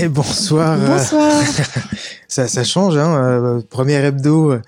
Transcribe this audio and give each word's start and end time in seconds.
Et, 0.00 0.08
bonsoir. 0.08 0.78
Euh, 0.80 0.86
bonsoir. 0.86 1.32
ça, 2.28 2.48
ça 2.48 2.64
change, 2.64 2.96
hein. 2.96 3.14
Euh, 3.14 3.60
premier 3.68 3.94
hebdo 3.94 4.52
euh, 4.52 4.62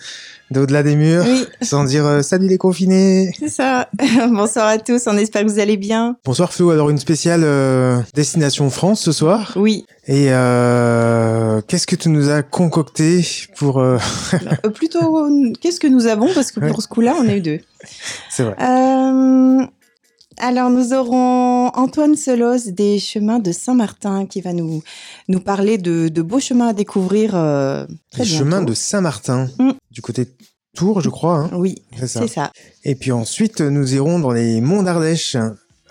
d'au-delà 0.50 0.82
des 0.82 0.96
murs, 0.96 1.24
sans 1.62 1.84
dire 1.84 2.22
salut 2.22 2.48
les 2.48 2.58
confinés. 2.58 3.32
C'est 3.38 3.48
ça. 3.48 3.88
bonsoir 4.28 4.66
à 4.66 4.78
tous. 4.78 5.02
On 5.06 5.16
espère 5.16 5.44
que 5.44 5.50
vous 5.50 5.58
allez 5.58 5.76
bien. 5.76 6.16
Bonsoir 6.24 6.52
Flo. 6.52 6.70
Alors 6.70 6.90
une 6.90 6.98
spéciale 6.98 7.46
destination 8.14 8.68
France 8.70 9.00
ce 9.00 9.12
soir. 9.12 9.52
Oui. 9.56 9.86
Et 10.06 10.26
qu'est-ce 10.26 11.86
que 11.86 11.96
tu 11.96 12.10
nous 12.10 12.28
as 12.28 12.42
concocté 12.42 13.26
pour 13.56 13.82
Plutôt, 14.74 15.28
qu'est-ce 15.60 15.80
que 15.80 15.86
nous 15.86 16.06
avons? 16.06 16.32
Parce 16.34 16.50
que 16.52 16.60
pour 16.60 16.82
ce 16.82 16.88
coup-là, 16.88 17.14
on 17.18 17.28
a 17.28 17.34
eu 17.34 17.40
deux. 17.40 17.60
C'est 18.28 18.42
vrai. 18.42 18.56
Alors, 20.38 20.70
nous 20.70 20.92
aurons 20.92 21.68
Antoine 21.68 22.16
Selos 22.16 22.70
des 22.70 22.98
chemins 22.98 23.38
de 23.38 23.52
Saint-Martin 23.52 24.26
qui 24.26 24.40
va 24.40 24.52
nous, 24.52 24.82
nous 25.28 25.40
parler 25.40 25.78
de, 25.78 26.08
de 26.08 26.22
beaux 26.22 26.40
chemins 26.40 26.68
à 26.68 26.72
découvrir. 26.72 27.34
Euh, 27.34 27.86
les 28.18 28.24
chemins 28.24 28.62
de 28.62 28.74
Saint-Martin, 28.74 29.48
mm. 29.58 29.72
du 29.90 30.02
côté 30.02 30.26
Tours, 30.74 31.00
je 31.00 31.08
crois. 31.08 31.38
Hein. 31.38 31.50
oui, 31.52 31.76
c'est 31.96 32.26
ça. 32.28 32.50
Et 32.82 32.96
puis 32.96 33.12
ensuite, 33.12 33.60
nous 33.60 33.94
irons 33.94 34.18
dans 34.18 34.32
les 34.32 34.60
monts 34.60 34.82
d'Ardèche 34.82 35.36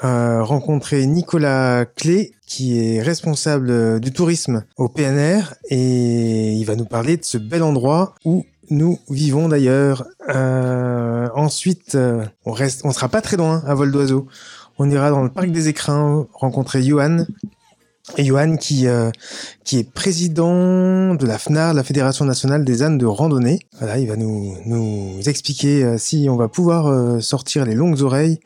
euh, 0.04 0.44
rencontrer 0.44 1.06
Nicolas 1.06 1.86
Clé, 1.86 2.34
qui 2.46 2.78
est 2.78 3.02
responsable 3.02 4.02
du 4.02 4.12
tourisme 4.12 4.66
au 4.76 4.90
PNR, 4.90 5.54
et 5.70 6.52
il 6.52 6.64
va 6.66 6.76
nous 6.76 6.86
parler 6.86 7.16
de 7.16 7.24
ce 7.24 7.38
bel 7.38 7.64
endroit 7.64 8.14
où 8.26 8.46
nous 8.70 9.00
vivons 9.10 9.50
d'ailleurs. 9.50 10.06
Euh, 10.30 11.28
ensuite, 11.36 11.96
euh, 11.96 12.26
on 12.46 12.52
reste, 12.52 12.82
on 12.86 12.92
sera 12.92 13.10
pas 13.10 13.22
très 13.22 13.38
loin 13.38 13.64
à 13.66 13.74
vol 13.74 13.92
d'oiseau. 13.92 14.28
On 14.80 14.90
ira 14.90 15.10
dans 15.10 15.24
le 15.24 15.30
parc 15.30 15.52
des 15.52 15.68
écrins 15.68 16.28
rencontrer 16.34 16.82
Johan. 16.84 17.26
Et 18.18 18.26
Johan 18.26 18.58
qui 18.58 18.88
euh, 18.88 19.12
qui 19.64 19.80
est 19.80 19.90
président 19.90 21.16
de 21.16 21.26
la 21.26 21.38
FNAR, 21.38 21.74
la 21.74 21.84
Fédération 21.84 22.26
nationale 22.26 22.66
des 22.66 22.84
ânes 22.84 22.98
de 22.98 23.06
randonnée. 23.06 23.60
Voilà, 23.80 23.98
il 23.98 24.08
va 24.08 24.18
nous 24.18 24.58
nous 24.66 25.20
expliquer 25.26 25.98
si 25.98 26.28
on 26.30 26.36
va 26.36 26.50
pouvoir 26.50 27.22
sortir 27.22 27.66
les 27.66 27.76
longues 27.76 28.02
oreilles 28.02 28.40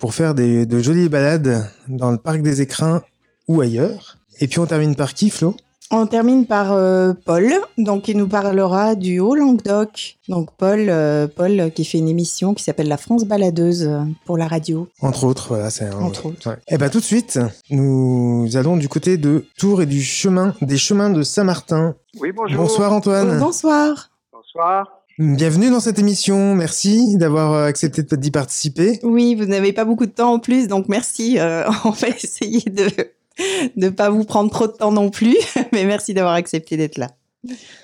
pour 0.00 0.12
faire 0.12 0.34
des, 0.34 0.66
de 0.66 0.78
jolies 0.80 1.08
balades 1.08 1.70
dans 1.88 2.10
le 2.10 2.18
parc 2.18 2.42
des 2.42 2.62
écrins 2.62 3.02
ou 3.46 3.60
ailleurs. 3.60 4.18
Et 4.40 4.48
puis 4.48 4.58
on 4.58 4.66
termine 4.66 4.96
par 4.96 5.14
qui, 5.14 5.30
Flo? 5.30 5.56
On 5.90 6.06
termine 6.06 6.46
par 6.46 6.72
euh, 6.72 7.12
Paul, 7.24 7.52
donc 7.78 8.08
il 8.08 8.16
nous 8.16 8.26
parlera 8.26 8.94
du 8.94 9.20
Haut-Languedoc. 9.20 10.16
Donc 10.28 10.50
Paul, 10.56 10.86
euh, 10.88 11.28
Paul 11.28 11.70
qui 11.74 11.84
fait 11.84 11.98
une 11.98 12.08
émission 12.08 12.54
qui 12.54 12.64
s'appelle 12.64 12.88
La 12.88 12.96
France 12.96 13.24
baladeuse 13.24 13.84
euh, 13.84 14.00
pour 14.24 14.36
la 14.36 14.48
radio. 14.48 14.88
Entre 15.00 15.24
autres, 15.24 15.48
voilà, 15.48 15.70
c'est 15.70 15.88
entre 15.94 16.26
autres. 16.26 16.48
Et 16.68 16.74
eh 16.74 16.78
ben 16.78 16.88
tout 16.88 16.98
de 16.98 17.04
suite, 17.04 17.38
nous 17.70 18.48
allons 18.54 18.76
du 18.76 18.88
côté 18.88 19.16
de 19.16 19.44
Tours 19.58 19.82
et 19.82 19.86
du 19.86 20.02
chemin 20.02 20.54
des 20.60 20.78
chemins 20.78 21.10
de 21.10 21.22
Saint-Martin. 21.22 21.94
Oui, 22.20 22.32
bonjour. 22.32 22.58
Bonsoir 22.58 22.92
Antoine. 22.92 23.38
bonsoir. 23.38 24.10
Bonsoir. 24.32 24.92
Bienvenue 25.18 25.70
dans 25.70 25.80
cette 25.80 25.98
émission. 25.98 26.54
Merci 26.54 27.16
d'avoir 27.16 27.64
accepté 27.64 28.02
d'y 28.16 28.30
participer. 28.30 28.98
Oui, 29.02 29.34
vous 29.34 29.46
n'avez 29.46 29.72
pas 29.72 29.84
beaucoup 29.84 30.04
de 30.04 30.10
temps 30.10 30.34
en 30.34 30.38
plus, 30.40 30.68
donc 30.68 30.88
merci. 30.88 31.38
on 31.84 31.90
va 31.90 32.08
essayer 32.08 32.68
de 32.68 32.90
de 33.76 33.88
pas 33.88 34.10
vous 34.10 34.24
prendre 34.24 34.50
trop 34.50 34.66
de 34.66 34.72
temps 34.72 34.92
non 34.92 35.10
plus, 35.10 35.36
mais 35.72 35.84
merci 35.84 36.14
d'avoir 36.14 36.34
accepté 36.34 36.76
d'être 36.76 36.98
là. 36.98 37.08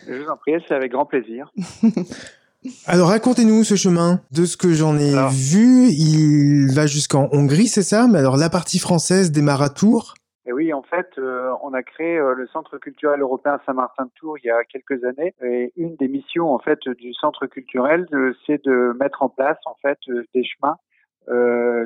Je 0.08 0.14
vous 0.14 0.28
en 0.28 0.36
prie, 0.36 0.54
c'est 0.66 0.74
avec 0.74 0.92
grand 0.92 1.06
plaisir. 1.06 1.52
Alors 2.86 3.08
racontez-nous 3.08 3.64
ce 3.64 3.74
chemin. 3.74 4.20
De 4.30 4.44
ce 4.44 4.56
que 4.56 4.72
j'en 4.72 4.96
ai 4.96 5.12
vu, 5.30 5.88
il 5.88 6.72
va 6.72 6.86
jusqu'en 6.86 7.28
Hongrie, 7.32 7.66
c'est 7.66 7.82
ça? 7.82 8.06
Mais 8.06 8.20
alors 8.20 8.36
la 8.36 8.50
partie 8.50 8.78
française 8.78 9.32
démarre 9.32 9.62
à 9.62 9.68
Tours 9.68 10.14
et 10.44 10.52
oui, 10.52 10.72
en 10.72 10.82
fait, 10.82 11.08
euh, 11.18 11.52
on 11.62 11.72
a 11.72 11.82
créé 11.84 12.18
euh, 12.18 12.34
le 12.34 12.48
Centre 12.48 12.76
culturel 12.78 13.20
européen 13.20 13.60
Saint-Martin 13.64 14.06
de 14.06 14.10
Tours 14.16 14.38
il 14.38 14.46
y 14.46 14.50
a 14.50 14.64
quelques 14.64 15.04
années. 15.04 15.34
Et 15.42 15.72
une 15.76 15.94
des 15.96 16.08
missions 16.08 16.52
en 16.52 16.58
fait 16.58 16.80
du 16.88 17.14
Centre 17.14 17.46
culturel, 17.46 18.08
euh, 18.12 18.34
c'est 18.44 18.64
de 18.64 18.92
mettre 18.98 19.22
en 19.22 19.28
place 19.28 19.58
en 19.66 19.76
fait 19.80 19.98
des 20.34 20.44
chemins 20.44 20.76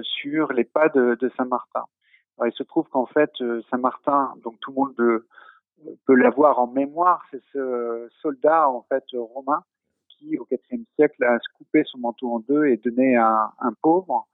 sur 0.02 0.50
les 0.54 0.64
pas 0.64 0.88
de 0.88 1.30
Saint-Martin 1.36 1.84
il 2.44 2.52
se 2.52 2.62
trouve 2.62 2.86
qu'en 2.88 3.06
fait, 3.06 3.30
euh, 3.40 3.62
Saint-Martin, 3.70 4.34
donc 4.42 4.58
tout 4.60 4.70
le 4.70 4.76
monde 4.76 4.94
euh, 5.00 5.26
peut 6.06 6.14
l'avoir 6.14 6.58
en 6.58 6.66
mémoire, 6.66 7.24
c'est 7.30 7.42
ce 7.52 8.08
soldat 8.20 8.68
en 8.68 8.82
fait 8.82 9.04
romain 9.14 9.62
qui, 10.08 10.38
au 10.38 10.46
IVe 10.50 10.84
siècle, 10.96 11.24
a 11.24 11.38
coupé 11.56 11.82
son 11.84 11.98
manteau 11.98 12.32
en 12.32 12.40
deux 12.40 12.66
et 12.66 12.76
donné 12.76 13.16
à 13.16 13.52
un 13.60 13.72
pauvre. 13.82 14.26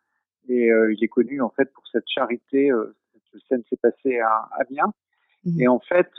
Et 0.48 0.70
euh, 0.70 0.92
il 0.92 1.02
est 1.04 1.08
connu 1.08 1.40
en 1.40 1.50
fait 1.50 1.72
pour 1.72 1.86
cette 1.88 2.08
charité. 2.08 2.70
cette 3.30 3.42
scène 3.48 3.62
s'est 3.70 3.76
passée 3.76 4.18
à 4.18 4.48
Amiens. 4.58 4.92
Mmh. 5.44 5.60
Et 5.60 5.68
en 5.68 5.80
fait, 5.80 6.10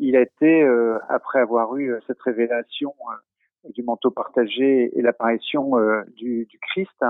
il 0.00 0.16
a 0.16 0.20
été, 0.22 0.66
après 1.10 1.40
avoir 1.40 1.76
eu 1.76 1.94
cette 2.06 2.20
révélation 2.22 2.94
du 3.74 3.82
manteau 3.82 4.10
partagé 4.10 4.98
et 4.98 5.02
l'apparition 5.02 5.72
du, 6.16 6.46
du, 6.46 6.58
Christ 6.58 7.04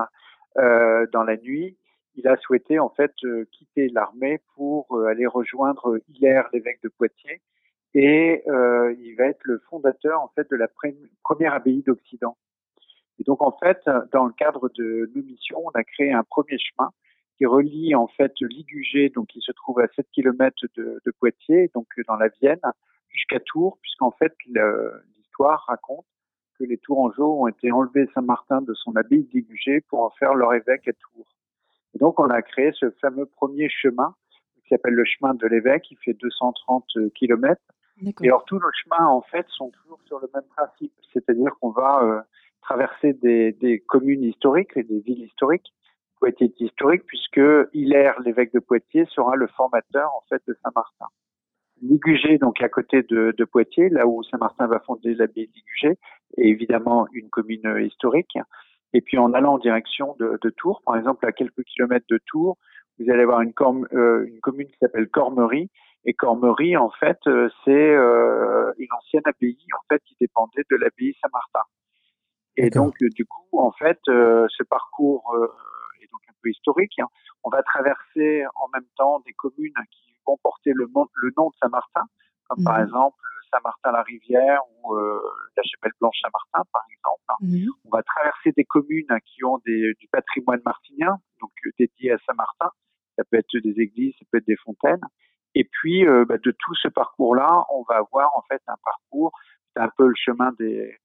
dans 0.56 1.22
la 1.24 1.36
nuit, 1.36 1.76
il 2.14 2.28
a 2.28 2.36
souhaité 2.36 2.78
en 2.78 2.90
fait 2.90 3.12
euh, 3.24 3.46
quitter 3.52 3.88
l'armée 3.88 4.40
pour 4.54 4.86
euh, 4.92 5.06
aller 5.06 5.26
rejoindre 5.26 5.98
Hilaire, 6.08 6.48
l'évêque 6.52 6.82
de 6.82 6.88
Poitiers, 6.88 7.40
et 7.94 8.42
euh, 8.48 8.94
il 8.98 9.14
va 9.16 9.26
être 9.26 9.44
le 9.44 9.58
fondateur 9.70 10.20
en 10.20 10.28
fait 10.34 10.48
de 10.50 10.56
la 10.56 10.68
première 11.22 11.54
abbaye 11.54 11.82
d'Occident. 11.82 12.36
Et 13.18 13.24
donc 13.24 13.42
en 13.42 13.52
fait, 13.52 13.78
dans 14.12 14.24
le 14.24 14.32
cadre 14.32 14.70
de 14.70 15.10
nos 15.14 15.22
missions, 15.22 15.62
on 15.64 15.70
a 15.70 15.84
créé 15.84 16.12
un 16.12 16.24
premier 16.24 16.58
chemin 16.58 16.90
qui 17.36 17.46
relie 17.46 17.94
en 17.94 18.08
fait 18.08 18.32
Ligugé, 18.40 19.10
donc 19.10 19.28
qui 19.28 19.40
se 19.40 19.52
trouve 19.52 19.80
à 19.80 19.88
7 19.94 20.06
km 20.12 20.66
de, 20.76 21.00
Poitiers, 21.18 21.70
donc 21.74 21.86
dans 22.08 22.16
la 22.16 22.28
Vienne, 22.28 22.60
jusqu'à 23.10 23.40
Tours, 23.40 23.78
puisqu'en 23.82 24.10
fait 24.12 24.34
l'histoire 24.46 25.64
raconte 25.68 26.06
que 26.58 26.64
les 26.64 26.78
Tourangeaux 26.78 27.42
ont 27.42 27.48
été 27.48 27.70
enlevés 27.70 28.08
Saint-Martin 28.14 28.62
de 28.62 28.74
son 28.74 28.96
abbaye 28.96 29.24
de 29.24 29.80
pour 29.88 30.00
en 30.02 30.10
faire 30.10 30.34
leur 30.34 30.54
évêque 30.54 30.88
à 30.88 30.92
Tours. 30.92 31.26
Et 31.94 31.98
donc, 31.98 32.18
on 32.18 32.28
a 32.28 32.42
créé 32.42 32.72
ce 32.74 32.90
fameux 33.00 33.26
premier 33.26 33.68
chemin 33.68 34.14
qui 34.62 34.68
s'appelle 34.68 34.94
le 34.94 35.04
chemin 35.04 35.34
de 35.34 35.46
l'évêque, 35.46 35.82
qui 35.82 35.96
fait 35.96 36.14
230 36.14 36.84
km. 37.14 37.60
Et 38.00 38.28
alors, 38.28 38.44
tous 38.44 38.58
nos 38.58 38.72
chemins, 38.72 39.06
en 39.06 39.22
fait, 39.22 39.46
sont 39.48 39.70
toujours 39.70 40.00
sur 40.06 40.18
le 40.20 40.28
même 40.34 40.46
principe. 40.56 40.92
C'est-à-dire 41.12 41.52
qu'on 41.60 41.70
va 41.70 42.02
euh, 42.02 42.20
traverser 42.62 43.12
des, 43.12 43.52
des, 43.52 43.80
communes 43.80 44.24
historiques 44.24 44.76
et 44.76 44.82
des 44.82 45.00
villes 45.00 45.24
historiques. 45.24 45.72
Poitiers 46.18 46.46
est 46.46 46.60
historique 46.60 47.04
puisque 47.06 47.40
Hilaire, 47.72 48.18
l'évêque 48.20 48.52
de 48.52 48.60
Poitiers, 48.60 49.06
sera 49.06 49.36
le 49.36 49.46
formateur, 49.48 50.10
en 50.14 50.22
fait, 50.28 50.42
de 50.46 50.56
Saint-Martin. 50.62 51.06
Ligugé, 51.82 52.38
donc 52.38 52.62
à 52.62 52.68
côté 52.68 53.02
de, 53.02 53.34
de 53.36 53.44
Poitiers, 53.44 53.88
là 53.88 54.06
où 54.06 54.22
Saint-Martin 54.22 54.68
va 54.68 54.78
fonder 54.80 55.14
l'abbaye 55.14 55.48
de 55.48 55.52
Ligugé, 55.52 55.98
est 56.36 56.46
évidemment 56.48 57.08
une 57.12 57.28
commune 57.28 57.76
historique. 57.84 58.38
Et 58.94 59.00
puis 59.00 59.18
en 59.18 59.32
allant 59.32 59.54
en 59.54 59.58
direction 59.58 60.16
de, 60.18 60.38
de, 60.42 60.50
Tours, 60.50 60.82
par 60.84 60.96
exemple 60.96 61.26
à 61.26 61.32
quelques 61.32 61.62
kilomètres 61.64 62.06
de 62.10 62.18
Tours, 62.26 62.58
vous 62.98 63.10
allez 63.10 63.22
avoir 63.22 63.40
une, 63.40 63.52
euh, 63.94 64.26
une 64.26 64.40
commune 64.40 64.68
qui 64.68 64.76
s'appelle 64.78 65.08
Cormery. 65.08 65.70
Et 66.04 66.14
Cormery, 66.14 66.76
en 66.76 66.90
fait, 66.90 67.18
euh, 67.26 67.48
c'est 67.64 67.70
euh, 67.70 68.72
une 68.78 68.92
ancienne 68.92 69.22
abbaye 69.24 69.56
en 69.74 69.84
fait 69.88 70.02
qui 70.04 70.16
dépendait 70.20 70.64
de 70.70 70.76
l'abbaye 70.76 71.14
Saint-Martin. 71.22 71.66
Et 72.56 72.68
donc 72.68 72.94
du 72.98 73.24
coup, 73.24 73.58
en 73.58 73.72
fait, 73.72 73.98
ce 74.06 74.62
parcours 74.64 75.34
est 76.02 76.06
donc 76.12 76.20
un 76.28 76.34
peu 76.42 76.50
historique. 76.50 76.98
Hein. 76.98 77.06
On 77.44 77.50
va 77.50 77.62
traverser 77.62 78.44
en 78.56 78.68
même 78.74 78.86
temps 78.96 79.20
des 79.20 79.32
communes 79.32 79.72
qui 79.90 80.14
vont 80.26 80.36
porter 80.42 80.72
le, 80.74 80.86
le 81.14 81.32
nom 81.38 81.48
de 81.48 81.54
Saint-Martin, 81.62 82.02
comme 82.48 82.62
par 82.62 82.78
mmh. 82.78 82.82
exemple 82.82 83.24
Saint-Martin-la-Rivière 83.52 84.60
ou 84.82 84.94
euh, 84.94 85.20
la 85.56 85.62
chapelle 85.62 85.92
Blanche-Saint-Martin, 86.00 86.68
par 86.72 86.82
exemple. 86.90 87.22
Mhm. 87.40 87.68
On 87.84 87.90
va 87.90 88.02
traverser 88.02 88.52
des 88.52 88.64
communes 88.64 89.06
qui 89.24 89.44
ont 89.44 89.58
des, 89.66 89.92
du 90.00 90.08
patrimoine 90.08 90.60
martinien, 90.64 91.18
donc 91.40 91.52
euh, 91.66 91.70
dédié 91.78 92.12
à 92.12 92.18
Saint-Martin. 92.26 92.70
Ça 93.16 93.24
peut 93.30 93.36
être 93.36 93.56
des 93.62 93.80
églises, 93.80 94.14
ça 94.18 94.24
peut 94.30 94.38
être 94.38 94.46
des 94.46 94.56
fontaines. 94.56 95.02
Et 95.54 95.64
puis, 95.64 96.06
euh, 96.06 96.24
bah, 96.24 96.38
de 96.38 96.50
tout 96.50 96.74
ce 96.76 96.88
parcours-là, 96.88 97.66
on 97.70 97.82
va 97.82 97.96
avoir 97.96 98.30
en 98.36 98.42
fait 98.48 98.62
un 98.66 98.76
parcours, 98.82 99.32
c'est 99.74 99.82
un 99.82 99.90
peu 99.96 100.08
le 100.08 100.14
chemin 100.16 100.52
des, 100.58 100.96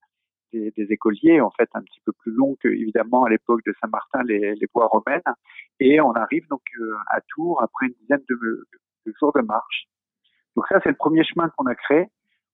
des, 0.52 0.72
écoliers, 0.90 1.42
en 1.42 1.50
fait 1.50 1.68
un 1.74 1.82
petit 1.82 2.00
peu 2.06 2.12
plus 2.12 2.32
long 2.32 2.56
que 2.62 2.68
évidemment 2.68 3.24
à 3.24 3.28
l'époque 3.28 3.60
de 3.66 3.74
Saint-Martin 3.80 4.22
les, 4.24 4.54
les 4.54 4.66
voies 4.72 4.86
romaines, 4.86 5.22
et 5.80 6.00
on 6.00 6.12
arrive 6.12 6.46
donc 6.48 6.62
à 7.08 7.20
Tours 7.28 7.62
après 7.62 7.86
une 7.86 7.94
dizaine 8.00 8.24
de, 8.28 8.66
de 9.04 9.12
jours 9.20 9.32
de 9.34 9.42
marche. 9.42 9.86
Donc 10.56 10.66
ça 10.68 10.80
c'est 10.82 10.88
le 10.88 10.96
premier 10.96 11.24
chemin 11.24 11.50
qu'on 11.50 11.66
a 11.66 11.74
créé. 11.74 12.08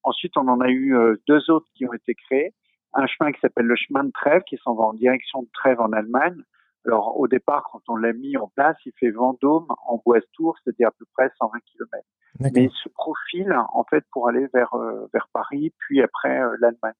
Ensuite 0.04 0.36
on 0.36 0.46
en 0.48 0.60
a 0.60 0.68
eu 0.68 0.96
deux 1.26 1.50
autres 1.50 1.66
qui 1.74 1.86
ont 1.86 1.92
été 1.92 2.14
créés. 2.14 2.54
Un 2.92 3.06
chemin 3.06 3.32
qui 3.32 3.40
s'appelle 3.40 3.66
le 3.66 3.76
chemin 3.76 4.04
de 4.04 4.12
Trèves 4.12 4.42
qui 4.42 4.56
s'en 4.58 4.74
va 4.74 4.84
en 4.84 4.94
direction 4.94 5.42
de 5.42 5.48
Trèves 5.52 5.80
en 5.80 5.92
Allemagne. 5.92 6.40
Alors 6.86 7.18
au 7.18 7.26
départ 7.26 7.64
quand 7.72 7.80
on 7.88 7.96
l'a 7.96 8.12
mis 8.12 8.36
en 8.36 8.48
place, 8.48 8.76
il 8.86 8.92
fait 8.98 9.10
Vendôme 9.10 9.66
en 9.86 10.00
Boise-Tours, 10.04 10.56
c'est-à-dire 10.62 10.88
à 10.88 10.92
peu 10.98 11.06
près 11.14 11.30
120 11.38 11.58
km. 11.66 12.04
Mais 12.40 12.64
il 12.64 12.70
se 12.70 12.88
profile 12.88 13.54
en 13.72 13.84
fait 13.84 14.04
pour 14.12 14.28
aller 14.28 14.46
vers 14.52 14.74
euh, 14.74 15.06
vers 15.12 15.28
Paris, 15.32 15.72
puis 15.78 16.02
après 16.02 16.40
euh, 16.40 16.56
l'Allemagne. 16.60 16.94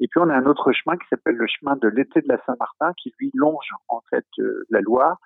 Et 0.00 0.08
puis 0.08 0.20
on 0.20 0.28
a 0.28 0.34
un 0.34 0.46
autre 0.46 0.72
chemin 0.72 0.96
qui 0.96 1.06
s'appelle 1.08 1.36
le 1.36 1.46
chemin 1.46 1.76
de 1.76 1.88
l'été 1.88 2.20
de 2.20 2.28
la 2.28 2.38
Saint-Martin, 2.44 2.92
qui 3.00 3.12
lui 3.18 3.30
longe 3.34 3.70
en 3.88 4.00
fait 4.10 4.26
euh, 4.40 4.64
la 4.70 4.80
Loire. 4.80 5.18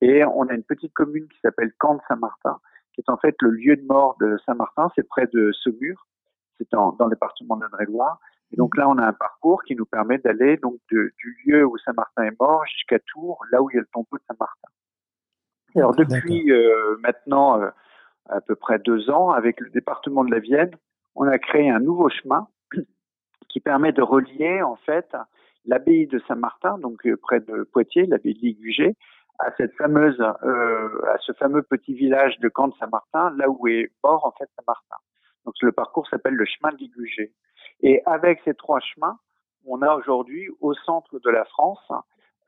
Et 0.00 0.24
on 0.24 0.48
a 0.48 0.54
une 0.54 0.64
petite 0.64 0.92
commune 0.94 1.28
qui 1.28 1.38
s'appelle 1.40 1.72
Camp 1.78 1.94
de 1.94 2.00
Saint-Martin, 2.08 2.58
qui 2.92 3.00
est 3.00 3.10
en 3.10 3.16
fait 3.16 3.34
le 3.40 3.50
lieu 3.50 3.76
de 3.76 3.84
mort 3.84 4.16
de 4.20 4.36
Saint-Martin. 4.46 4.90
C'est 4.96 5.06
près 5.06 5.26
de 5.32 5.52
Saumur, 5.52 6.06
c'est 6.58 6.70
dans, 6.72 6.92
dans 6.92 7.06
le 7.06 7.10
département 7.10 7.56
d'Indre-et-Loire. 7.56 8.18
Et 8.52 8.56
donc 8.56 8.76
là, 8.76 8.88
on 8.88 8.98
a 8.98 9.06
un 9.06 9.12
parcours 9.12 9.62
qui 9.64 9.76
nous 9.76 9.86
permet 9.86 10.18
d'aller 10.18 10.56
donc 10.56 10.76
du 10.90 11.12
lieu 11.46 11.64
où 11.66 11.76
Saint-Martin 11.78 12.24
est 12.24 12.40
mort 12.40 12.64
jusqu'à 12.66 12.98
Tours, 12.98 13.44
là 13.52 13.62
où 13.62 13.70
il 13.70 13.74
y 13.74 13.78
a 13.78 13.80
le 13.80 13.88
tombeau 13.92 14.16
de 14.16 14.22
Saint-Martin. 14.26 14.68
Alors 15.76 15.94
depuis 15.94 16.50
maintenant 17.00 17.60
à 18.28 18.40
peu 18.40 18.54
près 18.54 18.78
deux 18.78 19.10
ans, 19.10 19.30
avec 19.30 19.60
le 19.60 19.70
département 19.70 20.24
de 20.24 20.30
la 20.30 20.38
Vienne, 20.38 20.70
on 21.14 21.26
a 21.26 21.38
créé 21.38 21.68
un 21.68 21.80
nouveau 21.80 22.08
chemin 22.08 22.48
qui 23.48 23.60
permet 23.60 23.92
de 23.92 24.02
relier 24.02 24.62
en 24.62 24.76
fait 24.76 25.14
l'abbaye 25.64 26.06
de 26.06 26.20
Saint-Martin, 26.26 26.78
donc 26.78 27.06
euh, 27.06 27.16
près 27.16 27.40
de 27.40 27.64
Poitiers, 27.64 28.06
l'abbaye 28.06 28.34
de 28.34 28.40
Ligugé, 28.40 28.96
à 29.38 29.52
cette 29.56 29.74
fameuse, 29.74 30.20
euh, 30.20 31.12
à 31.12 31.18
ce 31.18 31.32
fameux 31.32 31.62
petit 31.62 31.94
village 31.94 32.38
de 32.40 32.48
Camp 32.48 32.68
de 32.68 32.74
Saint-Martin, 32.80 33.34
là 33.36 33.48
où 33.48 33.68
est 33.68 33.90
mort 34.02 34.24
en 34.24 34.32
fait 34.32 34.48
Saint-Martin. 34.56 34.96
Donc 35.48 35.54
le 35.62 35.72
parcours 35.72 36.06
s'appelle 36.08 36.34
le 36.34 36.44
chemin 36.44 36.74
de 36.74 36.76
Ligugé. 36.76 37.32
Et 37.80 38.02
avec 38.04 38.42
ces 38.44 38.52
trois 38.52 38.80
chemins, 38.80 39.18
on 39.64 39.80
a 39.80 39.94
aujourd'hui 39.94 40.46
au 40.60 40.74
centre 40.74 41.18
de 41.18 41.30
la 41.30 41.46
France 41.46 41.90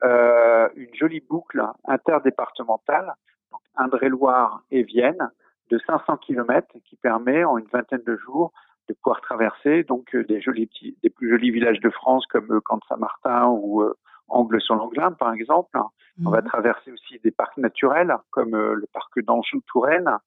euh, 0.03 0.69
une 0.75 0.93
jolie 0.93 1.19
boucle 1.27 1.63
interdépartementale, 1.85 3.15
donc 3.51 3.61
Indre-et-Loire 3.75 4.61
et 4.69 4.83
Vienne, 4.83 5.31
de 5.71 5.79
500 5.79 6.17
km 6.17 6.67
qui 6.85 6.95
permet 6.95 7.43
en 7.43 7.57
une 7.57 7.65
vingtaine 7.73 8.03
de 8.05 8.17
jours 8.17 8.53
de 8.87 8.93
pouvoir 8.93 9.19
traverser 9.21 9.83
donc 9.83 10.13
euh, 10.13 10.23
des 10.23 10.39
jolis 10.39 10.69
des 11.01 11.09
plus 11.09 11.27
jolis 11.27 11.49
villages 11.49 11.79
de 11.79 11.89
France 11.89 12.27
comme 12.27 12.51
euh, 12.51 12.61
Camp 12.63 12.81
Saint-Martin 12.87 13.47
ou 13.47 13.81
euh, 13.81 13.97
Angle-sur-Langlin 14.27 15.13
par 15.13 15.33
exemple. 15.33 15.75
On 16.23 16.29
va 16.29 16.41
mhm. 16.41 16.47
traverser 16.49 16.91
aussi 16.91 17.17
des 17.23 17.31
parcs 17.31 17.57
naturels 17.57 18.15
comme 18.29 18.55
le 18.55 18.85
parc 18.93 19.19
d'Anjou-Touraine 19.23 20.19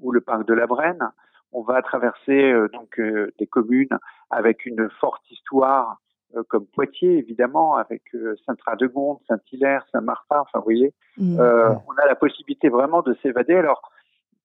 ou 0.00 0.10
le 0.10 0.22
parc 0.22 0.46
de 0.46 0.54
la 0.54 0.66
Brenne. 0.66 1.10
On 1.54 1.62
va 1.62 1.80
traverser 1.80 2.52
donc 2.72 3.00
des 3.38 3.46
communes 3.46 3.96
avec 4.30 4.66
une 4.66 4.90
forte 5.00 5.22
histoire 5.30 5.96
comme 6.48 6.66
Poitiers 6.66 7.16
évidemment, 7.16 7.76
avec 7.76 8.02
Saint-Radegonde, 8.44 9.18
Saint-Hilaire, 9.28 9.86
Saint-Martin. 9.92 10.40
Enfin, 10.40 10.58
vous 10.58 10.64
voyez, 10.64 10.92
mhm. 11.16 11.38
on 11.38 12.02
a 12.02 12.06
la 12.06 12.16
possibilité 12.16 12.68
vraiment 12.68 13.02
de 13.02 13.14
s'évader. 13.22 13.54
Alors 13.54 13.80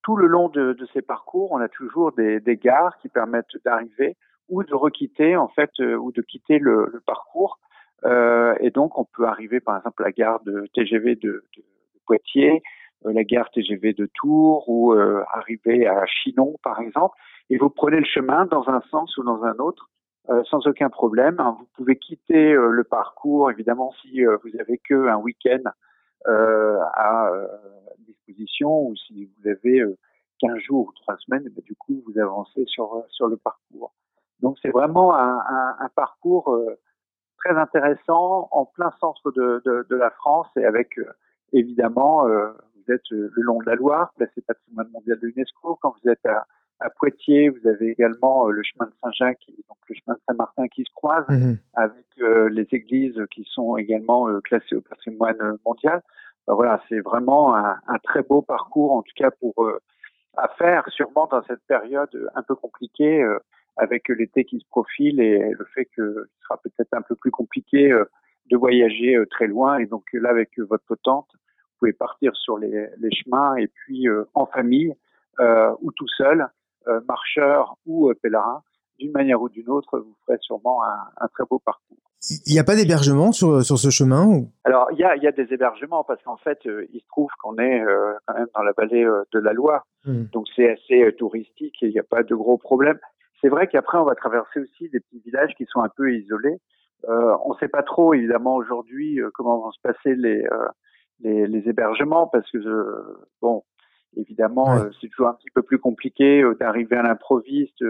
tout 0.02 0.16
le 0.16 0.26
long 0.26 0.48
de, 0.48 0.72
de, 0.72 0.86
ces 0.92 1.02
parcours, 1.02 1.52
on 1.52 1.58
a 1.58 1.68
toujours 1.68 2.12
des, 2.12 2.40
des 2.40 2.56
gares 2.56 2.96
qui 2.98 3.08
permettent 3.08 3.56
d'arriver 3.64 4.16
ou 4.48 4.62
de 4.64 4.74
requitter 4.74 5.36
en 5.36 5.48
fait 5.48 5.70
euh, 5.80 5.96
ou 5.96 6.12
de 6.12 6.22
quitter 6.22 6.58
le, 6.58 6.90
le 6.92 7.00
parcours. 7.00 7.58
Euh, 8.04 8.54
et 8.60 8.70
donc 8.70 8.98
on 8.98 9.04
peut 9.04 9.26
arriver 9.26 9.60
par 9.60 9.76
exemple 9.76 10.02
à 10.02 10.06
la 10.06 10.12
gare 10.12 10.40
de 10.42 10.66
TGV 10.74 11.16
de, 11.16 11.44
de 11.56 11.64
Poitiers, 12.06 12.56
euh, 12.56 12.58
la 13.04 13.24
gare 13.24 13.50
TGV 13.50 13.92
de 13.92 14.06
Tours 14.14 14.68
ou 14.68 14.92
euh, 14.92 15.22
arriver 15.32 15.86
à 15.86 16.04
Chinon 16.06 16.56
par 16.62 16.80
exemple. 16.80 17.16
Et 17.48 17.58
vous 17.58 17.70
prenez 17.70 17.98
le 17.98 18.04
chemin 18.04 18.46
dans 18.46 18.68
un 18.68 18.80
sens 18.90 19.16
ou 19.16 19.22
dans 19.24 19.42
un 19.44 19.56
autre 19.58 19.90
sans 20.48 20.64
aucun 20.68 20.90
problème. 20.90 21.42
Vous 21.58 21.66
pouvez 21.74 21.96
quitter 21.96 22.52
le 22.52 22.84
parcours 22.84 23.50
évidemment 23.50 23.92
si 24.00 24.22
vous 24.22 24.60
avez 24.60 24.78
que 24.78 25.08
un 25.08 25.16
week-end 25.16 25.62
à 26.24 27.30
disposition 28.30 28.86
ou 28.86 28.96
si 28.96 29.24
vous 29.26 29.48
avez 29.48 29.82
15 30.40 30.50
euh, 30.50 30.60
jours 30.60 30.88
ou 30.88 30.92
3 31.02 31.16
semaines, 31.18 31.44
ben, 31.44 31.62
du 31.64 31.74
coup, 31.76 32.02
vous 32.06 32.18
avancez 32.18 32.64
sur, 32.66 32.94
euh, 32.94 33.02
sur 33.10 33.28
le 33.28 33.36
parcours. 33.36 33.92
Donc, 34.40 34.56
c'est 34.62 34.70
vraiment 34.70 35.14
un, 35.14 35.38
un, 35.38 35.76
un, 35.78 35.88
parcours 35.94 36.52
euh, 36.54 36.78
très 37.38 37.56
intéressant 37.56 38.48
en 38.50 38.64
plein 38.64 38.90
centre 39.00 39.30
de, 39.32 39.62
de, 39.64 39.86
de 39.88 39.96
la 39.96 40.10
France 40.10 40.48
et 40.56 40.64
avec, 40.64 40.98
évidemment, 41.52 42.26
êtes 42.90 43.08
le 43.10 43.30
long 43.36 43.58
de 43.60 43.66
la 43.66 43.74
Loire, 43.74 44.12
placé 44.16 44.40
patrimoine 44.40 44.88
mondial 44.90 45.18
de 45.20 45.26
l'UNESCO. 45.26 45.78
Quand 45.80 45.94
vous 46.02 46.10
êtes 46.10 46.24
à, 46.26 46.46
à 46.80 46.90
Poitiers, 46.90 47.48
vous 47.48 47.68
avez 47.68 47.88
également 47.88 48.48
le 48.48 48.62
chemin 48.62 48.86
de 48.86 48.92
Saint-Jacques, 49.02 49.46
donc 49.68 49.78
le 49.88 49.94
chemin 49.94 50.14
de 50.14 50.20
Saint-Martin 50.28 50.68
qui 50.68 50.84
se 50.84 50.92
croise 50.94 51.26
mmh 51.28 51.54
avec 51.74 52.04
les 52.50 52.66
églises 52.72 53.18
qui 53.30 53.44
sont 53.50 53.78
également 53.78 54.28
classées 54.42 54.76
au 54.76 54.82
patrimoine 54.82 55.58
mondial. 55.64 56.02
Ben 56.46 56.54
voilà, 56.54 56.82
c'est 56.88 57.00
vraiment 57.00 57.54
un, 57.54 57.76
un, 57.86 57.98
très 58.02 58.22
beau 58.22 58.42
parcours, 58.42 58.92
en 58.92 59.02
tout 59.02 59.12
cas 59.14 59.30
pour 59.30 59.64
euh, 59.64 59.78
à 60.36 60.48
faire, 60.58 60.84
sûrement 60.88 61.28
dans 61.30 61.42
cette 61.44 61.62
période 61.68 62.10
un 62.34 62.42
peu 62.42 62.54
compliquée, 62.54 63.22
euh, 63.22 63.38
avec 63.76 64.08
l'été 64.08 64.44
qui 64.44 64.58
se 64.58 64.66
profile 64.68 65.20
et 65.20 65.50
le 65.50 65.64
fait 65.74 65.86
que 65.96 66.26
ce 66.28 66.42
sera 66.44 66.58
peut-être 66.58 66.92
un 66.92 67.02
peu 67.02 67.14
plus 67.14 67.30
compliqué 67.30 67.92
euh, 67.92 68.04
de 68.50 68.56
voyager 68.56 69.16
très 69.30 69.46
loin. 69.46 69.78
Et 69.78 69.86
donc 69.86 70.04
là, 70.12 70.30
avec 70.30 70.58
votre 70.58 70.96
tante, 70.96 71.28
vous 71.32 71.38
pouvez 71.80 71.92
partir 71.92 72.36
sur 72.36 72.58
les, 72.58 72.88
les 72.98 73.10
chemins 73.10 73.56
et 73.56 73.66
puis 73.66 74.06
en 74.34 74.46
famille 74.46 74.94
ou 75.38 75.92
tout 75.92 76.08
seul, 76.16 76.46
marcheur 77.08 77.76
ou 77.86 78.12
pèlerin, 78.22 78.62
d'une 78.98 79.12
manière 79.12 79.40
ou 79.40 79.48
d'une 79.48 79.68
autre, 79.70 79.98
vous 79.98 80.14
ferez 80.26 80.38
sûrement 80.40 80.84
un, 80.84 81.24
un 81.24 81.28
très 81.28 81.44
beau 81.48 81.58
parcours. 81.58 81.96
Il 82.46 82.52
n'y 82.52 82.58
a 82.58 82.64
pas 82.64 82.76
d'hébergement 82.76 83.32
sur, 83.32 83.64
sur 83.64 83.78
ce 83.78 83.88
chemin 83.88 84.26
ou... 84.26 84.50
Alors, 84.64 84.88
il 84.92 84.98
y 84.98 85.04
a, 85.04 85.16
y 85.16 85.26
a 85.26 85.32
des 85.32 85.54
hébergements 85.54 86.04
parce 86.04 86.22
qu'en 86.22 86.36
fait, 86.36 86.58
euh, 86.66 86.84
il 86.92 87.00
se 87.00 87.06
trouve 87.08 87.30
qu'on 87.42 87.56
est 87.56 87.80
euh, 87.80 88.12
quand 88.26 88.34
même 88.34 88.48
dans 88.54 88.62
la 88.62 88.72
vallée 88.76 89.04
euh, 89.04 89.24
de 89.32 89.38
la 89.38 89.54
Loire. 89.54 89.86
Hmm. 90.04 90.24
Donc, 90.32 90.46
c'est 90.54 90.70
assez 90.70 91.14
touristique 91.16 91.82
et 91.82 91.86
il 91.86 91.92
n'y 91.92 91.98
a 91.98 92.02
pas 92.04 92.22
de 92.22 92.34
gros 92.34 92.58
problèmes. 92.58 92.98
C'est 93.40 93.48
vrai 93.48 93.68
qu'après, 93.68 93.96
on 93.96 94.04
va 94.04 94.14
traverser 94.14 94.60
aussi 94.60 94.90
des 94.90 95.00
petits 95.00 95.22
villages 95.24 95.54
qui 95.56 95.64
sont 95.64 95.80
un 95.80 95.88
peu 95.88 96.14
isolés. 96.14 96.58
on 97.08 97.54
ne 97.54 97.58
sait 97.58 97.68
pas 97.68 97.82
trop, 97.82 98.12
évidemment, 98.12 98.56
aujourd'hui, 98.56 99.18
comment 99.32 99.58
vont 99.58 99.70
se 99.70 99.80
passer 99.82 100.14
les, 100.14 100.44
les, 101.20 101.46
les, 101.46 101.68
hébergements 101.68 102.26
parce 102.26 102.50
que, 102.50 102.58
bon, 103.40 103.62
évidemment, 104.16 104.76
c'est 105.00 105.08
toujours 105.08 105.28
un 105.28 105.34
petit 105.34 105.50
peu 105.54 105.62
plus 105.62 105.78
compliqué 105.78 106.42
d'arriver 106.58 106.96
à 106.96 107.02
l'improviste 107.02 107.82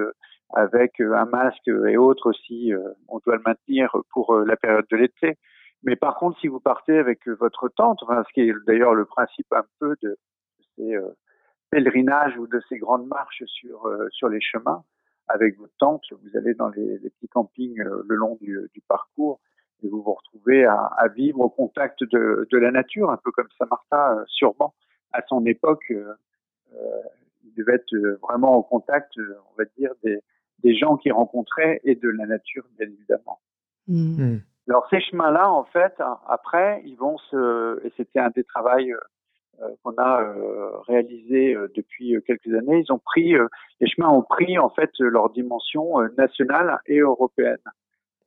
avec 0.54 1.00
euh, 1.00 1.14
un 1.14 1.26
masque 1.26 1.68
et 1.68 1.96
autres 1.96 2.30
aussi, 2.30 2.72
euh, 2.72 2.80
on 3.08 3.18
doit 3.20 3.36
le 3.36 3.42
maintenir 3.44 3.96
pour 4.10 4.34
euh, 4.34 4.44
la 4.44 4.56
période 4.56 4.86
de 4.90 4.96
l'été. 4.96 5.38
Mais 5.82 5.96
par 5.96 6.16
contre, 6.16 6.38
si 6.40 6.48
vous 6.48 6.60
partez 6.60 6.98
avec 6.98 7.26
votre 7.26 7.68
tente, 7.68 8.02
enfin, 8.02 8.22
ce 8.28 8.32
qui 8.34 8.40
est 8.40 8.54
d'ailleurs 8.66 8.94
le 8.94 9.06
principe 9.06 9.50
un 9.52 9.64
peu 9.78 9.96
de 10.02 10.18
ces 10.76 10.94
pèlerinages 11.70 12.36
ou 12.36 12.46
de 12.46 12.60
ces 12.68 12.76
grandes 12.76 13.06
marches 13.06 13.42
sur 13.46 13.90
sur 14.10 14.28
les 14.28 14.42
chemins, 14.42 14.84
avec 15.28 15.56
votre 15.58 15.72
tente, 15.78 16.04
vous 16.22 16.36
allez 16.36 16.52
dans 16.52 16.68
les, 16.68 16.98
les 16.98 17.08
petits 17.08 17.28
campings 17.28 17.82
le 17.82 18.14
long 18.14 18.36
du, 18.42 18.60
du, 18.74 18.82
parcours 18.82 19.40
et 19.82 19.88
vous 19.88 20.02
vous 20.02 20.14
retrouvez 20.14 20.64
à, 20.64 20.76
à, 20.96 21.08
vivre 21.08 21.40
au 21.40 21.48
contact 21.48 22.02
de, 22.04 22.46
de 22.50 22.58
la 22.58 22.70
nature, 22.70 23.10
un 23.10 23.16
peu 23.16 23.30
comme 23.30 23.48
Saint-Martin, 23.58 24.24
sûrement 24.26 24.74
à 25.12 25.22
son 25.28 25.44
époque. 25.46 25.90
Euh, 25.90 26.14
il 27.44 27.54
devait 27.54 27.74
être 27.74 27.96
vraiment 28.22 28.56
au 28.56 28.62
contact, 28.62 29.12
on 29.18 29.58
va 29.58 29.64
dire, 29.76 29.90
des, 30.04 30.20
des 30.62 30.76
gens 30.76 30.96
qu'ils 30.96 31.12
rencontraient 31.12 31.80
et 31.84 31.94
de 31.94 32.08
la 32.08 32.26
nature, 32.26 32.64
bien 32.78 32.86
évidemment. 32.86 33.40
Hmm. 33.88 34.34
Hmm. 34.34 34.40
Alors 34.68 34.86
ces 34.90 35.00
chemins-là, 35.00 35.50
en 35.50 35.64
fait, 35.64 35.94
après, 36.28 36.82
ils 36.84 36.96
vont 36.96 37.18
se, 37.18 37.84
et 37.84 37.92
c'était 37.96 38.20
un 38.20 38.30
des 38.30 38.44
travaux 38.44 38.78
euh, 39.62 39.68
qu'on 39.82 39.94
a 39.98 40.22
euh, 40.22 40.78
réalisé 40.86 41.54
euh, 41.54 41.70
depuis 41.74 42.16
quelques 42.26 42.54
années, 42.54 42.82
ils 42.86 42.92
ont 42.92 42.98
pris, 42.98 43.34
les 43.80 43.88
chemins 43.88 44.08
ont 44.08 44.22
pris 44.22 44.58
en 44.58 44.70
fait 44.70 44.90
leur 45.00 45.30
dimension 45.30 46.00
nationale 46.16 46.78
et 46.86 46.98
européenne. 46.98 47.58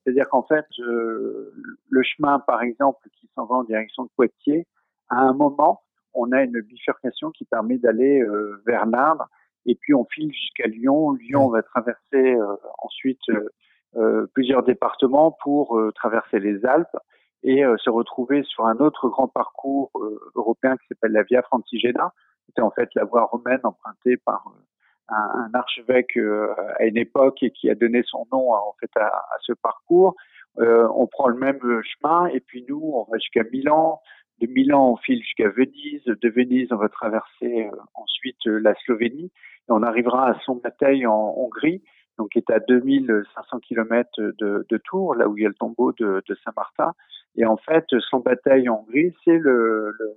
C'est-à-dire 0.04 0.28
qu'en 0.30 0.44
fait, 0.44 0.66
le 0.78 2.04
chemin, 2.04 2.40
par 2.40 2.62
exemple, 2.62 3.08
qui 3.20 3.30
s'en 3.36 3.46
va 3.46 3.56
en 3.56 3.64
direction 3.64 4.04
de 4.04 4.10
Poitiers, 4.16 4.68
à 5.10 5.20
un 5.22 5.34
moment, 5.34 5.82
on 6.14 6.32
a 6.32 6.44
une 6.44 6.60
bifurcation 6.62 7.32
qui 7.32 7.46
permet 7.46 7.78
d'aller 7.78 8.22
vers 8.66 8.86
l'Indre 8.86 9.28
et 9.66 9.76
puis 9.76 9.94
on 9.94 10.06
file 10.06 10.32
jusqu'à 10.32 10.68
Lyon. 10.68 11.14
Lyon 11.14 11.50
va 11.50 11.64
traverser 11.64 12.36
euh, 12.36 12.56
ensuite 12.80 13.22
euh, 13.30 13.50
euh, 13.96 14.28
plusieurs 14.34 14.64
départements 14.64 15.38
pour 15.44 15.80
traverser 15.96 16.40
les 16.40 16.66
Alpes 16.66 16.98
et 17.46 17.62
se 17.78 17.90
retrouver 17.90 18.42
sur 18.44 18.66
un 18.66 18.78
autre 18.78 19.10
grand 19.10 19.28
parcours 19.28 19.92
européen 20.36 20.78
qui 20.78 20.88
s'appelle 20.88 21.12
la 21.12 21.24
Via 21.24 21.42
Francigena. 21.42 22.14
C'était 22.46 22.62
en 22.62 22.72
fait 22.72 22.88
la 22.96 23.04
voie 23.04 23.26
romaine 23.26 23.60
empruntée 23.64 24.16
par 24.16 24.54
un, 25.10 25.50
archevêque 25.54 26.18
à 26.80 26.86
une 26.86 26.98
époque 26.98 27.44
et 27.44 27.52
qui 27.52 27.70
a 27.70 27.76
donné 27.76 28.04
son 28.06 28.26
nom 28.32 28.54
en 28.54 28.74
fait 28.80 28.90
à, 28.96 29.12
ce 29.42 29.54
parcours. 29.54 30.16
on 30.58 31.08
prend 31.08 31.28
le 31.28 31.38
même 31.38 31.60
chemin 31.84 32.28
et 32.28 32.40
puis 32.40 32.66
nous, 32.68 32.82
on 32.94 33.04
va 33.12 33.18
jusqu'à 33.18 33.44
Milan. 33.52 34.02
De 34.40 34.48
Milan, 34.48 34.92
on 34.92 34.96
file 34.98 35.22
jusqu'à 35.22 35.50
Venise. 35.50 36.04
De 36.06 36.30
Venise, 36.30 36.68
on 36.72 36.78
va 36.78 36.90
traverser 36.90 37.70
ensuite 37.94 38.46
la 38.46 38.74
Slovénie 38.86 39.32
et 39.70 39.72
on 39.72 39.84
arrivera 39.84 40.30
à 40.30 40.40
son 40.46 40.56
bataille 40.56 41.06
en 41.06 41.34
Hongrie 41.38 41.84
donc 42.18 42.30
qui 42.30 42.40
est 42.40 42.52
à 42.52 42.60
2500 42.60 43.60
km 43.60 44.10
de, 44.18 44.66
de, 44.70 44.78
Tours, 44.78 45.16
là 45.16 45.28
où 45.28 45.38
il 45.38 45.44
y 45.44 45.46
a 45.46 45.50
le 45.50 45.56
tombeau 45.56 45.92
de, 45.94 46.22
de 46.28 46.36
Saint-Martin. 46.44 46.94
Et 47.36 47.46
en 47.46 47.58
fait, 47.58 47.86
son 48.10 48.20
bataille 48.20 48.70
en 48.70 48.82
Hongrie, 48.82 49.14
c'est 49.24 49.38
le, 49.38 49.94
le, 49.98 50.16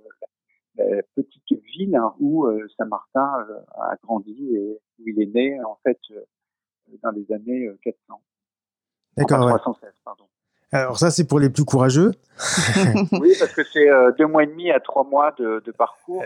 petite 1.15 1.63
ville 1.65 1.95
hein, 1.95 2.13
où 2.19 2.45
euh, 2.45 2.67
Saint-Martin 2.77 3.45
euh, 3.49 3.59
a 3.81 3.95
grandi 4.03 4.55
et 4.55 4.79
où 4.99 5.03
il 5.07 5.21
est 5.21 5.33
né, 5.33 5.63
en 5.63 5.77
fait, 5.83 5.99
euh, 6.11 6.21
dans 7.03 7.11
les 7.11 7.31
années 7.31 7.69
400. 7.83 8.21
D'accord. 9.17 9.45
Enfin, 9.45 9.57
316, 9.57 9.91
pardon. 10.03 10.25
Alors 10.71 10.97
ça, 10.99 11.11
c'est 11.11 11.27
pour 11.27 11.39
les 11.39 11.49
plus 11.49 11.65
courageux. 11.65 12.11
oui, 13.13 13.33
parce 13.39 13.53
que 13.53 13.63
c'est 13.63 13.87
deux 14.17 14.27
mois 14.27 14.43
et 14.43 14.47
demi 14.47 14.71
à 14.71 14.79
trois 14.79 15.03
mois 15.03 15.33
de, 15.37 15.61
de 15.65 15.71
parcours 15.71 16.23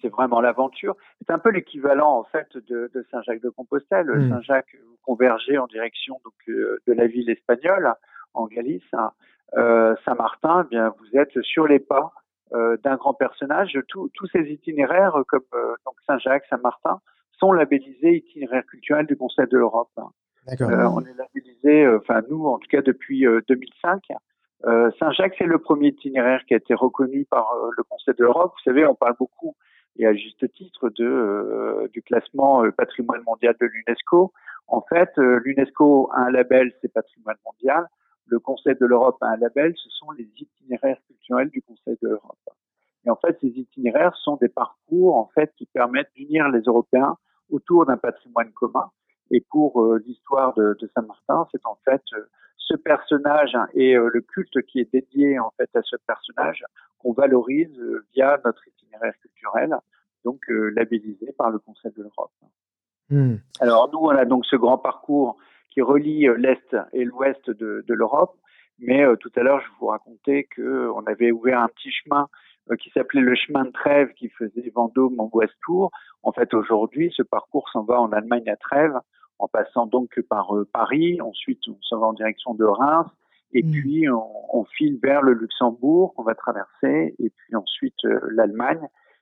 c'est 0.00 0.08
vraiment 0.08 0.40
l'aventure. 0.40 0.96
C'est 1.20 1.32
un 1.32 1.38
peu 1.38 1.50
l'équivalent 1.50 2.18
en 2.18 2.24
fait 2.24 2.48
de, 2.56 2.90
de 2.94 3.06
Saint-Jacques-de-Compostelle. 3.10 4.06
Hmm. 4.06 4.30
Saint-Jacques, 4.30 4.76
vous 4.86 4.96
convergez 5.02 5.58
en 5.58 5.66
direction 5.66 6.20
donc 6.24 6.34
euh, 6.48 6.78
de 6.86 6.92
la 6.92 7.06
ville 7.06 7.30
espagnole 7.30 7.94
en 8.34 8.46
Galice. 8.46 8.82
Euh, 9.56 9.94
Saint-Martin, 10.04 10.64
eh 10.66 10.68
bien 10.68 10.94
vous 10.98 11.18
êtes 11.18 11.40
sur 11.42 11.66
les 11.66 11.78
pas 11.78 12.12
euh, 12.12 12.23
d'un 12.52 12.96
grand 12.96 13.14
personnage. 13.14 13.78
tous 13.88 14.26
ces 14.32 14.42
itinéraires 14.50 15.22
comme 15.28 15.42
euh, 15.54 15.74
donc 15.84 15.94
Saint-Jacques, 16.06 16.44
Saint-Martin 16.48 17.00
sont 17.32 17.52
labellisés 17.52 18.16
itinéraires 18.16 18.64
culturels 18.66 19.06
du 19.06 19.16
Conseil 19.16 19.46
de 19.50 19.58
l'Europe. 19.58 19.90
Euh, 19.98 20.84
on 20.84 21.00
est 21.00 21.14
labellisé, 21.16 21.88
enfin 21.88 22.22
nous 22.30 22.46
en 22.46 22.58
tout 22.58 22.68
cas 22.68 22.82
depuis 22.82 23.26
2005. 23.48 24.02
Saint-Jacques, 24.98 25.34
c'est 25.38 25.46
le 25.46 25.58
premier 25.58 25.88
itinéraire 25.88 26.44
qui 26.46 26.54
a 26.54 26.56
été 26.56 26.74
reconnu 26.74 27.24
par 27.24 27.52
le 27.76 27.82
Conseil 27.82 28.14
de 28.14 28.24
l'Europe. 28.24 28.52
Vous 28.56 28.70
savez, 28.70 28.86
on 28.86 28.94
parle 28.94 29.14
beaucoup 29.18 29.56
et 29.98 30.06
à 30.06 30.14
juste 30.14 30.50
titre 30.54 30.90
de, 30.90 31.04
euh, 31.04 31.88
du 31.92 32.02
classement 32.02 32.64
euh, 32.64 32.72
patrimoine 32.72 33.22
mondial 33.26 33.54
de 33.60 33.66
l'UNESCO. 33.66 34.32
En 34.66 34.82
fait, 34.82 35.10
euh, 35.18 35.40
l'UNESCO 35.44 36.10
a 36.12 36.20
un 36.20 36.30
label, 36.30 36.72
c'est 36.80 36.92
patrimoine 36.92 37.36
mondial. 37.44 37.86
Le 38.26 38.38
Conseil 38.38 38.74
de 38.80 38.86
l'Europe 38.86 39.16
a 39.20 39.28
un 39.28 39.36
label, 39.36 39.74
ce 39.76 39.90
sont 39.90 40.10
les 40.12 40.28
itinéraires 40.36 40.98
culturels 41.06 41.50
du 41.50 41.62
Conseil 41.62 41.96
de 42.02 42.08
l'Europe. 42.08 42.38
Et 43.06 43.10
en 43.10 43.16
fait, 43.16 43.38
ces 43.40 43.48
itinéraires 43.48 44.16
sont 44.16 44.36
des 44.36 44.48
parcours 44.48 45.16
en 45.16 45.30
fait 45.34 45.52
qui 45.56 45.66
permettent 45.66 46.10
d'unir 46.14 46.48
les 46.48 46.60
Européens 46.60 47.16
autour 47.50 47.84
d'un 47.84 47.98
patrimoine 47.98 48.50
commun. 48.52 48.90
Et 49.30 49.44
pour 49.50 49.94
l'histoire 50.06 50.54
de, 50.54 50.76
de 50.80 50.90
Saint-Martin, 50.94 51.46
c'est 51.52 51.64
en 51.66 51.78
fait 51.84 52.02
ce 52.56 52.74
personnage 52.74 53.54
hein, 53.54 53.66
et 53.74 53.94
le 53.94 54.20
culte 54.20 54.62
qui 54.66 54.80
est 54.80 54.90
dédié 54.92 55.38
en 55.38 55.52
fait 55.56 55.68
à 55.74 55.82
ce 55.82 55.96
personnage 56.06 56.64
qu'on 56.98 57.12
valorise 57.12 57.78
via 58.14 58.40
notre 58.44 58.66
itinéraire 58.68 59.14
culturel, 59.20 59.76
donc 60.24 60.40
euh, 60.48 60.70
labellisé 60.70 61.32
par 61.36 61.50
le 61.50 61.58
Conseil 61.58 61.92
de 61.96 62.02
l'Europe. 62.02 62.32
Hmm. 63.10 63.36
Alors 63.60 63.90
nous, 63.92 63.98
on 63.98 64.08
a 64.08 64.24
donc 64.24 64.46
ce 64.46 64.56
grand 64.56 64.78
parcours 64.78 65.36
qui 65.74 65.82
relie 65.82 66.28
euh, 66.28 66.36
l'Est 66.36 66.76
et 66.92 67.04
l'Ouest 67.04 67.50
de, 67.50 67.84
de 67.86 67.94
l'Europe, 67.94 68.36
mais 68.78 69.04
euh, 69.04 69.16
tout 69.16 69.30
à 69.36 69.42
l'heure, 69.42 69.60
je 69.60 69.66
vous 69.78 69.86
racontais 69.86 70.48
qu'on 70.54 71.04
avait 71.06 71.32
ouvert 71.32 71.60
un 71.60 71.68
petit 71.68 71.90
chemin 71.90 72.28
qui 72.80 72.88
s'appelait 72.90 73.20
le 73.20 73.34
chemin 73.34 73.66
de 73.66 73.72
Trèves 73.72 74.14
qui 74.14 74.30
faisait 74.30 74.72
Vendôme, 74.74 75.20
Angoisse, 75.20 75.50
Tours. 75.66 75.90
En 76.22 76.32
fait, 76.32 76.54
aujourd'hui, 76.54 77.12
ce 77.14 77.22
parcours 77.22 77.68
s'en 77.70 77.82
va 77.82 78.00
en 78.00 78.10
Allemagne 78.10 78.48
à 78.48 78.56
Trèves, 78.56 78.98
en 79.38 79.48
passant 79.48 79.84
donc 79.84 80.18
par 80.30 80.50
Paris. 80.72 81.20
Ensuite, 81.20 81.60
on 81.68 81.76
s'en 81.82 81.98
va 81.98 82.06
en 82.06 82.14
direction 82.14 82.54
de 82.54 82.64
Reims. 82.64 83.10
Et 83.52 83.62
hmm. 83.62 83.70
puis, 83.70 84.08
on, 84.08 84.58
on, 84.58 84.64
file 84.64 84.98
vers 85.02 85.20
le 85.20 85.34
Luxembourg, 85.34 86.14
qu'on 86.14 86.22
va 86.22 86.34
traverser, 86.34 87.14
et 87.18 87.28
puis 87.28 87.54
ensuite 87.54 88.02
l'Allemagne. 88.30 88.80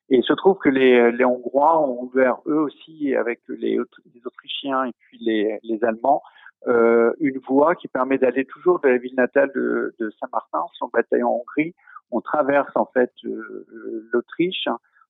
Et 0.09 0.18
il 0.18 0.25
se 0.25 0.35
trouve 0.35 0.59
que 0.59 0.68
les, 0.68 1.11
les 1.11 1.25
Hongrois 1.25 1.80
ont 1.80 2.02
ouvert 2.02 2.37
eux 2.47 2.61
aussi, 2.61 3.14
avec 3.16 3.40
les, 3.49 3.78
les 4.14 4.26
Autrichiens 4.26 4.85
et 4.85 4.92
puis 5.00 5.18
les, 5.21 5.59
les 5.62 5.82
Allemands, 5.85 6.23
euh, 6.66 7.12
une 7.21 7.38
voie 7.38 7.75
qui 7.75 7.88
permet 7.88 8.19
d'aller 8.19 8.45
toujours 8.45 8.81
de 8.81 8.88
la 8.88 8.99
ville 8.99 9.14
natale 9.16 9.50
de, 9.54 9.95
de 9.99 10.11
Saint-Martin, 10.21 10.64
son 10.75 10.88
bataillon 10.88 11.28
en 11.28 11.40
Hongrie. 11.40 11.75
On 12.11 12.21
traverse 12.21 12.71
en 12.76 12.87
fait 12.87 13.12
euh, 13.25 13.66
l'Autriche 14.12 14.69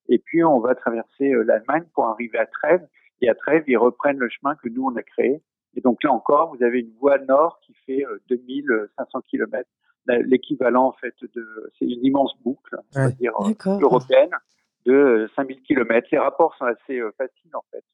et 0.08 0.18
puis 0.18 0.44
on 0.44 0.60
va 0.60 0.74
traverser 0.74 1.32
euh, 1.32 1.42
l'Allemagne 1.42 1.84
pour 1.94 2.06
arriver 2.06 2.38
à 2.38 2.46
Trèves. 2.46 2.86
Et 3.20 3.28
à 3.28 3.34
Trèves, 3.34 3.64
ils 3.66 3.76
reprennent 3.76 4.18
le 4.18 4.28
chemin 4.28 4.54
que 4.56 4.68
nous 4.68 4.84
on 4.84 4.96
a 4.96 5.02
créé. 5.02 5.42
Et 5.74 5.80
donc 5.80 6.02
là 6.02 6.12
encore, 6.12 6.54
vous 6.54 6.62
avez 6.62 6.80
une 6.80 6.92
voie 7.00 7.18
nord 7.18 7.60
qui 7.64 7.74
fait 7.86 8.04
2500 8.28 9.22
km, 9.30 9.68
l'équivalent 10.06 10.86
en 10.86 10.92
fait 10.92 11.14
de, 11.34 11.72
c'est 11.78 11.86
une 11.86 12.04
immense 12.04 12.34
boucle, 12.42 12.76
on 12.94 13.08
dire 13.08 13.32
européenne 13.66 14.30
de 14.86 15.30
5000 15.36 15.56
euh, 15.56 15.60
km. 15.66 16.08
Les 16.10 16.18
rapports 16.18 16.54
sont 16.56 16.64
assez 16.64 16.98
euh, 16.98 17.12
faciles 17.16 17.54
en 17.54 17.64
fait. 17.70 17.84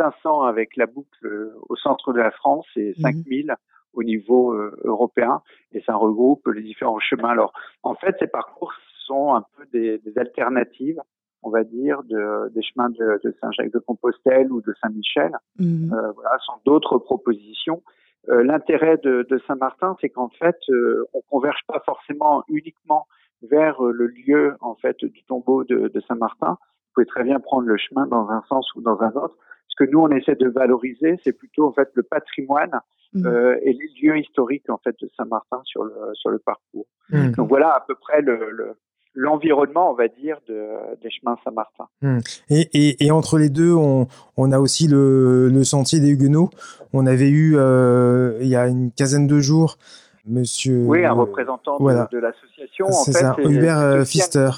500 0.00 0.42
avec 0.42 0.76
la 0.76 0.86
boucle 0.86 1.26
euh, 1.26 1.54
au 1.68 1.76
centre 1.76 2.12
de 2.12 2.18
la 2.18 2.30
France 2.30 2.66
et 2.76 2.94
5000 3.00 3.46
mhm. 3.46 3.56
au 3.94 4.02
niveau 4.02 4.54
européen 4.84 5.42
et 5.72 5.80
ça 5.82 5.94
regroupe 5.94 6.46
les 6.48 6.62
différents 6.62 7.00
chemins. 7.00 7.30
Alors 7.30 7.52
en 7.82 7.94
fait 7.94 8.16
ces 8.18 8.26
parcours 8.28 8.72
sont 9.06 9.34
un 9.34 9.44
peu 9.56 9.66
des, 9.72 9.98
des 9.98 10.18
alternatives 10.18 11.00
on 11.42 11.50
va 11.50 11.64
dire, 11.64 12.02
de, 12.04 12.50
des 12.50 12.62
chemins 12.62 12.90
de, 12.90 13.20
de 13.24 13.34
Saint-Jacques-de-Compostelle 13.40 14.52
ou 14.52 14.60
de 14.60 14.74
Saint-Michel. 14.82 15.32
Mhm. 15.58 15.92
Euh, 15.92 16.12
voilà, 16.12 16.36
sont 16.40 16.60
d'autres 16.64 16.98
propositions. 16.98 17.82
Euh, 18.28 18.42
L'intérêt 18.44 18.98
de, 18.98 19.26
de 19.28 19.40
Saint-Martin, 19.46 19.96
c'est 20.00 20.10
qu'en 20.10 20.28
fait, 20.28 20.58
euh, 20.68 21.06
on 21.14 21.22
converge 21.22 21.60
pas 21.66 21.80
forcément 21.86 22.44
uniquement 22.48 23.06
vers 23.42 23.82
euh, 23.84 23.92
le 23.92 24.08
lieu 24.08 24.56
en 24.60 24.74
fait 24.74 25.02
du 25.02 25.24
tombeau 25.24 25.64
de, 25.64 25.88
de 25.88 26.00
Saint-Martin. 26.00 26.58
Vous 26.60 26.94
pouvez 26.94 27.06
très 27.06 27.24
bien 27.24 27.40
prendre 27.40 27.66
le 27.66 27.78
chemin 27.78 28.06
dans 28.06 28.28
un 28.28 28.42
sens 28.48 28.68
ou 28.74 28.82
dans 28.82 29.00
un 29.00 29.12
autre. 29.12 29.36
Ce 29.70 29.84
que 29.84 29.90
nous 29.90 30.00
on 30.00 30.10
essaie 30.10 30.34
de 30.34 30.48
valoriser, 30.48 31.16
c'est 31.24 31.32
plutôt 31.32 31.66
en 31.66 31.72
fait 31.72 31.88
le 31.94 32.02
patrimoine 32.02 32.80
mmh. 33.14 33.26
euh, 33.26 33.56
et 33.62 33.72
les 33.72 33.88
lieux 34.02 34.18
historiques 34.18 34.68
en 34.68 34.78
fait 34.78 34.94
de 35.00 35.10
Saint-Martin 35.16 35.60
sur 35.64 35.84
le 35.84 35.94
sur 36.14 36.30
le 36.30 36.38
parcours. 36.38 36.86
Mmh. 37.10 37.30
Donc 37.32 37.48
voilà 37.48 37.70
à 37.70 37.80
peu 37.80 37.94
près 37.94 38.20
le, 38.20 38.50
le 38.50 38.74
l'environnement, 39.14 39.90
on 39.90 39.94
va 39.94 40.08
dire, 40.08 40.38
de, 40.48 40.68
des 41.02 41.10
chemins 41.10 41.36
Saint-Martin. 41.44 41.86
Mmh. 42.02 42.18
Et, 42.50 42.68
et, 42.72 43.06
et, 43.06 43.10
entre 43.10 43.38
les 43.38 43.48
deux, 43.48 43.72
on, 43.72 44.06
on 44.36 44.52
a 44.52 44.58
aussi 44.58 44.86
le, 44.86 45.48
le, 45.48 45.64
sentier 45.64 46.00
des 46.00 46.10
Huguenots. 46.10 46.50
On 46.92 47.06
avait 47.06 47.28
eu, 47.28 47.56
euh, 47.56 48.38
il 48.40 48.48
y 48.48 48.56
a 48.56 48.68
une 48.68 48.92
quinzaine 48.92 49.26
de 49.26 49.40
jours, 49.40 49.78
Monsieur. 50.26 50.84
Oui, 50.86 51.04
un 51.04 51.12
représentant 51.12 51.78
de, 51.78 52.18
l'association. 52.18 52.90
C'est 52.92 53.12
ça, 53.12 53.34
Hubert 53.38 53.78
euh, 53.78 54.02
Pfister. 54.02 54.50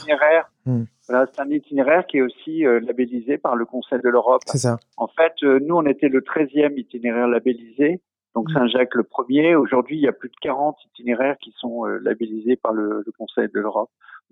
Hmm. 0.66 0.85
Voilà, 1.12 1.26
c'est 1.31 1.42
un 1.42 1.50
itinéraire 1.50 2.07
qui 2.07 2.16
est 2.16 2.23
aussi 2.23 2.64
euh, 2.66 2.81
labellisé 2.81 3.37
par 3.37 3.54
le 3.54 3.66
Conseil 3.66 4.00
de 4.02 4.09
l'Europe. 4.09 4.40
C'est 4.47 4.57
ça. 4.57 4.78
En 4.97 5.09
fait, 5.09 5.35
euh, 5.42 5.61
nous, 5.61 5.75
on 5.75 5.85
était 5.85 6.09
le 6.09 6.23
13e 6.23 6.78
itinéraire 6.78 7.28
labellisé, 7.28 8.00
donc 8.35 8.49
hmm. 8.49 8.54
Saint-Jacques 8.54 8.95
le 8.95 9.02
premier. 9.02 9.54
Aujourd'hui, 9.54 9.99
il 9.99 10.02
y 10.02 10.09
a 10.09 10.12
plus 10.12 10.31
de 10.31 10.37
40 10.40 10.78
itinéraires 10.87 11.37
qui 11.38 11.52
sont 11.59 11.85
labellisés 11.85 12.57
par 12.57 12.73
le, 12.73 13.02
le 13.04 13.12
Conseil 13.12 13.49
de 13.54 13.61
l'Europe, 13.61 13.90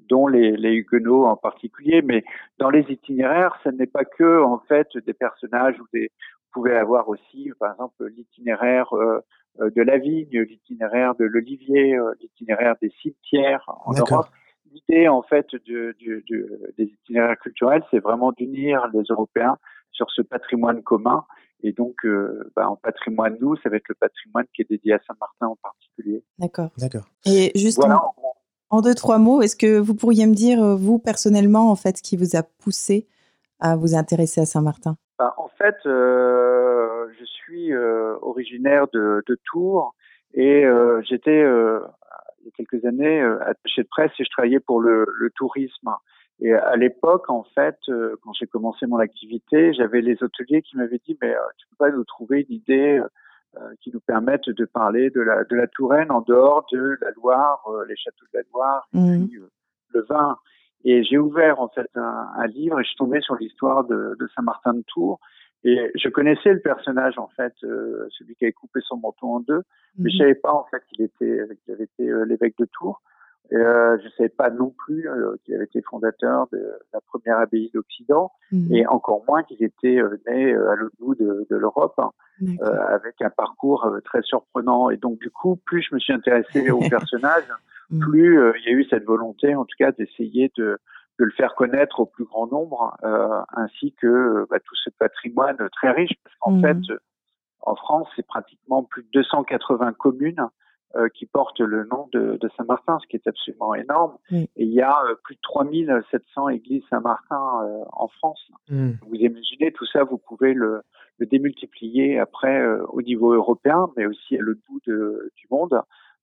dont 0.09 0.27
les, 0.27 0.57
les, 0.57 0.73
Huguenots 0.73 1.27
en 1.27 1.37
particulier. 1.37 2.01
Mais 2.01 2.25
dans 2.59 2.71
les 2.71 2.87
itinéraires, 2.89 3.59
ce 3.63 3.69
n'est 3.69 3.87
pas 3.87 4.07
que 4.07 4.43
en 4.43 4.59
fait 4.67 4.89
des 5.07 5.13
personnages 5.13 5.79
ou 5.79 5.85
des. 5.93 6.11
Vous 6.53 6.63
pouvez 6.63 6.77
avoir 6.77 7.09
aussi, 7.11 7.51
par 7.61 7.73
exemple, 7.73 8.07
l'itinéraire 8.17 8.93
euh, 9.61 9.71
de 9.71 9.83
la 9.83 9.99
vigne, 9.99 10.29
l'itinéraire 10.31 11.15
de 11.17 11.25
l'olivier, 11.25 11.97
euh, 11.97 12.13
l'itinéraire 12.21 12.77
des 12.81 12.91
cimetières 13.03 13.65
en 13.85 13.93
Europe. 13.93 14.27
L'idée, 14.71 15.09
en 15.09 15.23
fait, 15.23 15.47
de, 15.53 15.95
de, 16.01 16.23
de, 16.29 16.73
des 16.79 16.85
itinéraires 16.85 17.39
culturels, 17.39 17.83
c'est 17.91 17.99
vraiment 17.99 18.33
d'unir 18.33 18.89
les 18.95 19.03
Européens 19.11 19.59
sur 19.91 20.11
ce 20.11 20.23
patrimoine 20.23 20.83
commun. 20.83 21.25
Et 21.63 21.73
donc, 21.73 21.97
euh, 22.05 22.51
bah, 22.57 22.69
en 22.69 22.77
patrimoine, 22.77 23.37
nous, 23.41 23.57
ça 23.57 23.69
va 23.69 23.77
être 23.77 23.89
le 23.89 23.95
patrimoine 23.95 24.47
qui 24.55 24.63
est 24.63 24.71
dédié 24.71 24.95
à 24.95 25.01
Saint-Martin 25.07 25.49
en 25.49 25.57
particulier. 25.57 26.25
D'accord. 26.39 26.71
D'accord. 26.79 27.05
Et 27.27 27.53
juste 27.55 27.81
en, 28.71 28.81
deux, 28.83 28.95
trois 28.95 29.19
mots, 29.19 29.43
est-ce 29.43 29.57
que 29.57 29.79
vous 29.79 29.95
pourriez 29.95 30.27
me 30.27 30.35
dire, 30.35 30.65
vous, 30.77 30.99
personnellement, 30.99 31.71
en 31.71 31.77
fait, 31.77 31.99
ce 31.99 32.03
qui 32.03 32.17
vous 32.17 32.37
a 32.37 32.43
poussé 32.43 33.09
à 33.59 33.77
vous 33.77 33.95
intéresser 33.95 34.41
à 34.41 34.47
Saint-Martin? 34.47 34.97
Bah, 35.19 35.35
En 35.37 35.49
fait, 35.49 35.77
euh, 35.87 37.07
je 37.19 37.25
suis 37.25 37.73
euh, 37.73 38.17
originaire 38.23 38.87
de, 38.93 39.23
de, 39.27 39.39
Tours 39.45 39.95
et 40.35 40.65
euh, 40.65 41.03
j'étais 41.03 41.43
euh, 41.43 41.81
il 42.41 42.47
y 42.47 42.49
a 42.49 42.53
quelques 42.57 42.85
années 42.85 43.21
attaché 43.21 43.83
de 43.83 43.89
presse 43.89 44.13
et 44.19 44.25
je 44.25 44.31
travaillais 44.31 44.61
pour 44.61 44.81
le, 44.81 45.07
le 45.19 45.31
tourisme. 45.31 45.91
Et 46.41 46.53
à 46.53 46.77
l'époque, 46.77 47.29
en 47.29 47.45
fait, 47.55 47.79
quand 48.23 48.33
j'ai 48.33 48.47
commencé 48.47 48.87
mon 48.87 48.99
activité, 48.99 49.75
j'avais 49.75 50.01
les 50.01 50.23
hôteliers 50.23 50.63
qui 50.63 50.77
m'avaient 50.77 51.01
dit, 51.07 51.19
mais 51.21 51.35
tu 51.59 51.67
peux 51.69 51.77
pas 51.77 51.91
nous 51.91 52.05
trouver 52.05 52.47
une 52.49 52.57
idée 52.57 53.01
qui 53.83 53.91
nous 53.93 54.01
permette 54.01 54.49
de 54.49 54.65
parler 54.65 55.11
de 55.11 55.21
la, 55.21 55.45
de 55.45 55.55
la 55.55 55.67
Touraine 55.67 56.11
en 56.11 56.23
dehors 56.23 56.65
de 56.73 56.97
la 57.03 57.11
Loire, 57.11 57.63
les 57.87 57.97
châteaux 57.97 58.25
de 58.33 58.39
la 58.39 58.45
Loire, 58.55 58.89
et 58.95 58.99
mmh. 58.99 59.29
puis, 59.29 59.39
le 59.93 60.03
vin. 60.09 60.37
Et 60.85 61.05
j'ai 61.05 61.19
ouvert 61.19 61.61
en 61.61 61.69
fait 61.69 61.91
un, 61.95 62.29
un, 62.37 62.47
livre 62.47 62.81
et 62.81 62.83
je 62.83 62.89
suis 62.89 62.97
tombé 62.97 63.21
sur 63.21 63.35
l'histoire 63.37 63.85
de, 63.85 64.17
de 64.19 64.29
Saint-Martin 64.35 64.75
de 64.75 64.83
Tours. 64.87 65.21
Et 65.65 65.91
je 65.95 66.09
connaissais 66.09 66.53
le 66.53 66.61
personnage 66.61 67.19
en 67.19 67.29
fait, 67.29 67.53
celui 67.61 68.35
qui 68.37 68.45
avait 68.45 68.53
coupé 68.53 68.81
son 68.83 68.97
manteau 68.97 69.27
en 69.27 69.41
deux, 69.41 69.63
mais 69.99 70.11
je 70.11 70.17
mhm. 70.17 70.21
savais 70.21 70.35
pas 70.35 70.53
en 70.53 70.65
fait 70.71 70.83
qu'il 70.89 71.05
était, 71.05 71.43
qu'il 71.63 71.75
avait 71.75 71.85
été 71.85 72.11
l'évêque 72.27 72.57
de 72.59 72.65
Tours. 72.65 73.03
Euh, 73.53 73.99
je 73.99 74.05
ne 74.05 74.11
savais 74.11 74.29
pas 74.29 74.51
non 74.51 74.71
plus 74.71 75.09
euh, 75.09 75.35
qu'il 75.45 75.55
avait 75.55 75.65
été 75.65 75.83
fondateur 75.83 76.47
de 76.53 76.73
la 76.93 77.01
première 77.01 77.39
abbaye 77.39 77.71
d'Occident, 77.75 78.31
mhm. 78.53 78.73
et 78.73 78.87
encore 78.87 79.25
moins 79.27 79.43
qu'il 79.43 79.63
était 79.65 80.01
euh, 80.01 80.21
né 80.29 80.55
à 80.55 80.77
l'autre 80.77 80.95
bout 81.01 81.17
de, 81.17 81.47
de 81.51 81.57
l'Europe, 81.57 81.95
hein, 81.99 82.11
avec 82.89 83.21
un 83.21 83.31
parcours 83.31 83.91
très 84.05 84.23
surprenant. 84.23 84.91
Et 84.91 84.97
donc 84.97 85.19
du 85.19 85.31
coup, 85.31 85.57
plus 85.65 85.83
je 85.83 85.95
me 85.95 85.99
suis 85.99 86.13
intéressé 86.13 86.71
au 86.71 86.79
personnage, 86.91 87.45
mhm. 87.91 87.99
plus 88.01 88.39
il 88.59 88.65
y 88.67 88.69
a 88.69 88.77
eu 88.77 88.85
cette 88.85 89.05
volonté, 89.05 89.55
en 89.57 89.65
tout 89.65 89.77
cas, 89.77 89.91
d'essayer 89.93 90.53
de, 90.57 90.79
de, 91.21 91.25
le 91.25 91.31
faire 91.33 91.55
connaître 91.55 92.01
au 92.01 92.07
plus 92.07 92.25
grand 92.25 92.47
nombre, 92.47 92.97
ainsi 93.55 93.95
que 94.01 94.47
bah, 94.51 94.59
tout 94.61 94.77
ce 94.77 94.91
patrimoine 94.91 95.57
très 95.73 95.91
riche, 95.91 96.15
parce 96.25 96.37
qu'en 96.41 96.53
mhm. 96.53 96.63
fait, 96.63 96.95
en 97.63 97.77
France, 97.77 98.09
c'est 98.17 98.27
pratiquement 98.27 98.83
plus 98.83 99.03
de 99.03 99.09
280 99.13 99.93
communes 99.93 100.49
euh, 100.97 101.09
qui 101.09 101.25
porte 101.25 101.61
le 101.61 101.85
nom 101.85 102.09
de, 102.13 102.37
de 102.41 102.51
Saint-Martin, 102.57 102.99
ce 103.01 103.07
qui 103.07 103.15
est 103.15 103.29
absolument 103.29 103.75
énorme. 103.77 104.17
Et 104.33 104.49
il 104.57 104.73
y 104.73 104.81
a 104.81 105.01
euh, 105.05 105.15
plus 105.23 105.37
de 105.37 105.41
3700 105.43 106.49
églises 106.49 106.83
Saint-Martin 106.91 107.63
euh, 107.63 107.85
en 107.93 108.09
France. 108.09 108.51
Mm. 108.69 108.93
Vous 109.07 109.15
imaginez 109.15 109.71
tout 109.73 109.87
ça, 109.87 110.03
vous 110.03 110.19
pouvez 110.19 110.53
le, 110.53 110.83
le 111.19 111.27
démultiplier 111.27 112.19
après 112.19 112.67
au 112.89 113.03
niveau 113.03 113.33
européen, 113.33 113.89
mais 113.97 114.07
aussi 114.07 114.37
à 114.37 114.41
l'autre 114.41 114.63
bout 114.69 114.81
de, 114.85 115.31
du 115.37 115.47
monde. 115.49 115.81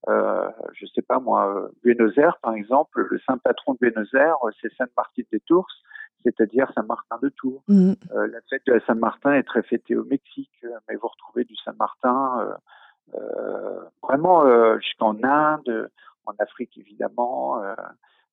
Euh, 0.09 0.49
je 0.73 0.85
sais 0.87 1.01
pas 1.01 1.19
moi, 1.19 1.69
Buenos 1.83 2.17
Aires 2.17 2.37
par 2.41 2.53
exemple, 2.53 3.05
le 3.09 3.19
saint 3.19 3.37
patron 3.37 3.73
de 3.73 3.79
Buenos 3.79 4.13
Aires, 4.13 4.37
c'est 4.61 4.73
Sainte-Martine 4.75 5.25
des 5.31 5.39
Tours, 5.41 5.67
c'est-à-dire 6.23 6.71
Saint-Martin 6.75 7.17
de 7.21 7.29
Tours. 7.29 7.63
Mm. 7.67 7.93
la 8.13 8.39
fête 8.49 8.63
de 8.67 8.79
Saint-Martin 8.85 9.33
est 9.33 9.43
très 9.43 9.63
fêtée 9.63 9.95
au 9.95 10.05
Mexique, 10.05 10.63
mais 10.87 10.95
vous 10.95 11.07
retrouvez 11.07 11.43
du 11.43 11.55
Saint-Martin 11.57 12.57
euh, 13.15 13.83
vraiment 14.03 14.45
euh, 14.45 14.77
jusqu'en 14.79 15.15
Inde, 15.23 15.89
en 16.25 16.33
Afrique 16.39 16.77
évidemment. 16.77 17.63
Euh, 17.63 17.73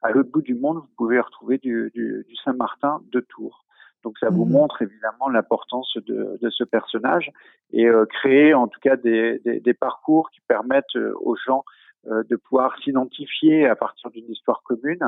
à 0.02 0.10
l'autre 0.10 0.30
bout 0.30 0.42
du 0.42 0.54
monde, 0.54 0.78
vous 0.78 0.90
pouvez 0.96 1.20
retrouver 1.20 1.58
du, 1.58 1.90
du, 1.94 2.24
du 2.28 2.36
Saint-Martin 2.44 3.00
de 3.10 3.20
Tours. 3.20 3.64
Donc 4.04 4.18
ça 4.18 4.28
vous 4.30 4.44
mhm. 4.44 4.52
montre 4.52 4.82
évidemment 4.82 5.28
l'importance 5.28 5.96
de, 6.06 6.38
de, 6.40 6.50
ce 6.50 6.64
personnage 6.64 7.30
et 7.72 7.86
euh, 7.86 8.06
créer 8.06 8.54
en 8.54 8.68
tout 8.68 8.80
cas 8.80 8.96
des, 8.96 9.40
des, 9.44 9.60
des 9.60 9.74
parcours 9.74 10.30
qui 10.30 10.40
permettent 10.46 10.96
aux 11.20 11.36
gens 11.36 11.64
euh, 12.06 12.22
de 12.28 12.36
pouvoir 12.36 12.76
s'identifier 12.84 13.66
à 13.66 13.74
partir 13.74 14.10
d'une 14.10 14.30
histoire 14.30 14.62
commune. 14.62 15.02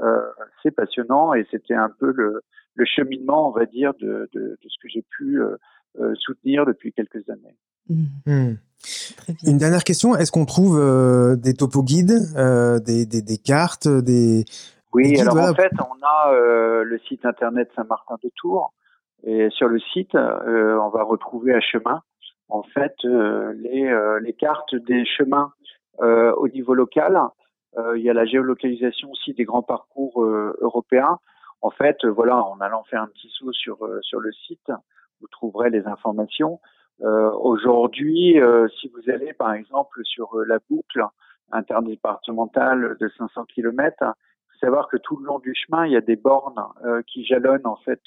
Euh, 0.00 0.20
c'est 0.62 0.70
passionnant 0.70 1.34
et 1.34 1.46
c'était 1.50 1.74
un 1.74 1.90
peu 1.90 2.12
le, 2.12 2.42
le, 2.74 2.84
cheminement, 2.84 3.48
on 3.48 3.52
va 3.52 3.66
dire, 3.66 3.94
de, 3.94 4.28
de, 4.32 4.40
de 4.40 4.68
ce 4.68 4.76
que 4.80 4.88
j'ai 4.88 5.04
pu 5.16 5.40
soutenir 6.14 6.66
depuis 6.66 6.92
quelques 6.92 7.28
années. 7.28 7.56
Mhm. 7.88 8.58
Une 9.44 9.58
dernière 9.58 9.84
question, 9.84 10.16
est-ce 10.16 10.30
qu'on 10.30 10.44
trouve 10.44 10.78
euh, 10.78 11.36
des 11.36 11.54
topo 11.54 11.82
guides, 11.82 12.20
euh, 12.36 12.78
des, 12.80 13.06
des, 13.06 13.22
des, 13.22 13.38
cartes, 13.38 13.88
des... 13.88 14.44
Oui, 14.94 15.20
alors 15.20 15.36
en 15.36 15.54
fait, 15.54 15.72
on 15.80 16.02
a 16.02 16.32
euh, 16.32 16.84
le 16.84 16.98
site 17.00 17.26
internet 17.26 17.70
Saint-Martin 17.74 18.16
de 18.22 18.30
Tours, 18.36 18.72
et 19.24 19.48
sur 19.50 19.68
le 19.68 19.78
site, 19.78 20.14
on 20.14 20.88
va 20.90 21.02
retrouver 21.02 21.54
à 21.54 21.60
chemin, 21.60 22.02
en 22.48 22.62
fait, 22.62 22.94
les, 23.02 24.18
les 24.20 24.32
cartes 24.34 24.74
des 24.74 25.06
chemins 25.06 25.50
au 25.98 26.46
niveau 26.48 26.74
local. 26.74 27.18
il 27.96 28.02
y 28.02 28.10
a 28.10 28.12
la 28.12 28.26
géolocalisation 28.26 29.10
aussi 29.10 29.32
des 29.32 29.44
grands 29.44 29.62
parcours 29.62 30.22
européens. 30.60 31.18
En 31.62 31.70
fait, 31.70 32.04
voilà, 32.04 32.36
en 32.36 32.60
allant 32.60 32.84
faire 32.84 33.00
un 33.00 33.06
petit 33.06 33.30
saut 33.30 33.52
sur, 33.52 33.78
sur 34.02 34.20
le 34.20 34.30
site, 34.32 34.70
vous 35.22 35.28
trouverez 35.28 35.70
les 35.70 35.86
informations. 35.86 36.60
Euh, 37.02 37.30
Aujourd'hui, 37.32 38.40
euh, 38.40 38.68
si 38.80 38.88
vous 38.88 39.10
allez 39.10 39.32
par 39.32 39.52
exemple 39.52 40.00
sur 40.04 40.38
euh, 40.38 40.44
la 40.44 40.58
boucle 40.70 41.02
interdépartementale 41.50 42.96
de 43.00 43.10
500 43.18 43.44
km, 43.46 44.14
savoir 44.64 44.88
que 44.88 44.96
tout 44.96 45.16
le 45.16 45.26
long 45.26 45.38
du 45.38 45.54
chemin, 45.54 45.86
il 45.86 45.92
y 45.92 45.96
a 45.96 46.00
des 46.00 46.16
bornes 46.16 46.62
euh, 46.84 47.02
qui 47.06 47.24
jalonnent 47.24 47.66
en 47.66 47.76
fait 47.76 48.00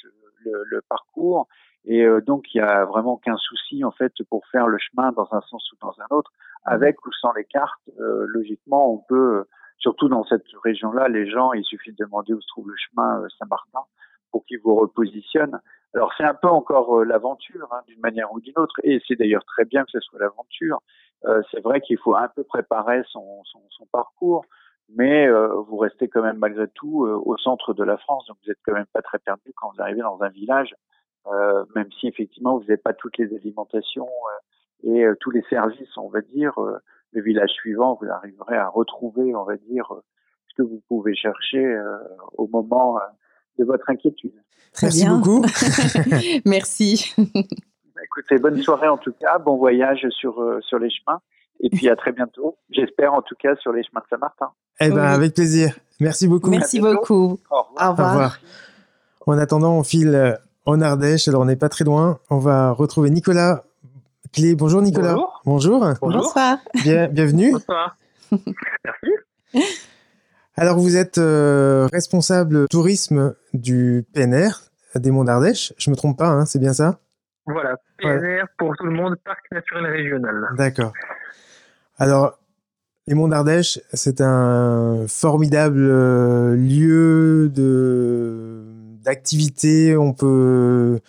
le, 0.46 0.82
parcours 0.88 1.48
et 1.84 2.06
donc 2.26 2.54
il 2.54 2.60
y 2.60 2.62
a 2.62 2.86
vraiment 2.86 3.14
aucun 3.14 3.36
souci 3.36 3.84
en 3.84 3.92
fait 3.92 4.14
pour 4.30 4.46
faire 4.48 4.68
le 4.68 4.78
chemin 4.78 5.12
dans 5.12 5.28
un 5.34 5.42
sens 5.42 5.70
ou 5.74 5.76
dans 5.82 5.94
un 6.00 6.16
autre. 6.16 6.32
Avec 6.64 7.06
ou 7.06 7.12
sans 7.12 7.34
les 7.34 7.44
cartes, 7.44 7.90
logiquement, 7.98 8.94
on 8.94 8.98
peut, 8.98 9.46
surtout 9.78 10.08
dans 10.08 10.24
cette 10.24 10.46
région-là, 10.64 11.10
les 11.10 11.30
gens, 11.30 11.52
il 11.52 11.66
suffit 11.66 11.92
de 11.92 11.98
demander 11.98 12.34
où 12.34 12.42
se 12.42 12.48
trouve 12.48 12.70
le 12.70 12.78
chemin 12.78 13.22
Saint-Martin 13.38 13.82
pour 14.32 14.46
qu'ils 14.46 14.60
vous 14.60 14.76
repositionnent. 14.76 15.60
Alors 15.94 16.14
c'est 16.18 16.24
un 16.24 16.34
peu 16.34 16.48
encore 16.48 17.00
euh, 17.00 17.06
l'aventure 17.06 17.68
hein, 17.72 17.82
d'une 17.88 18.00
manière 18.00 18.32
ou 18.34 18.40
d'une 18.40 18.58
autre, 18.58 18.76
et 18.84 19.02
c'est 19.08 19.16
d'ailleurs 19.16 19.46
très 19.46 19.66
bien 19.66 19.84
que 19.84 19.92
ce 19.92 20.00
soit 20.00 20.20
l'aventure. 20.20 20.82
Euh, 21.26 21.42
c'est 21.52 21.62
vrai 21.62 21.82
qu'il 21.82 21.98
faut 21.98 22.16
un 22.16 22.28
peu 22.28 22.44
préparer 22.44 23.02
son 23.10 23.42
parcours, 23.92 24.46
mais 24.90 25.28
euh, 25.28 25.48
vous 25.68 25.78
restez 25.78 26.08
quand 26.08 26.22
même 26.22 26.38
malgré 26.38 26.68
tout 26.70 27.06
euh, 27.06 27.22
au 27.26 27.38
centre 27.38 27.74
de 27.74 27.84
la 27.84 27.98
France, 27.98 28.26
donc 28.28 28.38
vous 28.44 28.50
n'êtes 28.50 28.60
quand 28.66 28.74
même 28.74 28.86
pas 28.94 29.02
très 29.02 29.20
perdu 29.20 29.52
quand 29.56 29.72
vous 29.74 29.82
arrivez 29.82 30.02
dans 30.02 30.22
un 30.22 30.30
village, 30.30 30.74
euh, 31.28 31.66
même 31.76 31.90
si 32.00 32.08
effectivement 32.08 32.58
vous 32.58 32.64
n'avez 32.64 32.78
pas 32.78 32.94
toutes 32.94 33.18
les 33.18 33.34
alimentations 33.36 34.10
et 34.84 35.06
tous 35.20 35.32
les 35.32 35.42
services, 35.50 35.98
on 35.98 36.08
va 36.08 36.22
dire. 36.22 36.54
le 37.12 37.22
village 37.22 37.50
suivant, 37.50 37.98
vous 38.00 38.08
arriverez 38.10 38.58
à 38.58 38.70
retrouver, 38.70 39.36
on 39.36 39.44
va 39.44 39.58
dire, 39.58 39.92
ce 40.48 40.56
que 40.56 40.62
vous 40.62 40.82
pouvez 40.88 41.16
chercher 41.16 41.82
au 42.38 42.48
moment 42.48 43.00
de 43.58 43.66
votre 43.66 43.90
inquiétude. 43.90 44.36
Merci 44.82 45.08
beaucoup. 45.08 45.44
Merci. 46.46 47.16
Bah, 47.98 48.04
écoutez, 48.04 48.38
bonne 48.38 48.62
soirée 48.62 48.88
en 48.88 48.98
tout 48.98 49.14
cas, 49.14 49.40
bon 49.40 49.58
voyage 49.58 50.08
sur, 50.12 50.40
euh, 50.40 50.62
sur 50.62 50.78
les 50.78 50.92
chemins. 50.92 51.20
Et 51.60 51.70
puis 51.70 51.90
à 51.90 51.96
très 51.96 52.12
bientôt, 52.12 52.58
j'espère 52.70 53.14
en 53.14 53.22
tout 53.22 53.36
cas 53.40 53.56
sur 53.56 53.72
les 53.72 53.84
chemins 53.84 54.02
de 54.02 54.08
Saint-Martin. 54.10 54.52
Eh 54.80 54.90
ben, 54.90 55.04
avec 55.04 55.34
plaisir. 55.34 55.76
Merci 56.00 56.28
beaucoup. 56.28 56.50
Merci 56.50 56.80
beaucoup. 56.80 57.40
Au 57.50 57.64
revoir. 57.64 57.90
Au 57.90 57.92
revoir. 57.92 58.40
En 59.26 59.38
attendant, 59.38 59.74
on 59.74 59.84
file 59.84 60.16
euh, 60.16 60.34
en 60.66 60.82
Ardèche. 60.82 61.28
Alors, 61.28 61.42
on 61.42 61.46
n'est 61.46 61.56
pas 61.56 61.70
très 61.70 61.84
loin. 61.84 62.20
On 62.30 62.38
va 62.38 62.72
retrouver 62.72 63.10
Nicolas 63.10 63.64
Clé. 64.34 64.56
Bonjour, 64.56 64.82
Nicolas. 64.82 65.16
Bonjour. 65.46 65.80
Bonjour. 66.02 66.22
Bonsoir. 66.22 66.58
Bien, 66.84 67.08
bienvenue. 67.08 67.52
Bonsoir. 67.52 67.98
Merci. 68.32 69.64
Alors, 70.56 70.78
vous 70.78 70.96
êtes 70.96 71.18
euh, 71.18 71.88
responsable 71.92 72.68
tourisme 72.68 73.36
du 73.54 74.06
PNR 74.14 74.50
des 74.96 75.12
Monts 75.12 75.26
d'Ardèche. 75.26 75.74
Je 75.78 75.90
me 75.90 75.96
trompe 75.96 76.18
pas, 76.18 76.30
hein, 76.30 76.46
c'est 76.46 76.60
bien 76.60 76.74
ça? 76.74 77.00
Voilà, 77.46 77.76
PNR 78.00 78.46
pour 78.58 78.76
tout 78.78 78.86
le 78.86 78.92
monde, 78.92 79.16
parc 79.24 79.46
naturel 79.52 79.86
régional. 79.86 80.50
D'accord. 80.58 80.94
Alors, 81.98 82.38
les 83.08 83.16
Monts 83.16 83.30
d'Ardèche, 83.30 83.80
c'est 83.94 84.22
un 84.22 85.06
formidable 85.08 85.80
euh, 85.82 86.56
lieu 86.56 87.50
de 87.50 88.64
d'activité. 89.04 89.96
On 89.96 90.14
peut 90.14 91.00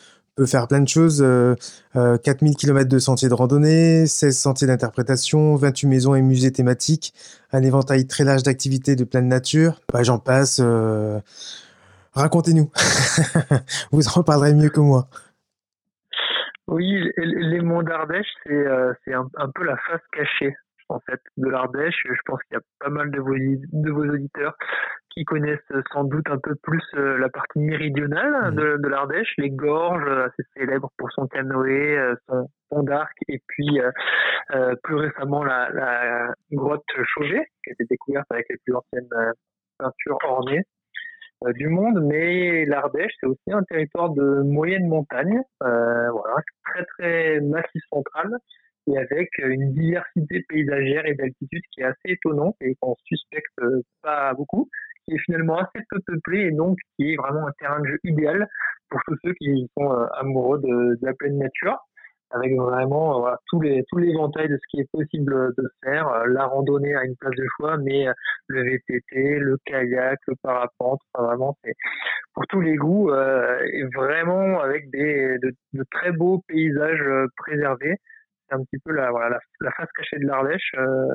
faire 0.46 0.68
plein 0.68 0.80
de 0.80 0.88
choses. 0.88 1.22
Euh, 1.22 1.56
4000 1.94 2.52
euh, 2.52 2.56
km 2.56 2.88
de 2.88 2.98
sentiers 2.98 3.28
de 3.28 3.34
randonnée, 3.34 4.06
16 4.06 4.38
sentiers 4.38 4.66
d'interprétation, 4.66 5.56
28 5.56 5.86
maisons 5.88 6.14
et 6.14 6.22
musées 6.22 6.52
thématiques, 6.52 7.12
un 7.52 7.62
éventail 7.62 8.06
très 8.06 8.24
large 8.24 8.42
d'activités 8.42 8.96
de 8.96 9.04
pleine 9.04 9.28
nature. 9.28 9.80
Bah, 9.92 10.02
J'en 10.02 10.18
passe. 10.18 10.60
Euh, 10.62 11.18
racontez-nous. 12.14 12.70
Vous 13.92 14.06
en 14.16 14.22
parlerez 14.22 14.54
mieux 14.54 14.70
que 14.70 14.80
moi. 14.80 15.08
Oui, 16.68 17.10
les 17.16 17.60
monts 17.60 17.82
d'Ardèche, 17.82 18.26
c'est 18.44 18.52
euh, 18.52 18.92
un 19.06 19.50
peu 19.54 19.64
la 19.64 19.76
face 19.88 20.02
cachée 20.12 20.54
en 20.88 21.00
fait 21.00 21.20
de 21.36 21.48
l'Ardèche. 21.48 22.02
Je 22.04 22.20
pense 22.26 22.42
qu'il 22.44 22.54
y 22.54 22.58
a 22.58 22.62
pas 22.80 22.90
mal 22.90 23.10
de 23.10 23.20
vos, 23.20 23.34
de 23.34 23.90
vos 23.90 24.04
auditeurs 24.06 24.56
qui 25.10 25.24
connaissent 25.24 25.72
sans 25.92 26.04
doute 26.04 26.28
un 26.30 26.38
peu 26.38 26.54
plus 26.62 26.82
euh, 26.94 27.18
la 27.18 27.28
partie 27.28 27.58
méridionale 27.58 28.52
mmh. 28.52 28.54
de, 28.54 28.76
de 28.76 28.88
l'Ardèche, 28.88 29.32
les 29.38 29.50
gorges, 29.50 30.06
euh, 30.06 30.26
assez 30.26 30.42
célèbres 30.56 30.90
pour 30.96 31.10
son 31.12 31.26
canoë, 31.26 31.98
euh, 31.98 32.14
son 32.28 32.48
pont 32.70 32.82
d'arc, 32.82 33.16
et 33.28 33.40
puis 33.48 33.80
euh, 33.80 34.74
plus 34.82 34.96
récemment 34.96 35.42
la, 35.42 35.70
la 35.70 36.34
grotte 36.52 36.84
Chauvet, 37.04 37.46
qui 37.64 37.70
a 37.70 37.72
été 37.72 37.84
découverte 37.90 38.26
avec 38.30 38.46
les 38.50 38.56
plus 38.64 38.74
anciennes 38.74 39.08
peintures 39.78 40.18
ornées 40.24 40.64
du 41.54 41.68
monde, 41.68 42.00
mais 42.02 42.64
l'Ardèche, 42.64 43.12
c'est 43.20 43.26
aussi 43.26 43.52
un 43.52 43.62
territoire 43.62 44.10
de 44.10 44.42
moyenne 44.42 44.88
montagne, 44.88 45.40
euh, 45.62 46.10
voilà, 46.10 46.36
très 46.64 46.84
très 46.84 47.40
massif 47.40 47.82
central, 47.90 48.36
et 48.88 48.98
avec 48.98 49.28
une 49.38 49.72
diversité 49.72 50.44
paysagère 50.48 51.06
et 51.06 51.14
d'altitude 51.14 51.62
qui 51.72 51.80
est 51.80 51.84
assez 51.84 51.98
étonnante 52.06 52.56
et 52.60 52.74
qu'on 52.80 52.94
suspecte 53.04 53.60
pas 54.02 54.34
beaucoup 54.34 54.68
qui 55.08 55.14
est 55.14 55.18
finalement 55.24 55.58
assez 55.58 55.84
peu 55.90 55.98
peuplé 56.06 56.46
et 56.46 56.50
donc 56.50 56.78
qui 56.96 57.12
est 57.12 57.16
vraiment 57.16 57.46
un 57.46 57.52
terrain 57.58 57.80
de 57.80 57.86
jeu 57.86 57.98
idéal 58.04 58.46
pour 58.90 59.00
tous 59.06 59.16
ceux 59.24 59.32
qui 59.34 59.68
sont 59.76 59.90
euh, 59.90 60.06
amoureux 60.18 60.60
de, 60.60 60.98
la 61.02 61.14
pleine 61.14 61.38
nature. 61.38 61.78
avec 62.30 62.54
vraiment 62.56 63.26
tous 63.48 63.60
les 63.62 63.82
tous 63.88 64.00
de 64.00 64.58
ce 64.60 64.66
qui 64.70 64.80
est 64.80 64.90
possible 64.92 65.54
de 65.56 65.64
faire, 65.82 66.26
la 66.26 66.44
randonnée 66.46 66.94
à 66.94 67.04
une 67.04 67.16
place 67.16 67.34
de 67.34 67.46
choix, 67.56 67.78
mais 67.78 68.06
le 68.48 68.62
VTT, 68.64 69.38
le 69.38 69.56
kayak, 69.64 70.18
le 70.26 70.34
parapente, 70.42 71.00
vraiment 71.14 71.56
c'est 71.64 71.72
pour 72.34 72.46
tous 72.48 72.60
les 72.60 72.76
goûts 72.76 73.10
et 73.10 73.84
vraiment 73.94 74.60
avec 74.60 74.90
des 74.90 75.38
de 75.38 75.84
très 75.90 76.12
beaux 76.12 76.42
paysages 76.48 77.04
préservés 77.38 77.96
c'est 78.48 78.56
un 78.56 78.62
petit 78.64 78.78
peu 78.84 78.92
la, 78.92 79.10
voilà, 79.10 79.38
la, 79.60 79.70
face 79.72 79.88
cachée 79.96 80.18
de 80.18 80.26
l'Ardèche 80.26 80.72
euh, 80.78 81.06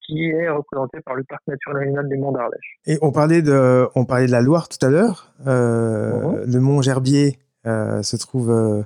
qui 0.00 0.24
est 0.26 0.48
représentée 0.48 1.00
par 1.00 1.14
le 1.14 1.24
parc 1.24 1.42
naturel 1.46 1.78
régional 1.78 2.08
des 2.08 2.16
Monts 2.16 2.32
d'Ardèche. 2.32 2.78
Et 2.86 2.98
on 3.02 3.12
parlait 3.12 3.42
de, 3.42 3.88
on 3.94 4.04
parlait 4.04 4.26
de 4.26 4.32
la 4.32 4.40
Loire 4.40 4.68
tout 4.68 4.84
à 4.84 4.90
l'heure. 4.90 5.32
Euh, 5.46 6.12
mhm. 6.12 6.52
Le 6.52 6.60
mont 6.60 6.82
Gerbier 6.82 7.38
euh, 7.66 8.02
se 8.02 8.16
trouve 8.16 8.84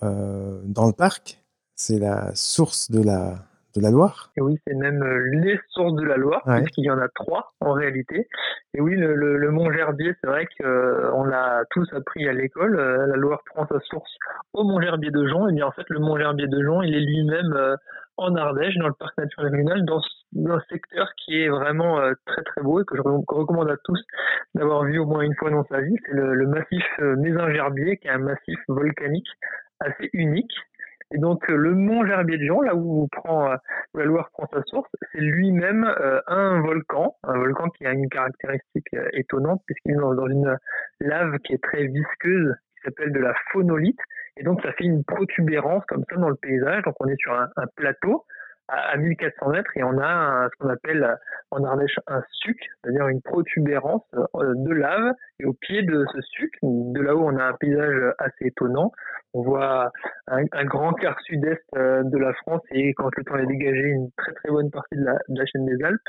dans 0.00 0.86
le 0.86 0.92
parc. 0.92 1.40
C'est 1.76 1.98
la 1.98 2.34
source 2.34 2.90
de 2.90 3.02
la, 3.02 3.34
de 3.76 3.82
la 3.82 3.90
Loire. 3.90 4.30
Et 4.36 4.40
oui, 4.40 4.58
c'est 4.66 4.74
même 4.74 5.02
euh, 5.02 5.30
les 5.32 5.58
sources 5.68 5.94
de 5.94 6.04
la 6.04 6.16
Loire, 6.16 6.42
puisqu'il 6.44 6.84
y 6.84 6.90
en 6.90 6.98
a 6.98 7.08
trois 7.08 7.54
en 7.60 7.72
réalité. 7.72 8.28
Et 8.74 8.80
oui, 8.80 8.94
le, 8.96 9.50
Mont 9.50 9.70
Gerbier, 9.70 10.14
c'est 10.20 10.26
vrai 10.28 10.46
qu'on 10.58 10.64
euh, 10.66 11.30
l'a 11.30 11.64
tous 11.70 11.88
appris 11.92 12.28
à 12.28 12.32
l'école. 12.32 12.78
Euh, 12.78 13.06
la 13.06 13.16
Loire 13.16 13.42
prend 13.46 13.66
sa 13.66 13.80
source 13.80 14.10
au 14.52 14.64
Mont 14.64 14.80
Gerbier 14.80 15.10
de 15.10 15.26
Jonc. 15.26 15.48
Et 15.48 15.52
bien 15.52 15.66
en 15.66 15.72
fait, 15.72 15.84
le 15.88 15.98
Mont 15.98 16.18
Gerbier 16.18 16.46
de 16.46 16.62
Jonc, 16.62 16.82
il 16.82 16.94
est 16.94 17.00
lui-même 17.00 17.76
en 18.16 18.34
Ardèche, 18.36 18.76
dans 18.76 18.88
le 18.88 18.94
parc 18.94 19.16
naturel 19.18 19.50
régional, 19.50 19.84
dans, 19.84 20.00
un 20.46 20.60
secteur 20.68 21.08
qui 21.16 21.42
est 21.42 21.48
vraiment 21.48 22.00
très 22.26 22.42
très 22.42 22.60
beau 22.60 22.80
et 22.80 22.84
que 22.84 22.96
je 22.96 23.02
recommande 23.02 23.70
à 23.70 23.76
tous 23.84 24.00
d'avoir 24.56 24.82
vu 24.84 24.98
au 24.98 25.06
moins 25.06 25.20
une 25.20 25.34
fois 25.36 25.50
dans 25.50 25.64
sa 25.66 25.80
vie. 25.80 25.96
C'est 26.06 26.12
le, 26.12 26.34
le 26.34 26.46
massif 26.46 26.84
Mézin-Gerbier, 26.98 27.98
qui 27.98 28.08
est 28.08 28.12
un 28.12 28.18
massif 28.18 28.58
volcanique 28.68 29.28
assez 29.80 30.10
unique 30.12 30.52
et 31.14 31.18
donc 31.18 31.48
euh, 31.48 31.54
le 31.54 31.74
mont 31.74 32.04
Gerbier 32.04 32.38
de 32.38 32.64
là 32.64 32.74
où, 32.74 33.06
prend, 33.12 33.52
euh, 33.52 33.56
la 33.94 34.04
Loire 34.04 34.30
prend 34.32 34.48
sa 34.52 34.62
source, 34.64 34.90
c'est 35.12 35.20
lui-même 35.20 35.84
euh, 35.84 36.20
un 36.26 36.60
volcan, 36.60 37.16
un 37.22 37.38
volcan 37.38 37.70
qui 37.70 37.86
a 37.86 37.92
une 37.92 38.08
caractéristique 38.08 38.88
étonnante 39.12 39.62
puisqu'il 39.64 39.92
est 39.92 39.94
dans, 39.94 40.26
une 40.26 40.56
lave 41.00 41.38
qui 41.44 41.52
est 41.52 41.62
très 41.62 41.86
visqueuse, 41.86 42.52
qui 42.76 42.82
s'appelle 42.84 43.12
de 43.12 43.20
la 43.20 43.32
phonolite. 43.52 44.00
Et 44.36 44.42
donc 44.42 44.60
ça 44.62 44.72
fait 44.72 44.84
une 44.84 45.04
protubérance 45.04 45.84
comme 45.86 46.02
ça 46.10 46.16
dans 46.16 46.28
le 46.28 46.34
paysage. 46.34 46.82
Donc 46.82 46.96
on 46.98 47.06
est 47.06 47.18
sur 47.18 47.32
un, 47.32 47.48
plateau 47.76 48.24
à, 48.68 48.96
1400 48.96 49.48
mètres 49.50 49.70
et 49.76 49.82
on 49.82 49.98
a 49.98 50.48
ce 50.50 50.56
qu'on 50.58 50.70
appelle 50.70 51.16
en 51.50 51.64
Ardèche 51.64 51.98
un 52.06 52.22
suc, 52.30 52.58
c'est-à-dire 52.82 53.08
une 53.08 53.22
protubérance 53.22 54.02
de 54.34 54.72
lave. 54.72 55.12
Et 55.40 55.44
au 55.44 55.52
pied 55.52 55.82
de 55.82 56.04
ce 56.12 56.20
suc, 56.20 56.52
de 56.62 57.00
là 57.00 57.14
où 57.14 57.24
on 57.24 57.36
a 57.36 57.44
un 57.44 57.54
paysage 57.54 58.14
assez 58.18 58.46
étonnant, 58.46 58.92
on 59.34 59.42
voit 59.42 59.90
un, 60.28 60.64
grand 60.64 60.92
quart 60.92 61.20
sud-est 61.22 61.62
euh, 61.76 62.02
de 62.04 62.18
la 62.18 62.32
France 62.34 62.62
et 62.70 62.94
quand 62.94 63.10
le 63.16 63.24
temps 63.24 63.36
est 63.36 63.46
dégagé, 63.46 63.88
une 63.88 64.10
très 64.16 64.32
très 64.32 64.50
bonne 64.50 64.70
partie 64.70 64.96
de 64.96 65.04
la, 65.04 65.46
chaîne 65.46 65.66
des 65.66 65.84
Alpes. 65.84 66.00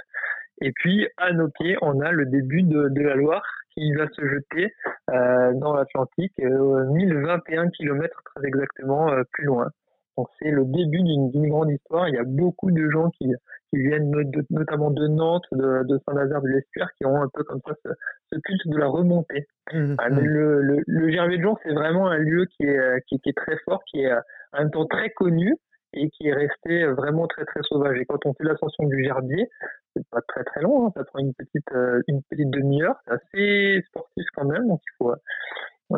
Et 0.61 0.71
puis 0.71 1.07
à 1.17 1.33
nos 1.33 1.49
pieds, 1.49 1.75
on 1.81 1.99
a 2.01 2.11
le 2.11 2.25
début 2.27 2.63
de, 2.63 3.01
la 3.01 3.15
Loire 3.15 3.45
qui 3.73 3.93
va 3.93 4.07
se 4.09 4.25
jeter 4.25 4.73
euh, 5.09 5.51
dans 5.55 5.73
l'Atlantique, 5.73 6.37
1021 6.37 7.65
euh, 7.65 7.69
km 7.71 8.21
très 8.23 8.47
exactement 8.47 9.11
plus 9.33 9.45
loin. 9.45 9.69
Donc 10.17 10.27
c'est 10.39 10.51
le 10.51 10.65
début 10.65 11.01
d'une 11.01 11.49
grande 11.49 11.71
histoire. 11.71 12.07
Il 12.07 12.15
y 12.15 12.17
a 12.17 12.23
beaucoup 12.23 12.71
de 12.71 12.89
gens 12.89 13.09
qui, 13.09 13.25
qui 13.69 13.79
viennent 13.79 14.11
notamment 14.49 14.91
de 14.91 15.07
Nantes, 15.07 15.45
de, 15.51 15.99
Saint-Nazaire, 16.07 16.41
de 16.41 16.47
l'Estuaire, 16.47 16.89
qui 16.97 17.05
ont 17.05 17.21
un 17.21 17.29
peu 17.33 17.43
comme 17.43 17.59
ça 17.65 17.73
ce, 17.83 18.39
culte 18.39 18.67
de 18.67 18.77
la 18.77 18.87
remontée. 18.87 19.47
Mmh, 19.73 19.95
ah, 19.97 20.09
mmh. 20.09 20.19
Le, 20.19 20.61
le, 20.61 20.83
le, 20.87 21.11
Gerbier 21.11 21.37
de 21.37 21.43
Jean, 21.43 21.57
c'est 21.63 21.73
vraiment 21.73 22.07
un 22.07 22.17
lieu 22.17 22.45
qui 22.45 22.63
est, 22.63 23.01
qui, 23.07 23.19
est 23.25 23.37
très 23.37 23.57
fort, 23.65 23.83
qui 23.85 24.01
est 24.01 24.13
en 24.53 24.59
même 24.59 24.71
temps 24.71 24.85
très 24.85 25.09
connu 25.09 25.55
et 25.93 26.09
qui 26.09 26.27
est 26.27 26.33
resté 26.33 26.85
vraiment 26.87 27.27
très 27.27 27.45
très 27.45 27.61
sauvage. 27.63 27.97
Et 27.99 28.05
quand 28.05 28.25
on 28.25 28.33
fait 28.33 28.43
l'ascension 28.43 28.85
du 28.85 29.03
Gerbier, 29.03 29.49
c'est 29.95 30.07
pas 30.09 30.21
très 30.27 30.43
très 30.43 30.61
long, 30.61 30.87
hein, 30.87 30.91
ça 30.95 31.03
prend 31.05 31.19
une 31.19 31.33
petite 31.33 31.71
euh, 31.73 32.01
une 32.07 32.21
petite 32.29 32.49
demi-heure, 32.49 32.95
c'est 33.05 33.13
assez 33.13 33.81
sportif 33.87 34.25
quand 34.35 34.45
même, 34.45 34.67
donc 34.67 34.81
il 34.83 34.95
faut 34.97 35.13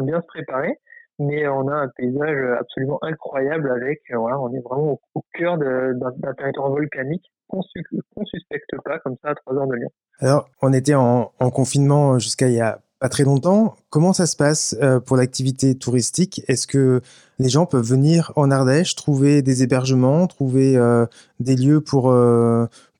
bien 0.01 0.21
se 0.21 0.27
préparer 0.27 0.77
mais 1.19 1.47
on 1.47 1.67
a 1.67 1.73
un 1.73 1.87
paysage 1.89 2.59
absolument 2.59 2.99
incroyable 3.01 3.71
avec, 3.71 4.01
euh, 4.11 4.17
voilà, 4.17 4.39
on 4.39 4.53
est 4.53 4.59
vraiment 4.59 4.99
au, 5.15 5.23
cœur 5.33 5.57
d'un 5.57 6.33
territoire 6.37 6.69
volcanique 6.69 7.25
qu'on 7.47 7.59
ne 7.59 8.25
suspecte 8.25 8.69
pas 8.83 8.99
comme 8.99 9.15
ça 9.23 9.29
à 9.29 9.35
3 9.35 9.55
heures 9.55 9.67
de 9.67 9.75
Lyon. 9.75 9.89
Alors, 10.19 10.49
on 10.61 10.73
était 10.73 10.95
en, 10.95 11.31
en 11.39 11.49
confinement 11.49 12.19
jusqu'à 12.19 12.47
il 12.47 12.55
y 12.55 12.61
a 12.61 12.79
pas 12.99 13.09
très 13.09 13.23
longtemps. 13.23 13.75
Comment 13.89 14.11
ça 14.13 14.25
se 14.25 14.35
passe 14.35 14.75
euh, 14.81 14.99
pour 14.99 15.17
l'activité 15.17 15.75
touristique? 15.75 16.41
Est-ce 16.47 16.65
que 16.65 17.01
les 17.37 17.49
gens 17.49 17.67
peuvent 17.67 17.85
venir 17.85 18.33
en 18.35 18.49
Ardèche, 18.49 18.95
trouver 18.95 19.43
des 19.43 19.61
hébergements, 19.61 20.25
trouver 20.25 20.75
euh, 20.75 21.05
des 21.39 21.55
lieux 21.55 21.81
pour, 21.81 22.13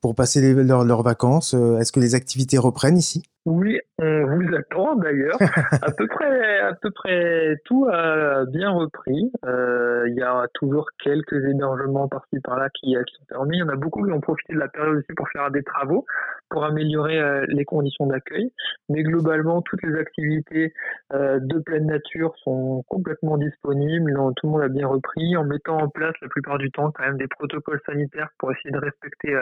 pour 0.00 0.14
passer 0.14 0.54
leurs 0.54 1.02
vacances 1.02 1.54
Est-ce 1.54 1.90
que 1.90 2.00
les 2.00 2.14
activités 2.14 2.58
reprennent 2.58 2.96
ici? 2.96 3.24
Oui, 3.48 3.80
on 3.98 4.26
vous 4.26 4.54
attend 4.54 4.94
d'ailleurs. 4.96 5.38
à 5.82 5.90
peu 5.90 6.06
près, 6.06 6.60
à 6.60 6.74
peu 6.74 6.90
près 6.90 7.56
tout 7.64 7.88
a 7.90 8.44
bien 8.44 8.70
repris. 8.70 9.32
Euh, 9.46 10.04
il 10.08 10.14
y 10.16 10.22
a 10.22 10.46
toujours 10.54 10.90
quelques 11.02 11.44
hébergements 11.44 12.08
par-ci 12.08 12.40
par-là 12.40 12.68
qui, 12.70 12.94
qui, 13.06 13.14
sont 13.16 13.24
permis. 13.26 13.56
Il 13.56 13.60
y 13.60 13.62
en 13.62 13.68
a 13.68 13.76
beaucoup 13.76 14.04
qui 14.04 14.12
ont 14.12 14.20
profité 14.20 14.52
de 14.52 14.58
la 14.58 14.68
période 14.68 14.96
aussi 14.96 15.12
pour 15.16 15.28
faire 15.30 15.50
des 15.50 15.62
travaux, 15.62 16.04
pour 16.50 16.64
améliorer 16.64 17.18
euh, 17.18 17.46
les 17.48 17.64
conditions 17.64 18.06
d'accueil. 18.06 18.52
Mais 18.90 19.02
globalement, 19.02 19.62
toutes 19.62 19.82
les 19.82 19.98
activités 19.98 20.74
euh, 21.14 21.38
de 21.40 21.58
pleine 21.58 21.86
nature 21.86 22.34
sont 22.44 22.84
complètement 22.88 23.38
disponibles. 23.38 24.12
tout 24.36 24.46
le 24.46 24.52
monde 24.52 24.62
a 24.62 24.68
bien 24.68 24.86
repris, 24.86 25.36
en 25.36 25.44
mettant 25.44 25.78
en 25.78 25.88
place 25.88 26.14
la 26.20 26.28
plupart 26.28 26.58
du 26.58 26.70
temps 26.70 26.90
quand 26.90 27.04
même 27.04 27.16
des 27.16 27.28
protocoles 27.28 27.80
sanitaires 27.86 28.28
pour 28.38 28.52
essayer 28.52 28.70
de 28.70 28.78
respecter 28.78 29.38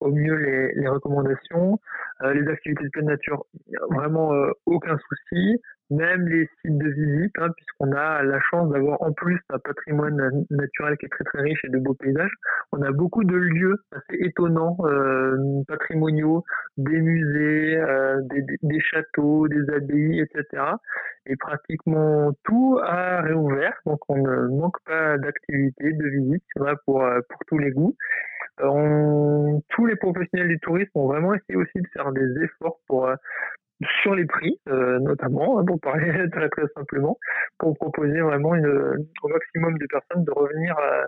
au 0.00 0.10
mieux 0.12 0.34
les, 0.36 0.72
les 0.74 0.88
recommandations. 0.88 1.80
les 2.22 2.46
activités 2.48 2.84
de 2.84 2.90
pleine 2.90 3.06
nature 3.06 3.44
vraiment 3.90 4.32
euh, 4.34 4.50
aucun 4.66 4.96
souci. 4.98 5.60
Même 5.90 6.28
les 6.28 6.46
sites 6.60 6.76
de 6.76 6.88
visite, 6.90 7.32
hein, 7.38 7.48
puisqu'on 7.56 7.92
a 7.92 8.22
la 8.22 8.38
chance 8.50 8.70
d'avoir 8.70 9.00
en 9.00 9.10
plus 9.12 9.40
un 9.48 9.58
patrimoine 9.58 10.44
naturel 10.50 10.98
qui 10.98 11.06
est 11.06 11.08
très 11.08 11.24
très 11.24 11.40
riche 11.40 11.64
et 11.64 11.70
de 11.70 11.78
beaux 11.78 11.94
paysages. 11.94 12.34
On 12.72 12.82
a 12.82 12.92
beaucoup 12.92 13.24
de 13.24 13.34
lieux 13.34 13.76
assez 13.92 14.22
étonnants, 14.22 14.76
euh, 14.80 15.62
patrimoniaux, 15.66 16.44
des 16.76 17.00
musées, 17.00 17.78
euh, 17.78 18.20
des, 18.24 18.44
des, 18.62 18.80
châteaux, 18.80 19.48
des 19.48 19.62
abbayes, 19.74 20.20
etc. 20.20 20.62
Et 21.24 21.36
pratiquement 21.36 22.32
tout 22.44 22.78
a 22.84 23.22
réouvert, 23.22 23.72
donc 23.86 24.00
on 24.10 24.18
ne 24.18 24.48
manque 24.48 24.76
pas 24.84 25.16
d'activités, 25.16 25.94
de 25.94 26.06
visites, 26.06 26.44
pour, 26.84 27.02
pour 27.30 27.40
tous 27.46 27.58
les 27.58 27.70
goûts. 27.70 27.96
Tous 28.58 29.86
les 29.86 29.96
professionnels 29.96 30.48
du 30.48 30.58
tourisme 30.60 30.90
ont 30.94 31.08
vraiment 31.08 31.34
essayé 31.34 31.56
aussi 31.56 31.80
de 31.80 31.88
faire 31.92 32.12
des 32.12 32.42
efforts 32.42 32.78
pour, 32.86 33.08
sur 34.02 34.14
les 34.14 34.26
prix, 34.26 34.58
euh, 34.68 34.98
notamment, 35.00 35.58
hein, 35.58 35.64
pour 35.64 35.80
parler 35.80 36.06
très 36.32 36.48
très 36.48 36.66
simplement, 36.74 37.16
pour 37.58 37.76
proposer 37.76 38.20
vraiment 38.20 38.50
au 38.50 39.28
maximum 39.28 39.78
de 39.78 39.86
personnes 39.86 40.24
de 40.24 40.32
revenir 40.32 40.76
euh, 40.78 41.04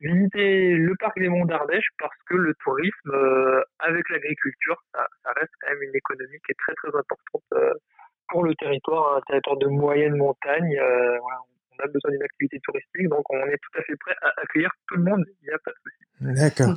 visiter 0.00 0.74
le 0.74 0.94
parc 0.96 1.18
des 1.18 1.28
Monts 1.28 1.46
d'Ardèche 1.46 1.86
parce 1.98 2.16
que 2.28 2.34
le 2.34 2.54
tourisme, 2.64 3.10
euh, 3.10 3.62
avec 3.78 4.08
l'agriculture, 4.10 4.76
ça, 4.92 5.06
reste 5.36 5.52
quand 5.60 5.70
même 5.70 5.82
une 5.82 5.96
économie 5.96 6.38
qui 6.44 6.52
est 6.52 6.58
très 6.58 6.74
très 6.74 6.98
importante 6.98 7.78
pour 8.28 8.42
le 8.42 8.54
territoire, 8.54 9.16
un 9.16 9.20
territoire 9.26 9.58
de 9.58 9.68
moyenne 9.68 10.16
montagne. 10.16 10.76
On 11.78 11.84
a 11.84 11.86
besoin 11.88 12.10
d'une 12.10 12.22
activité 12.22 12.60
touristique, 12.62 13.08
donc 13.08 13.24
on 13.30 13.46
est 13.46 13.58
tout 13.58 13.78
à 13.78 13.82
fait 13.82 13.96
prêt 13.96 14.14
à 14.22 14.32
accueillir 14.42 14.70
tout 14.88 14.96
le 14.96 15.04
monde, 15.04 15.24
il 15.42 15.48
n'y 15.48 15.54
a 15.54 15.58
pas 15.58 15.70
de 15.70 15.76
souci. 15.82 16.04
D'accord. 16.20 16.76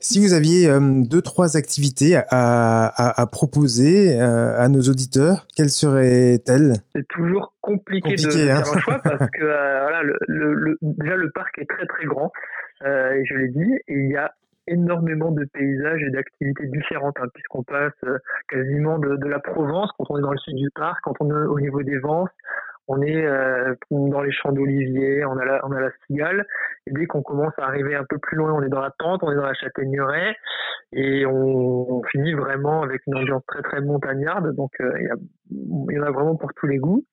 si 0.00 0.20
vous 0.20 0.32
aviez 0.32 0.68
euh, 0.68 1.02
deux, 1.04 1.22
trois 1.22 1.56
activités 1.56 2.16
à, 2.16 3.28
proposer 3.32 4.20
euh, 4.20 4.58
à 4.58 4.68
nos 4.68 4.82
auditeurs, 4.82 5.46
quelles 5.56 5.70
seraient-elles? 5.70 6.74
C'est 6.94 7.08
toujours 7.08 7.54
compliqué, 7.60 8.14
de 8.14 8.26
hein. 8.26 8.62
faire 8.62 8.76
un 8.76 8.78
choix 8.80 9.00
parce 9.02 9.30
que 9.32 9.42
euh, 9.42 9.80
voilà, 9.82 10.02
le, 10.02 10.78
déjà 10.82 11.16
le 11.16 11.30
parc 11.30 11.58
est 11.58 11.68
très 11.68 11.86
très 11.86 12.04
grand, 12.04 12.30
et 12.84 13.24
je 13.24 13.34
l'ai 13.34 13.48
dit, 13.48 13.74
et 13.88 13.94
il 13.94 14.10
y 14.10 14.16
a 14.16 14.34
énormément 14.66 15.30
de 15.30 15.44
paysages 15.44 16.02
et 16.02 16.10
d'activités 16.10 16.66
différentes, 16.66 17.16
hein, 17.20 17.26
puisqu'on 17.34 17.62
passe 17.62 17.92
quasiment 18.48 18.98
de, 18.98 19.16
de, 19.16 19.28
la 19.28 19.38
Provence 19.38 19.90
quand 19.98 20.06
on 20.10 20.18
est 20.18 20.22
dans 20.22 20.32
le 20.32 20.38
sud 20.38 20.56
du 20.56 20.70
parc, 20.74 21.00
quand 21.02 21.14
on 21.20 21.30
est 21.30 21.46
au 21.46 21.60
niveau 21.60 21.82
des 21.82 21.98
Vences, 21.98 22.30
on 22.86 23.00
est 23.02 23.24
euh, 23.24 23.74
dans 23.90 24.20
les 24.20 24.32
champs 24.32 24.52
d'oliviers, 24.52 25.24
on 25.24 25.36
a 25.38 25.44
la, 25.44 25.66
on 25.66 25.72
a 25.72 25.80
la 25.80 25.90
cigale. 26.06 26.46
Et 26.86 26.92
dès 26.92 27.06
qu'on 27.06 27.22
commence 27.22 27.52
à 27.58 27.64
arriver 27.64 27.94
un 27.94 28.04
peu 28.04 28.18
plus 28.18 28.36
loin, 28.36 28.52
on 28.52 28.62
est 28.62 28.68
dans 28.68 28.80
la 28.80 28.92
pente, 28.98 29.22
on 29.22 29.32
est 29.32 29.36
dans 29.36 29.46
la 29.46 29.54
châtaigneraie, 29.54 30.36
et 30.92 31.24
on, 31.26 32.02
finit 32.10 32.34
vraiment 32.34 32.82
avec 32.82 33.00
une 33.06 33.16
ambiance 33.16 33.42
très 33.46 33.62
très 33.62 33.80
montagnarde. 33.80 34.54
Donc 34.54 34.70
euh, 34.80 34.92
il 35.50 35.94
y, 35.94 35.98
en 35.98 36.02
a 36.02 36.10
vraiment 36.10 36.36
pour 36.36 36.52
tous 36.54 36.66
les 36.66 36.78
goûts. 36.78 37.04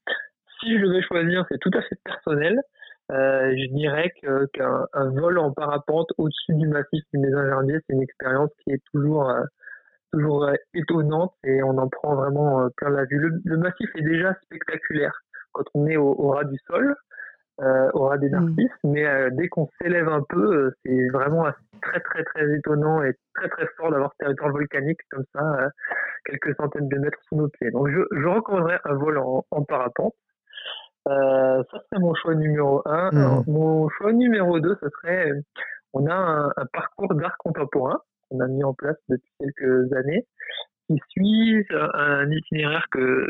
Si 0.59 0.77
je 0.77 0.85
devais 0.85 1.01
choisir, 1.01 1.45
c'est 1.49 1.59
tout 1.59 1.71
à 1.73 1.81
fait 1.81 1.97
personnel. 2.03 2.59
Euh, 3.11 3.51
je 3.51 3.73
dirais 3.73 4.11
qu'un 4.21 5.09
vol 5.11 5.39
en 5.39 5.51
parapente 5.51 6.09
au-dessus 6.17 6.53
du 6.53 6.67
massif 6.67 7.03
du 7.13 7.19
Mézin-Gerbier, 7.19 7.79
c'est 7.87 7.93
une 7.93 8.03
expérience 8.03 8.49
qui 8.63 8.71
est 8.71 8.81
toujours 8.93 9.33
toujours 10.11 10.49
étonnante 10.73 11.33
et 11.45 11.63
on 11.63 11.77
en 11.77 11.87
prend 11.87 12.15
vraiment 12.15 12.67
plein 12.75 12.89
la 12.89 13.05
vue. 13.05 13.31
le 13.45 13.57
massif 13.57 13.89
est 13.95 14.01
déjà 14.01 14.35
spectaculaire 14.43 15.13
quand 15.53 15.63
on 15.73 15.87
est 15.87 15.97
au, 15.97 16.29
ras 16.29 16.43
du 16.43 16.57
sol. 16.67 16.95
aura 17.93 18.17
des 18.17 18.29
mmh. 18.29 18.39
narcisses, 18.39 18.79
mais 18.83 19.31
dès 19.31 19.47
qu'on 19.47 19.67
s'élève 19.79 20.09
un 20.09 20.23
peu, 20.27 20.71
c'est 20.83 21.09
vraiment 21.09 21.45
très 21.81 21.99
très 21.99 22.23
très 22.23 22.55
étonnant 22.55 23.03
et 23.03 23.13
très 23.35 23.49
très 23.49 23.67
fort 23.77 23.91
d'avoir 23.91 24.11
ce 24.13 24.25
territoire 24.25 24.51
volcanique 24.51 24.99
comme 25.11 25.25
ça, 25.33 25.69
quelques 26.25 26.55
centaines 26.55 26.89
de 26.89 26.97
mètres 26.97 27.19
sous 27.29 27.35
nos 27.35 27.49
pieds. 27.49 27.71
Donc 27.71 27.89
je, 27.89 27.99
je 28.11 28.27
recommanderais 28.27 28.79
un 28.85 28.95
vol 28.95 29.17
en, 29.17 29.45
en 29.51 29.63
parapente. 29.63 30.15
Euh, 31.07 31.63
ça 31.71 31.77
serait 31.79 31.99
mon 31.99 32.13
choix 32.13 32.35
numéro 32.35 32.81
un. 32.85 33.09
Mmh. 33.11 33.43
Mon 33.47 33.89
choix 33.89 34.13
numéro 34.13 34.59
deux, 34.59 34.77
ce 34.81 34.89
serait, 34.89 35.31
on 35.93 36.05
a 36.07 36.13
un, 36.13 36.65
parcours 36.73 37.13
d'art 37.15 37.37
contemporain 37.39 37.99
qu'on 38.29 38.39
a 38.39 38.47
mis 38.47 38.63
en 38.63 38.73
place 38.73 38.97
depuis 39.09 39.31
quelques 39.39 39.93
années, 39.93 40.27
qui 40.95 41.01
suit 41.09 41.65
un, 41.71 42.29
itinéraire 42.29 42.85
que 42.91 43.27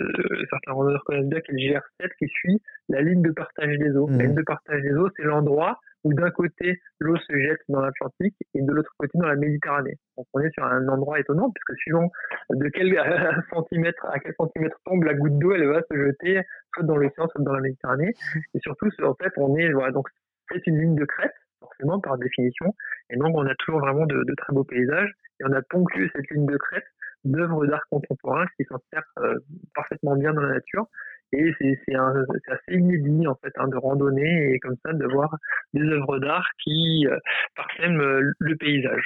certains 0.49 0.73
randonneurs 0.73 1.03
connaissent 1.05 1.27
bien, 1.27 1.41
qui 1.41 1.51
est 1.51 1.53
le 1.53 1.79
GR7, 1.79 2.09
qui 2.19 2.27
suit 2.27 2.61
la 2.89 3.01
ligne 3.01 3.21
de 3.21 3.31
partage 3.31 3.77
des 3.77 3.95
eaux. 3.95 4.07
La 4.07 4.15
mmh. 4.15 4.21
ligne 4.21 4.35
de 4.35 4.43
partage 4.43 4.81
des 4.81 4.93
eaux, 4.93 5.09
c'est 5.15 5.23
l'endroit 5.23 5.79
où 6.03 6.13
d'un 6.13 6.31
côté 6.31 6.79
l'eau 6.99 7.15
se 7.15 7.37
jette 7.37 7.59
dans 7.69 7.81
l'Atlantique 7.81 8.35
et 8.55 8.61
de 8.61 8.71
l'autre 8.71 8.91
côté 8.97 9.11
dans 9.19 9.27
la 9.27 9.35
Méditerranée. 9.35 9.97
Donc 10.17 10.25
on 10.33 10.39
est 10.39 10.51
sur 10.51 10.63
un 10.63 10.87
endroit 10.87 11.19
étonnant 11.19 11.51
puisque 11.51 11.79
suivant 11.79 12.09
de 12.49 12.69
quel 12.69 12.89
centimètre 13.53 14.03
à 14.05 14.19
quel 14.19 14.33
centimètre 14.35 14.77
tombe 14.85 15.03
la 15.03 15.13
goutte 15.13 15.37
d'eau, 15.37 15.53
elle 15.53 15.67
va 15.67 15.81
se 15.81 15.95
jeter 15.95 16.41
soit 16.73 16.83
dans 16.83 16.97
l'océan, 16.97 17.27
soit 17.27 17.43
dans 17.43 17.53
la 17.53 17.61
Méditerranée. 17.61 18.13
Et 18.55 18.59
surtout, 18.61 18.89
en 19.03 19.13
fait, 19.13 19.31
on 19.37 19.55
est 19.57 19.71
voilà 19.71 19.91
donc 19.91 20.07
c'est 20.51 20.65
une 20.65 20.79
ligne 20.79 20.95
de 20.95 21.05
crête 21.05 21.33
forcément 21.61 21.99
par 21.99 22.17
définition, 22.17 22.73
et 23.09 23.17
donc 23.17 23.35
on 23.35 23.45
a 23.45 23.55
toujours 23.55 23.79
vraiment 23.79 24.05
de, 24.05 24.33
très 24.35 24.53
beaux 24.53 24.63
paysages 24.63 25.13
et 25.39 25.43
on 25.45 25.53
a 25.53 25.61
ponctué 25.61 26.09
cette 26.13 26.29
ligne 26.31 26.45
de 26.45 26.57
crête 26.57 26.85
d'œuvres 27.23 27.65
d'art 27.67 27.83
contemporain 27.89 28.45
qui 28.57 28.63
s'insèrent 28.65 29.09
euh, 29.19 29.35
parfaitement 29.73 30.15
bien 30.15 30.33
dans 30.33 30.41
la 30.41 30.53
nature 30.53 30.87
et 31.33 31.53
c'est 31.59 31.95
assez 31.95 32.73
inédit 32.73 33.27
en 33.27 33.35
fait 33.35 33.53
hein, 33.55 33.67
de 33.67 33.77
randonner 33.77 34.53
et 34.53 34.59
comme 34.59 34.75
ça 34.85 34.93
de 34.93 35.05
voir 35.05 35.35
des 35.73 35.83
œuvres 35.83 36.19
d'art 36.19 36.47
qui 36.63 37.07
euh, 37.07 37.17
parsèment 37.55 38.01
euh, 38.01 38.31
le 38.39 38.55
paysage. 38.57 39.05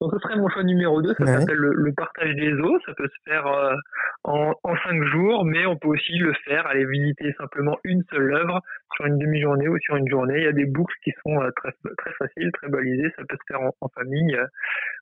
Donc 0.00 0.12
ce 0.14 0.18
serait 0.18 0.36
mon 0.36 0.48
choix 0.48 0.64
numéro 0.64 1.00
2, 1.00 1.14
ça 1.14 1.26
s'appelle 1.26 1.56
le, 1.56 1.92
partage 1.92 2.34
des 2.34 2.52
eaux, 2.54 2.76
ça 2.86 2.92
peut 2.94 3.06
se 3.06 3.30
faire 3.30 3.46
euh, 3.46 3.74
en, 4.24 4.52
en 4.64 4.76
cinq 4.78 5.00
jours, 5.04 5.44
mais 5.44 5.64
on 5.64 5.76
peut 5.76 5.88
aussi 5.88 6.18
le 6.18 6.32
faire, 6.44 6.66
aller 6.66 6.84
visiter 6.86 7.32
simplement 7.38 7.78
une 7.84 8.02
seule 8.10 8.34
œuvre 8.34 8.60
sur 8.96 9.06
une 9.06 9.18
demi-journée 9.18 9.68
ou 9.68 9.78
sur 9.78 9.94
une 9.94 10.08
journée. 10.08 10.38
Il 10.38 10.44
y 10.44 10.48
a 10.48 10.52
des 10.52 10.64
boucles 10.64 10.96
qui 11.04 11.12
sont 11.24 11.38
très, 11.54 11.70
très 11.98 12.12
faciles, 12.14 12.50
très 12.52 12.68
balisées, 12.68 13.12
ça 13.16 13.22
peut 13.28 13.36
se 13.36 13.44
faire 13.46 13.60
en, 13.60 13.70
en 13.80 13.88
famille. 13.90 14.36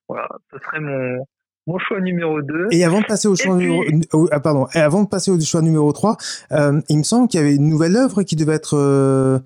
voilà, 0.07 0.29
ce 0.53 0.59
serait 0.59 0.81
mon, 0.81 1.25
mon 1.67 1.79
choix 1.79 2.01
numéro 2.01 2.43
2. 2.43 2.69
Et 2.71 2.85
avant 2.85 3.01
de 3.01 3.07
passer 3.07 3.29
au 3.29 3.37
choix 3.37 3.57
numéro 3.57 3.85
ah, 4.31 4.41
pardon, 4.41 4.67
avant 4.73 5.05
de 5.05 5.09
passer 5.09 5.31
au 5.31 5.41
choix 5.41 5.63
numéro 5.63 5.93
3, 5.93 6.17
euh, 6.53 6.81
il 6.89 6.99
me 6.99 7.03
semble 7.03 7.29
qu'il 7.29 7.41
y 7.41 7.43
avait 7.43 7.55
une 7.55 7.69
nouvelle 7.69 7.97
œuvre 7.97 8.23
qui 8.23 8.37
devait 8.37 8.55
être 8.55 9.43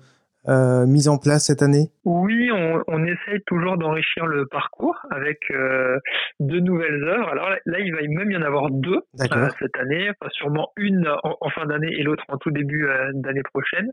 euh, 0.47 0.85
mise 0.85 1.07
en 1.07 1.17
place 1.17 1.45
cette 1.45 1.61
année? 1.61 1.89
Oui, 2.03 2.51
on, 2.51 2.83
on 2.87 3.03
essaye 3.03 3.41
toujours 3.47 3.77
d'enrichir 3.77 4.25
le 4.25 4.45
parcours 4.45 4.95
avec 5.09 5.39
euh, 5.51 5.97
de 6.39 6.59
nouvelles 6.59 7.03
œuvres. 7.03 7.29
Alors 7.29 7.49
là, 7.49 7.79
il 7.79 7.93
va 7.93 8.01
même 8.01 8.31
y 8.31 8.37
en 8.37 8.41
avoir 8.41 8.69
deux 8.69 9.01
euh, 9.19 9.49
cette 9.59 9.77
année, 9.77 10.11
pas 10.19 10.29
sûrement 10.29 10.71
une 10.77 11.07
en, 11.23 11.49
fin 11.49 11.65
d'année 11.65 11.93
et 11.97 12.03
l'autre 12.03 12.23
en 12.29 12.37
tout 12.37 12.51
début 12.51 12.87
euh, 12.87 13.11
d'année 13.13 13.43
prochaine, 13.43 13.91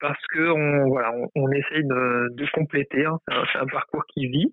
parce 0.00 0.20
que 0.32 0.50
on, 0.50 0.88
voilà, 0.88 1.12
on, 1.12 1.28
on 1.34 1.50
essaye 1.50 1.84
de, 1.84 2.34
de 2.34 2.46
compléter. 2.52 3.04
Hein. 3.04 3.18
C'est 3.28 3.58
un, 3.58 3.62
un, 3.62 3.66
parcours 3.66 4.04
qui 4.06 4.26
vit. 4.28 4.52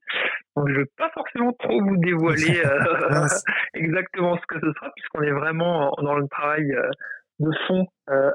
Donc 0.55 0.67
je 0.67 0.73
ne 0.73 0.79
vais 0.79 0.89
pas 0.97 1.09
forcément 1.13 1.53
trop 1.53 1.81
vous 1.81 1.97
dévoiler 1.97 2.61
exactement 3.73 4.37
ce 4.37 4.45
que 4.47 4.59
ce 4.59 4.73
sera, 4.73 4.91
puisqu'on 4.95 5.21
est 5.21 5.31
vraiment 5.31 5.91
dans 6.01 6.15
le 6.15 6.27
travail 6.27 6.67
de 7.39 7.51
fond 7.67 7.87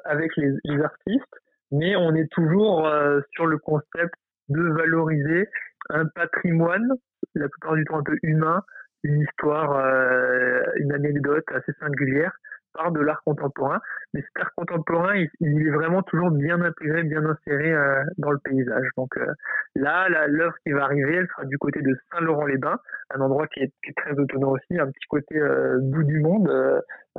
avec 0.05 0.31
les, 0.37 0.53
les 0.65 0.83
artistes 0.83 1.44
mais 1.71 1.97
on 1.97 2.15
est 2.15 2.31
toujours 2.31 2.87
euh, 2.87 3.21
sur 3.33 3.47
le 3.47 3.59
concept 3.59 4.15
de 4.49 4.63
valoriser 4.63 5.49
un 5.91 6.07
patrimoine, 6.07 6.89
la 7.35 7.49
plupart 7.49 7.75
du 7.75 7.85
temps 7.85 7.99
un 7.99 8.03
peu 8.03 8.17
humain, 8.23 8.63
une 9.03 9.21
histoire, 9.21 9.77
euh, 9.77 10.63
une 10.77 10.93
anecdote 10.93 11.45
assez 11.55 11.73
singulière 11.81 12.33
par 12.75 12.93
de 12.93 13.01
l'art 13.01 13.23
contemporain. 13.25 13.81
Mais 14.13 14.21
cet 14.21 14.45
art 14.45 14.55
contemporain, 14.57 15.15
il, 15.41 15.67
est 15.67 15.71
vraiment 15.71 16.03
toujours 16.03 16.31
bien 16.31 16.61
intégré, 16.61 17.03
bien 17.03 17.25
inséré 17.25 17.73
euh, 17.73 18.05
dans 18.19 18.31
le 18.31 18.39
paysage. 18.39 18.87
Donc 18.97 19.17
euh, 19.17 19.27
là, 19.75 20.09
l'œuvre 20.29 20.55
qui 20.65 20.73
va 20.73 20.85
arriver, 20.85 21.17
elle 21.17 21.29
sera 21.29 21.45
du 21.45 21.59
côté 21.59 21.83
de 21.83 21.97
Saint-Laurent-les-Bains, 22.13 22.79
un 23.11 23.21
endroit 23.21 23.47
qui 23.49 23.61
est, 23.61 23.73
très 23.97 24.13
autonome 24.13 24.51
aussi, 24.51 24.79
un 24.79 24.87
petit 24.87 25.07
côté 25.09 25.39
euh, 25.39 25.79
bout 25.81 26.05
du 26.05 26.21
monde. 26.21 26.51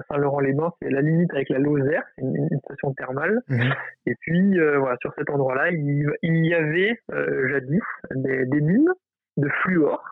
Saint-Laurent-les-Bains, 0.10 0.72
c'est 0.82 0.90
la 0.90 1.02
limite 1.02 1.34
avec 1.34 1.50
la 1.50 1.60
Lozère, 1.60 2.04
c'est 2.16 2.24
une, 2.24 2.60
station 2.66 2.94
thermale. 2.94 3.42
Mhm. 3.48 3.74
Et 4.06 4.16
puis 4.22 4.60
voilà, 4.78 4.98
sur 5.02 5.14
cet 5.18 5.30
endroit-là, 5.30 5.72
il, 5.72 6.46
y 6.46 6.54
avait 6.54 7.00
jadis 7.50 7.82
des, 8.12 8.46
des 8.46 8.62
mines 8.62 8.92
de 9.38 9.50
fluor. 9.62 10.04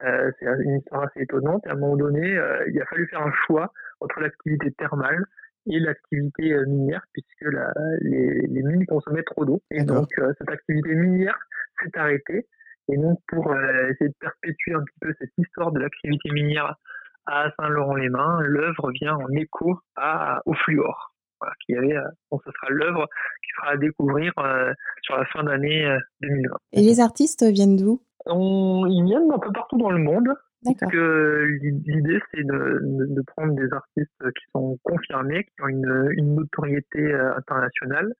c'est 0.00 0.46
une 0.60 0.78
histoire 0.78 1.04
assez 1.04 1.22
étonnante. 1.22 1.66
À 1.66 1.72
un 1.72 1.76
moment 1.76 1.96
donné, 1.96 2.38
il 2.68 2.80
a 2.80 2.84
fallu 2.86 3.06
faire 3.08 3.22
un 3.22 3.32
choix 3.46 3.72
entre 4.00 4.20
l'activité 4.20 4.72
thermale 4.72 5.24
et 5.66 5.80
l'activité 5.80 6.52
euh, 6.52 6.64
minière, 6.66 7.04
puisque 7.12 7.52
la, 7.52 7.72
les, 8.00 8.42
les, 8.42 8.62
mines 8.62 8.86
consommaient 8.86 9.24
trop 9.24 9.44
d'eau. 9.44 9.62
Et 9.70 9.82
donc, 9.82 10.08
euh, 10.18 10.32
cette 10.38 10.50
activité 10.50 10.94
minière 10.94 11.36
s'est 11.82 11.98
arrêtée. 11.98 12.46
Et 12.88 12.96
donc, 12.96 13.18
pour 13.28 13.50
euh, 13.50 13.90
essayer 13.90 14.10
de 14.10 14.14
perpétuer 14.20 14.74
un 14.74 14.82
petit 14.84 14.98
peu 15.00 15.12
cette 15.18 15.32
histoire 15.38 15.72
de 15.72 15.80
l'activité 15.80 16.30
minière 16.30 16.76
à 17.26 17.50
Saint-Laurent-les-Mains, 17.58 18.40
l'œuvre 18.42 18.92
vient 18.92 19.16
en 19.16 19.28
écho 19.32 19.80
à, 19.96 20.40
au 20.46 20.54
fluor. 20.54 21.12
Voilà, 21.40 21.54
qui 21.66 21.74
avait, 21.74 21.96
donc 22.30 22.40
ce 22.46 22.50
sera 22.52 22.70
l'œuvre 22.70 23.06
qui 23.42 23.50
sera 23.56 23.72
à 23.72 23.76
découvrir 23.76 24.32
sur 25.02 25.18
la 25.18 25.26
fin 25.26 25.42
d'année 25.44 25.84
2020. 26.22 26.56
Et 26.72 26.80
les 26.80 27.00
artistes 27.00 27.44
viennent 27.44 27.76
d'où? 27.76 28.00
Ils 28.26 29.04
viennent 29.04 29.28
d'un 29.28 29.38
peu 29.38 29.52
partout 29.52 29.76
dans 29.76 29.90
le 29.90 29.98
monde. 29.98 30.28
Que 30.74 31.58
l'idée, 31.60 32.18
c'est 32.32 32.44
de, 32.44 33.22
prendre 33.26 33.54
des 33.54 33.72
artistes 33.72 34.32
qui 34.38 34.44
sont 34.52 34.78
confirmés, 34.82 35.44
qui 35.44 35.62
ont 35.62 35.68
une, 35.68 36.34
notoriété 36.34 37.00
euh, 37.00 37.36
internationale 37.36 38.12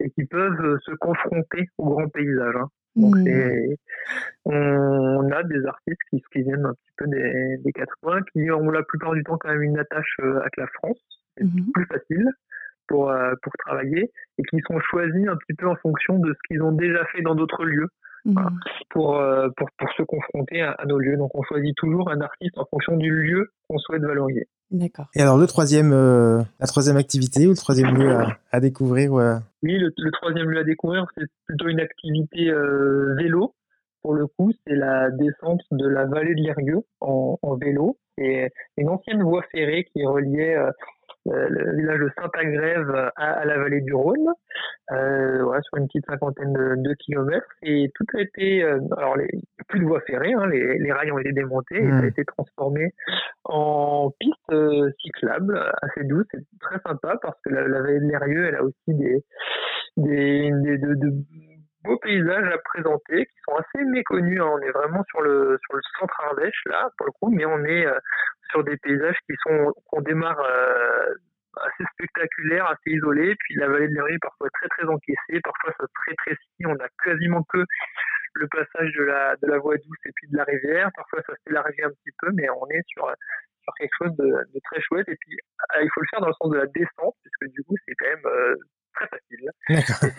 et 0.00 0.10
qui 0.10 0.24
peuvent 0.24 0.78
se 0.84 0.92
confronter 0.92 1.68
au 1.78 1.90
grand 1.90 2.08
paysage. 2.08 2.54
Hein. 2.56 2.68
Donc, 2.96 3.16
mmh. 3.16 3.74
on, 4.46 5.30
a 5.30 5.42
des 5.42 5.66
artistes 5.66 6.00
qui, 6.10 6.22
qui, 6.32 6.42
viennent 6.42 6.64
un 6.64 6.72
petit 6.72 6.92
peu 6.96 7.06
des, 7.06 7.72
quatre 7.74 7.94
coins, 8.02 8.22
qui 8.32 8.50
ont 8.50 8.70
la 8.70 8.82
plupart 8.82 9.12
du 9.12 9.22
temps 9.22 9.36
quand 9.38 9.50
même 9.50 9.62
une 9.62 9.78
attache 9.78 10.16
euh, 10.20 10.40
avec 10.40 10.56
la 10.56 10.66
France. 10.78 10.98
C'est 11.36 11.44
mmh 11.44 11.72
plus 11.74 11.86
facile 11.86 12.30
pour, 12.86 13.10
euh, 13.10 13.34
pour 13.42 13.52
travailler 13.58 14.10
et 14.38 14.42
qui 14.44 14.58
sont 14.66 14.78
choisis 14.80 15.28
un 15.28 15.36
petit 15.36 15.54
peu 15.54 15.68
en 15.68 15.76
fonction 15.76 16.18
de 16.18 16.32
ce 16.32 16.38
qu'ils 16.48 16.62
ont 16.62 16.72
déjà 16.72 17.04
fait 17.06 17.20
dans 17.22 17.34
d'autres 17.34 17.64
lieux. 17.64 17.88
Mhm. 18.26 18.58
pour, 18.90 19.16
euh, 19.16 19.48
pour, 19.56 19.68
pour, 19.78 19.88
se 19.96 20.02
confronter 20.02 20.60
à, 20.60 20.76
nos 20.86 20.98
lieux. 20.98 21.16
Donc 21.16 21.30
on 21.34 21.42
choisit 21.42 21.76
toujours 21.76 22.10
un 22.10 22.20
artiste 22.20 22.58
en 22.58 22.64
fonction 22.66 22.96
du 22.96 23.10
lieu 23.10 23.52
qu'on 23.68 23.78
souhaite 23.78 24.02
valoriser. 24.02 24.48
D'accord. 24.72 25.06
Et 25.14 25.22
alors 25.22 25.38
le 25.38 25.46
troisième, 25.46 25.92
euh, 25.92 26.42
la 26.58 26.66
troisième 26.66 26.96
activité 26.96 27.46
ou 27.46 27.50
le 27.50 27.56
troisième 27.56 27.96
lieu 27.96 28.10
à, 28.16 28.36
à 28.50 28.60
découvrir 28.60 29.12
Oui, 29.62 29.78
le, 29.78 29.92
le, 29.96 30.10
troisième 30.10 30.50
lieu 30.50 30.58
à 30.58 30.64
découvrir, 30.64 31.06
c'est 31.16 31.26
plutôt 31.46 31.68
une 31.68 31.80
activité 31.80 32.48
euh, 32.50 33.14
vélo. 33.16 33.54
Pour 34.02 34.14
le 34.14 34.26
coup, 34.26 34.52
c'est 34.66 34.74
la 34.74 35.10
descente 35.10 35.62
de 35.70 35.86
la 35.86 36.06
vallée 36.06 36.34
de 36.34 36.40
l'Erieux 36.40 36.82
en, 37.00 37.38
en, 37.42 37.56
vélo. 37.56 37.98
C'est 38.18 38.50
une 38.76 38.88
ancienne 38.88 39.22
voie 39.22 39.42
ferrée 39.52 39.84
qui 39.92 40.04
reliait 40.04 40.56
euh, 40.56 40.70
le 41.32 41.76
village 41.76 42.00
de 42.00 42.10
Saint-Agrève 42.16 43.10
à, 43.16 43.44
la 43.44 43.58
vallée 43.58 43.80
du 43.80 43.94
Rhône, 43.94 44.28
euh, 44.92 45.42
voilà, 45.42 45.62
sur 45.62 45.76
une 45.78 45.86
petite 45.86 46.06
cinquantaine 46.06 46.52
de, 46.52 46.94
kilomètres. 46.94 47.46
Et 47.62 47.90
tout 47.94 48.04
a 48.14 48.20
été, 48.20 48.62
euh, 48.62 48.78
alors 48.96 49.16
les, 49.16 49.28
plus 49.68 49.80
de 49.80 49.84
voies 49.84 50.00
ferrées, 50.00 50.32
hein, 50.32 50.46
les, 50.46 50.78
les, 50.78 50.92
rails 50.92 51.12
ont 51.12 51.18
été 51.18 51.32
démontés 51.32 51.76
et 51.76 51.88
ça 51.88 51.96
a 51.96 52.02
mmh. 52.02 52.06
été 52.06 52.24
transformé 52.24 52.92
en 53.44 54.10
piste 54.18 54.94
cyclable 55.00 55.58
assez 55.82 56.04
douce. 56.04 56.26
C'est 56.30 56.44
très 56.60 56.80
sympa 56.86 57.18
parce 57.20 57.40
que 57.44 57.50
la, 57.50 57.80
vallée 57.80 58.00
de 58.00 58.06
l'Erieux, 58.06 58.46
elle 58.46 58.56
a 58.56 58.62
aussi 58.62 58.74
des, 58.88 59.24
des, 59.96 60.50
des 60.62 60.78
de, 60.78 60.94
de 60.94 61.12
beaux 61.86 61.98
paysages 61.98 62.52
à 62.52 62.58
présenter 62.58 63.26
qui 63.26 63.38
sont 63.48 63.56
assez 63.56 63.84
méconnus. 63.84 64.40
Hein. 64.40 64.50
On 64.52 64.60
est 64.60 64.70
vraiment 64.70 65.02
sur 65.08 65.22
le 65.22 65.58
sur 65.64 65.76
le 65.76 65.82
centre 65.98 66.20
Ardèche 66.24 66.62
là 66.66 66.90
pour 66.98 67.06
le 67.06 67.12
coup, 67.12 67.30
mais 67.30 67.46
on 67.46 67.64
est 67.64 67.86
euh, 67.86 67.98
sur 68.50 68.64
des 68.64 68.76
paysages 68.76 69.16
qui 69.26 69.34
sont 69.42 69.72
qu'on 69.86 70.02
démarre 70.02 70.40
euh, 70.40 71.14
assez 71.62 71.84
spectaculaires, 71.94 72.66
assez 72.66 72.90
isolés. 72.90 73.34
Puis 73.40 73.54
la 73.56 73.68
vallée 73.68 73.88
de 73.88 73.94
l'Erie 73.94 74.18
parfois 74.18 74.48
très 74.52 74.68
très 74.68 74.86
encaissée, 74.86 75.40
parfois 75.42 75.72
ça 75.78 75.86
très 75.94 76.14
précis. 76.16 76.66
On 76.66 76.76
a 76.76 76.88
quasiment 77.04 77.42
que 77.44 77.64
le 78.34 78.48
passage 78.48 78.92
de 78.92 79.46
la 79.48 79.58
voie 79.58 79.76
douce 79.76 79.98
et 80.04 80.12
puis 80.14 80.28
de 80.28 80.36
la 80.36 80.44
rivière. 80.44 80.90
Parfois 80.94 81.22
ça 81.26 81.32
s'élargit 81.46 81.82
un 81.82 81.90
petit 81.90 82.14
peu, 82.20 82.28
mais 82.34 82.50
on 82.50 82.68
est 82.68 82.82
sur 82.88 83.10
quelque 83.74 83.94
chose 83.98 84.16
de, 84.16 84.60
très 84.64 84.80
chouette. 84.80 85.08
Et 85.08 85.16
puis, 85.16 85.36
il 85.80 85.88
faut 85.94 86.00
le 86.00 86.06
faire 86.10 86.20
dans 86.20 86.28
le 86.28 86.34
sens 86.34 86.50
de 86.50 86.58
la 86.58 86.66
descente, 86.66 87.16
puisque 87.22 87.52
du 87.52 87.62
coup, 87.64 87.74
c'est 87.86 87.94
quand 87.94 88.08
même 88.08 88.26
euh, 88.26 88.56
très 88.96 89.08
facile. 89.08 89.50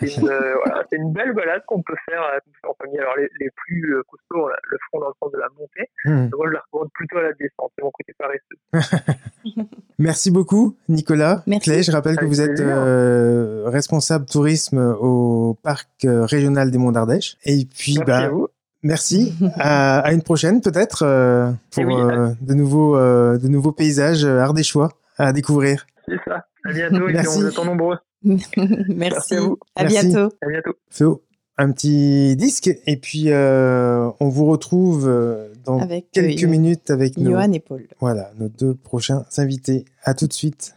C'est 0.00 0.16
une, 0.16 0.28
euh, 0.28 0.54
voilà, 0.64 0.84
une, 0.92 1.12
belle 1.12 1.32
balade 1.34 1.62
qu'on 1.66 1.82
peut, 1.82 1.94
faire, 2.08 2.22
euh, 2.22 2.68
en 2.68 2.74
famille. 2.82 2.98
Alors 2.98 3.16
les, 3.16 3.28
les 3.40 3.50
plus 3.56 3.94
euh, 3.94 4.02
costauds 4.08 4.48
le 4.48 4.78
feront 4.90 5.00
dans 5.00 5.08
le 5.08 5.14
sens 5.22 5.32
de 5.32 5.38
la 5.38 5.48
montée. 5.58 5.90
Mmh. 6.04 6.36
Moi, 6.36 6.46
je 6.48 6.52
la 6.54 6.60
recommande 6.66 6.90
plutôt 6.94 7.18
à 7.18 7.22
la 7.22 7.32
descente. 7.32 7.72
C'est 7.76 7.84
mon 7.84 7.90
côté 7.90 8.14
paresseux. 8.18 9.68
Merci 9.98 10.30
beaucoup, 10.30 10.76
Nicolas. 10.88 11.42
Merci. 11.46 11.70
Clay, 11.70 11.82
je 11.82 11.90
rappelle 11.92 12.16
que 12.16 12.24
vous 12.24 12.40
êtes 12.40 12.60
euh, 12.60 13.64
responsable 13.66 14.26
tourisme 14.26 14.78
au 15.00 15.58
parc 15.62 15.88
euh, 16.04 16.24
régional 16.24 16.70
des 16.70 16.78
Monts 16.78 16.92
d'Ardèche. 16.92 17.36
Et 17.44 17.66
puis, 17.66 17.94
Merci 17.96 18.06
bah, 18.06 18.18
à 18.18 18.28
vous. 18.28 18.48
merci. 18.82 19.34
à, 19.58 19.98
à 20.00 20.12
une 20.12 20.22
prochaine, 20.22 20.60
peut-être, 20.60 21.02
euh, 21.04 21.50
pour 21.72 21.82
Eh 21.82 21.84
oui. 21.84 21.94
euh, 21.96 22.28
de, 22.40 22.54
nouveaux, 22.54 22.96
euh, 22.96 23.38
de 23.38 23.48
nouveaux 23.48 23.72
paysages 23.72 24.24
ardéchois 24.24 24.90
à 25.16 25.32
découvrir. 25.32 25.84
C'est 26.06 26.20
ça. 26.24 26.46
À 26.64 26.72
bientôt 26.72 27.08
et 27.08 27.18
on 27.18 27.22
vous 27.22 27.46
attend 27.46 27.64
nombreux. 27.64 27.98
Merci. 28.88 29.34
à 29.34 29.40
vous. 29.40 29.58
À 29.76 29.84
Merci. 29.84 30.08
bientôt. 30.08 30.34
À 30.42 30.48
bientôt. 30.48 31.22
Un 31.60 31.72
petit 31.72 32.36
disque. 32.36 32.70
Et 32.86 32.96
puis, 32.96 33.30
euh, 33.30 34.10
on 34.20 34.28
vous 34.28 34.46
retrouve 34.46 35.08
euh, 35.08 35.52
dans 35.64 35.80
Avec 35.80 36.10
quelques 36.12 36.44
euh, 36.44 36.48
minutes 36.48 36.90
avec 36.90 37.16
nos, 37.16 37.32
Johan 37.32 37.52
et 37.52 37.58
Paul. 37.58 37.88
voilà, 37.98 38.30
nos 38.38 38.48
deux 38.48 38.74
prochains 38.74 39.24
invités. 39.36 39.84
À 40.04 40.14
tout 40.14 40.28
de 40.28 40.32
suite. 40.32 40.74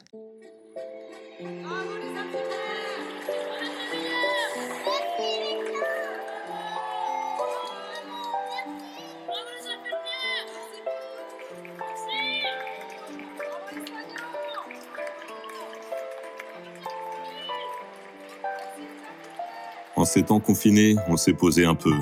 En 20.01 20.05
ces 20.05 20.23
temps 20.23 20.39
confinés, 20.39 20.95
on 21.09 21.15
s'est 21.15 21.35
posé 21.35 21.63
un 21.63 21.75
peu. 21.75 21.93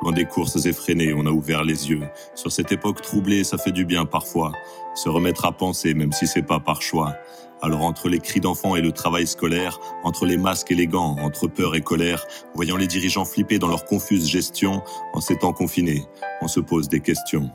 Loin 0.00 0.12
des 0.12 0.26
courses 0.26 0.64
effrénées, 0.66 1.12
on 1.12 1.26
a 1.26 1.32
ouvert 1.32 1.64
les 1.64 1.90
yeux. 1.90 2.02
Sur 2.36 2.52
cette 2.52 2.70
époque 2.70 3.02
troublée, 3.02 3.42
ça 3.42 3.58
fait 3.58 3.72
du 3.72 3.84
bien 3.84 4.04
parfois. 4.04 4.52
Se 4.94 5.08
remettre 5.08 5.44
à 5.44 5.50
penser, 5.50 5.92
même 5.92 6.12
si 6.12 6.28
c'est 6.28 6.46
pas 6.46 6.60
par 6.60 6.82
choix. 6.82 7.16
Alors 7.60 7.82
entre 7.82 8.08
les 8.08 8.20
cris 8.20 8.38
d'enfants 8.38 8.76
et 8.76 8.80
le 8.80 8.92
travail 8.92 9.26
scolaire, 9.26 9.80
entre 10.04 10.24
les 10.24 10.36
masques 10.36 10.70
et 10.70 10.76
les 10.76 10.86
gants, 10.86 11.16
entre 11.20 11.48
peur 11.48 11.74
et 11.74 11.80
colère, 11.80 12.24
voyant 12.54 12.76
les 12.76 12.86
dirigeants 12.86 13.24
flipper 13.24 13.58
dans 13.58 13.66
leur 13.66 13.86
confuse 13.86 14.28
gestion, 14.28 14.80
en 15.12 15.20
ces 15.20 15.36
temps 15.36 15.52
confinés, 15.52 16.04
on 16.40 16.46
se 16.46 16.60
pose 16.60 16.88
des 16.88 17.00
questions. 17.00 17.50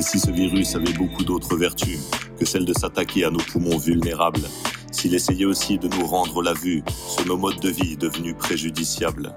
Et 0.00 0.02
si 0.02 0.18
ce 0.18 0.30
virus 0.30 0.76
avait 0.76 0.94
beaucoup 0.94 1.24
d'autres 1.24 1.58
vertus 1.58 1.98
que 2.38 2.46
celle 2.46 2.64
de 2.64 2.72
s'attaquer 2.72 3.26
à 3.26 3.30
nos 3.30 3.38
poumons 3.52 3.76
vulnérables, 3.76 4.40
s'il 4.90 5.14
essayait 5.14 5.44
aussi 5.44 5.76
de 5.76 5.88
nous 5.88 6.06
rendre 6.06 6.42
la 6.42 6.54
vue 6.54 6.82
sur 7.06 7.26
nos 7.26 7.36
modes 7.36 7.60
de 7.60 7.68
vie 7.68 7.98
devenus 7.98 8.34
préjudiciables, 8.34 9.36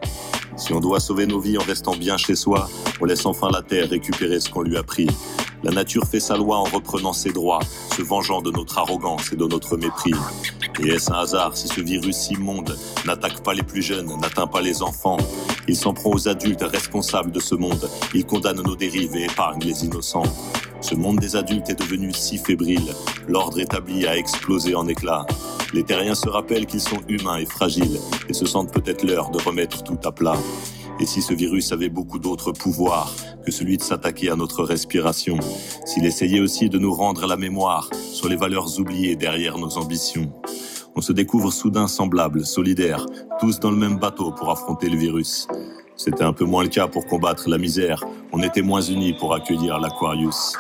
si 0.56 0.72
on 0.72 0.80
doit 0.80 1.02
sauver 1.02 1.28
nos 1.28 1.42
vies 1.42 1.58
en 1.58 1.64
restant 1.64 1.98
bien 1.98 2.16
chez 2.16 2.36
soi, 2.36 2.70
on 3.02 3.04
laisse 3.04 3.26
enfin 3.26 3.50
la 3.52 3.62
terre 3.62 3.90
récupérer 3.90 4.40
ce 4.40 4.50
qu'on 4.50 4.62
lui 4.62 4.78
a 4.78 4.84
pris. 4.84 5.08
La 5.64 5.72
nature 5.72 6.06
fait 6.06 6.22
sa 6.22 6.38
loi 6.38 6.56
en 6.56 6.64
reprenant 6.64 7.12
ses 7.12 7.34
droits, 7.34 7.60
se 7.98 8.02
vengeant 8.02 8.42
de 8.42 8.52
notre 8.52 8.78
arrogance 8.78 9.34
et 9.34 9.36
de 9.36 9.46
notre 9.46 9.76
mépris. 9.76 10.14
Et 10.82 10.92
est-ce 10.92 11.12
un 11.12 11.16
hasard 11.16 11.58
si 11.58 11.68
ce 11.68 11.82
virus 11.82 12.30
immonde 12.30 12.78
n'attaque 13.06 13.44
pas 13.44 13.54
les 13.54 13.64
plus 13.64 13.82
jeunes, 13.82 14.18
n'atteint 14.18 14.48
pas 14.48 14.62
les 14.62 14.82
enfants 14.82 15.18
Il 15.68 15.76
s'en 15.76 15.94
prend 15.94 16.12
aux 16.12 16.28
adultes 16.28 16.64
responsables 16.64 17.32
de 17.32 17.40
ce 17.40 17.56
monde. 17.56 17.90
Il 18.14 18.26
condamne 18.26 18.62
nos 18.62 18.76
dérives 18.76 19.16
et 19.16 19.26
épargne 19.26 19.62
les 19.62 19.86
innocents. 19.86 20.24
Ce 20.82 20.96
monde 20.96 21.20
des 21.20 21.38
adultes 21.38 21.70
est 21.70 21.80
devenu 21.80 22.12
si 22.14 22.38
fébrile. 22.38 22.94
L'ordre 23.28 23.60
établi 23.60 24.06
a 24.06 24.18
explosé 24.18 24.76
en 24.76 24.88
éclats. 24.88 25.26
Les 25.74 25.84
terriens 25.84 26.16
se 26.16 26.28
rappellent 26.28 26.66
qu'ils 26.66 26.82
sont 26.82 27.00
humains 27.08 27.38
et 27.38 27.46
fragiles 27.46 28.00
et 28.28 28.34
se 28.34 28.46
sentent 28.46 28.74
peut-être 28.74 29.04
l'heure 29.06 29.32
de 29.32 29.42
remettre 29.42 29.84
tout 29.84 29.98
à 30.04 30.12
plat. 30.12 30.38
Et 31.00 31.06
si 31.06 31.22
ce 31.22 31.34
virus 31.34 31.72
avait 31.72 31.90
beaucoup 31.90 32.20
d'autres 32.20 32.52
pouvoirs 32.52 33.16
que 33.46 33.52
celui 33.52 33.78
de 33.78 33.82
s'attaquer 33.82 34.30
à 34.30 34.36
notre 34.36 34.64
respiration, 34.64 35.38
s'il 35.86 36.06
essayait 36.06 36.40
aussi 36.40 36.70
de 36.70 36.78
nous 36.78 36.94
rendre 36.94 37.26
la 37.26 37.38
mémoire 37.38 37.90
sur 38.12 38.28
les 38.30 38.36
valeurs 38.36 38.80
oubliées 38.80 39.16
derrière 39.16 39.58
nos 39.58 39.78
ambitions, 39.78 40.32
on 40.96 41.02
se 41.02 41.14
découvre 41.14 41.52
soudain 41.52 41.88
semblables, 41.88 42.46
solidaires, 42.46 43.06
tous 43.40 43.60
dans 43.60 43.72
le 43.72 43.78
même 43.78 43.98
bateau 43.98 44.32
pour 44.32 44.52
affronter 44.52 44.90
le 44.90 44.98
virus. 44.98 45.48
C'était 45.96 46.24
un 46.24 46.34
peu 46.34 46.46
moins 46.46 46.64
le 46.64 46.70
cas 46.70 46.88
pour 46.88 47.06
combattre 47.06 47.50
la 47.50 47.58
misère, 47.58 48.04
on 48.32 48.42
était 48.42 48.62
moins 48.62 48.82
unis 48.82 49.14
pour 49.14 49.34
accueillir 49.34 49.80
l'Aquarius. 49.80 50.54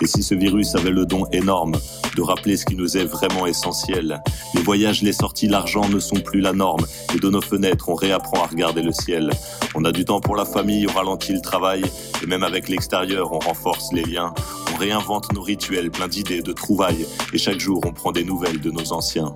Et 0.00 0.06
si 0.06 0.22
ce 0.22 0.34
virus 0.34 0.76
avait 0.76 0.90
le 0.90 1.06
don 1.06 1.26
énorme 1.32 1.72
de 2.14 2.22
rappeler 2.22 2.56
ce 2.56 2.64
qui 2.64 2.76
nous 2.76 2.96
est 2.96 3.04
vraiment 3.04 3.46
essentiel, 3.46 4.22
les 4.54 4.62
voyages, 4.62 5.02
les 5.02 5.12
sorties, 5.12 5.48
l'argent 5.48 5.88
ne 5.88 5.98
sont 5.98 6.20
plus 6.20 6.40
la 6.40 6.52
norme, 6.52 6.86
et 7.14 7.18
de 7.18 7.28
nos 7.28 7.40
fenêtres, 7.40 7.88
on 7.88 7.94
réapprend 7.96 8.44
à 8.44 8.46
regarder 8.46 8.82
le 8.82 8.92
ciel. 8.92 9.30
On 9.74 9.84
a 9.84 9.90
du 9.90 10.04
temps 10.04 10.20
pour 10.20 10.36
la 10.36 10.44
famille, 10.44 10.86
on 10.88 10.92
ralentit 10.92 11.32
le 11.32 11.40
travail, 11.40 11.82
et 12.22 12.26
même 12.26 12.44
avec 12.44 12.68
l'extérieur, 12.68 13.32
on 13.32 13.40
renforce 13.40 13.92
les 13.92 14.04
liens. 14.04 14.32
On 14.72 14.76
réinvente 14.78 15.32
nos 15.32 15.42
rituels, 15.42 15.90
plein 15.90 16.06
d'idées, 16.06 16.42
de 16.42 16.52
trouvailles, 16.52 17.06
et 17.32 17.38
chaque 17.38 17.58
jour, 17.58 17.80
on 17.84 17.92
prend 17.92 18.12
des 18.12 18.24
nouvelles 18.24 18.60
de 18.60 18.70
nos 18.70 18.92
anciens. 18.92 19.34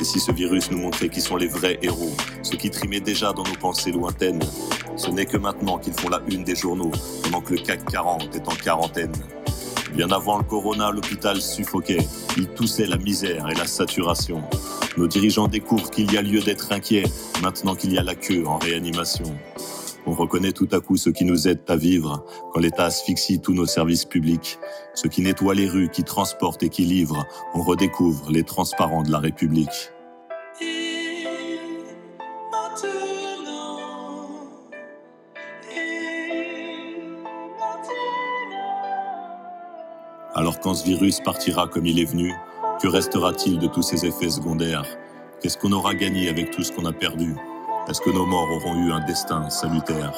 Et 0.00 0.04
si 0.04 0.20
ce 0.20 0.32
virus 0.32 0.70
nous 0.70 0.78
montrait 0.78 1.10
qui 1.10 1.20
sont 1.20 1.36
les 1.36 1.48
vrais 1.48 1.78
héros, 1.82 2.12
ceux 2.42 2.56
qui 2.56 2.70
trimaient 2.70 3.00
déjà 3.00 3.34
dans 3.34 3.44
nos 3.44 3.56
pensées 3.60 3.92
lointaines, 3.92 4.42
ce 4.96 5.10
n'est 5.10 5.26
que 5.26 5.36
maintenant 5.36 5.78
qu'ils 5.78 5.92
font 5.92 6.08
la 6.08 6.22
une 6.28 6.44
des 6.44 6.56
journaux, 6.56 6.92
pendant 7.24 7.42
que 7.42 7.52
le 7.52 7.60
CAC 7.60 7.84
40 7.90 8.34
est 8.34 8.48
en 8.48 8.54
quarantaine. 8.54 9.12
Bien 9.94 10.10
avant 10.10 10.38
le 10.38 10.44
corona, 10.44 10.90
l'hôpital 10.90 11.40
suffoquait. 11.40 12.06
Il 12.38 12.48
toussait 12.48 12.86
la 12.86 12.96
misère 12.96 13.48
et 13.50 13.54
la 13.54 13.66
saturation. 13.66 14.42
Nos 14.96 15.06
dirigeants 15.06 15.48
découvrent 15.48 15.90
qu'il 15.90 16.10
y 16.12 16.16
a 16.16 16.22
lieu 16.22 16.40
d'être 16.40 16.72
inquiets 16.72 17.04
maintenant 17.42 17.74
qu'il 17.74 17.92
y 17.92 17.98
a 17.98 18.02
la 18.02 18.14
queue 18.14 18.46
en 18.46 18.58
réanimation. 18.58 19.26
On 20.06 20.12
reconnaît 20.12 20.52
tout 20.52 20.68
à 20.72 20.80
coup 20.80 20.96
ce 20.96 21.10
qui 21.10 21.24
nous 21.24 21.46
aide 21.46 21.60
à 21.68 21.76
vivre 21.76 22.24
quand 22.52 22.60
l'État 22.60 22.86
asphyxie 22.86 23.40
tous 23.40 23.54
nos 23.54 23.66
services 23.66 24.04
publics. 24.04 24.58
Ceux 24.94 25.08
qui 25.08 25.22
nettoient 25.22 25.54
les 25.54 25.68
rues, 25.68 25.90
qui 25.90 26.02
transportent 26.02 26.62
et 26.62 26.70
qui 26.70 26.84
livrent. 26.84 27.24
On 27.54 27.62
redécouvre 27.62 28.30
les 28.30 28.42
transparents 28.42 29.02
de 29.02 29.12
la 29.12 29.18
République. 29.18 29.91
Alors 40.42 40.58
quand 40.58 40.74
ce 40.74 40.84
virus 40.84 41.20
partira 41.20 41.68
comme 41.68 41.86
il 41.86 42.00
est 42.00 42.04
venu, 42.04 42.34
que 42.82 42.88
restera-t-il 42.88 43.60
de 43.60 43.68
tous 43.68 43.82
ces 43.82 44.04
effets 44.04 44.28
secondaires? 44.28 44.84
Qu'est-ce 45.40 45.56
qu'on 45.56 45.70
aura 45.70 45.94
gagné 45.94 46.28
avec 46.28 46.50
tout 46.50 46.64
ce 46.64 46.72
qu'on 46.72 46.84
a 46.84 46.92
perdu? 46.92 47.36
Est-ce 47.88 48.00
que 48.00 48.10
nos 48.10 48.26
morts 48.26 48.50
auront 48.50 48.74
eu 48.74 48.90
un 48.90 49.06
destin 49.06 49.48
salutaire? 49.50 50.12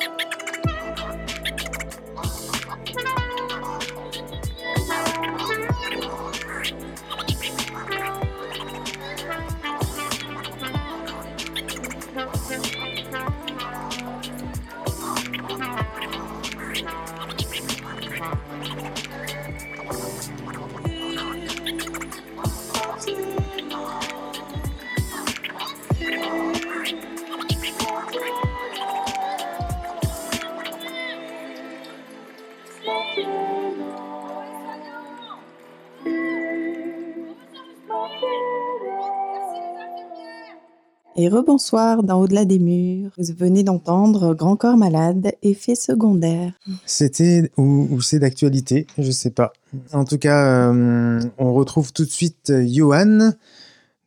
Et 41.25 41.29
rebonsoir 41.31 42.03
dans 42.03 42.21
Au-delà 42.21 42.45
des 42.45 42.59
murs. 42.59 43.11
Vous 43.17 43.35
venez 43.39 43.63
d'entendre 43.63 44.35
Grand 44.35 44.57
Corps 44.57 44.77
Malade, 44.77 45.33
effet 45.43 45.75
secondaire. 45.75 46.53
C'était 46.85 47.51
ou, 47.57 47.89
ou 47.91 48.03
c'est 48.03 48.19
d'actualité, 48.19 48.87
je 48.99 49.11
sais 49.11 49.31
pas. 49.31 49.55
En 49.95 50.05
tout 50.05 50.19
cas, 50.19 50.69
euh, 50.71 51.21
on 51.39 51.55
retrouve 51.55 51.95
tout 51.95 52.05
de 52.05 52.11
suite 52.11 52.51
euh, 52.51 52.67
Johan 52.69 53.31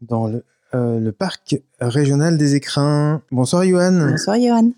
dans 0.01 0.27
le, 0.27 0.43
euh, 0.75 0.99
le 0.99 1.11
parc 1.11 1.55
régional 1.81 2.37
des 2.37 2.53
écrins. 2.53 3.23
Bonsoir 3.31 3.63
Johan. 3.63 4.09
Bonsoir 4.11 4.37
Johan. 4.39 4.69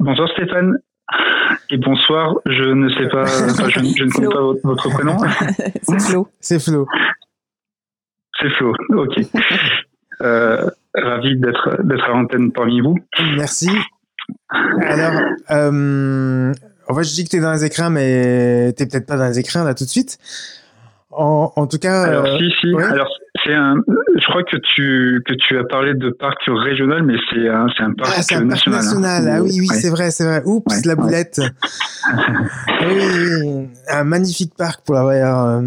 Bonsoir 0.00 0.26
Stéphane. 0.30 0.78
Et 1.68 1.76
bonsoir, 1.76 2.34
je 2.46 2.62
ne 2.62 2.88
sais 2.94 3.08
pas, 3.10 3.24
enfin, 3.50 3.68
je, 3.68 3.80
je 3.94 4.04
ne 4.04 4.10
connais 4.10 4.28
pas 4.28 4.40
votre, 4.40 4.60
votre 4.64 4.88
prénom. 4.88 5.18
C'est 5.82 6.00
Flo. 6.00 6.28
C'est 6.40 6.60
Flo. 6.60 6.86
C'est 8.40 8.50
Flo, 8.56 8.72
ok. 8.90 9.20
Euh, 10.20 10.66
ravi 10.94 11.38
d'être 11.38 11.82
d'être 11.84 12.04
à 12.04 12.08
l'antenne 12.08 12.52
parmi 12.52 12.80
vous. 12.80 12.96
Merci. 13.36 13.70
Alors, 14.50 15.20
euh, 15.50 16.52
en 16.88 16.94
fait, 16.94 17.04
je 17.04 17.14
dis 17.14 17.24
que 17.24 17.30
t'es 17.30 17.40
dans 17.40 17.52
les 17.52 17.64
écrins, 17.64 17.90
mais 17.90 18.72
t'es 18.72 18.86
peut-être 18.86 19.06
pas 19.06 19.16
dans 19.16 19.28
les 19.28 19.38
écrins 19.38 19.64
là 19.64 19.74
tout 19.74 19.84
de 19.84 19.88
suite. 19.88 20.18
En, 21.10 21.52
en 21.56 21.66
tout 21.66 21.78
cas, 21.78 22.02
Alors 22.02 22.26
euh, 22.26 22.38
si, 22.38 22.50
si, 22.60 22.74
ouais. 22.74 22.84
alors 22.84 23.08
c'est 23.44 23.54
un. 23.54 23.76
Je 24.16 24.26
crois 24.26 24.42
que 24.42 24.56
tu 24.56 25.22
que 25.26 25.34
tu 25.34 25.58
as 25.58 25.64
parlé 25.64 25.94
de 25.94 26.10
parc 26.10 26.38
régional, 26.46 27.02
mais 27.02 27.14
c'est 27.30 27.48
un 27.48 27.66
c'est 27.76 27.82
un 27.82 27.92
parc 27.92 28.12
ah, 28.16 28.22
c'est 28.22 28.34
un 28.34 28.44
national. 28.44 28.80
Parc 28.80 28.94
national. 28.98 29.28
Ah 29.32 29.42
oui 29.42 29.56
oui 29.60 29.66
c'est 29.68 29.88
vrai 29.90 30.10
c'est 30.10 30.24
vrai. 30.24 30.42
Oups 30.44 30.84
la 30.84 30.96
boulette. 30.96 31.40
oui, 32.82 33.00
oui, 33.42 33.68
un 33.90 34.04
magnifique 34.04 34.52
parc 34.56 34.84
pour 34.84 34.96
l'avoir 34.96 35.46
euh, 35.46 35.62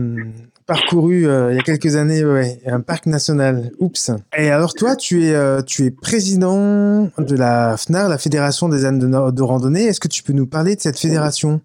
parcouru 0.65 1.27
euh, 1.27 1.51
il 1.51 1.55
y 1.55 1.59
a 1.59 1.63
quelques 1.63 1.95
années. 1.95 2.23
Un 2.65 2.81
parc 2.81 3.05
national. 3.05 3.71
Oups. 3.79 4.11
Et 4.37 4.49
alors 4.49 4.73
toi 4.73 4.95
tu 4.95 5.23
es 5.23 5.35
euh, 5.35 5.61
tu 5.61 5.83
es 5.83 5.91
président 5.91 7.09
de 7.17 7.35
la 7.35 7.75
FNAR, 7.77 8.09
la 8.09 8.17
Fédération 8.17 8.69
des 8.69 8.85
ânes 8.85 8.99
de, 8.99 9.41
randonnée. 9.41 9.85
Est-ce 9.85 9.99
que 9.99 10.07
tu 10.07 10.23
peux 10.23 10.33
nous 10.33 10.47
parler 10.47 10.75
de 10.75 10.81
cette 10.81 10.99
fédération? 10.99 11.61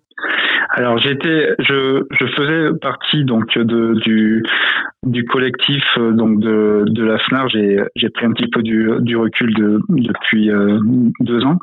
Alors 0.71 0.99
j'étais, 0.99 1.55
je, 1.59 2.03
je 2.21 2.27
faisais 2.37 2.79
partie 2.83 3.25
donc 3.25 3.57
de, 3.57 3.95
du, 4.05 4.43
du 5.05 5.25
collectif 5.25 5.85
euh, 5.97 6.13
donc 6.13 6.41
de, 6.41 6.85
de 6.87 7.05
la 7.05 7.19
FNAR. 7.19 7.49
J'ai, 7.49 8.11
pris 8.11 8.27
un 8.27 8.33
petit 8.33 8.49
peu 8.49 8.63
du, 8.63 8.91
du 9.01 9.17
recul 9.17 9.55
de, 9.55 9.81
depuis 9.89 10.51
deux 11.21 11.45
ans. 11.45 11.59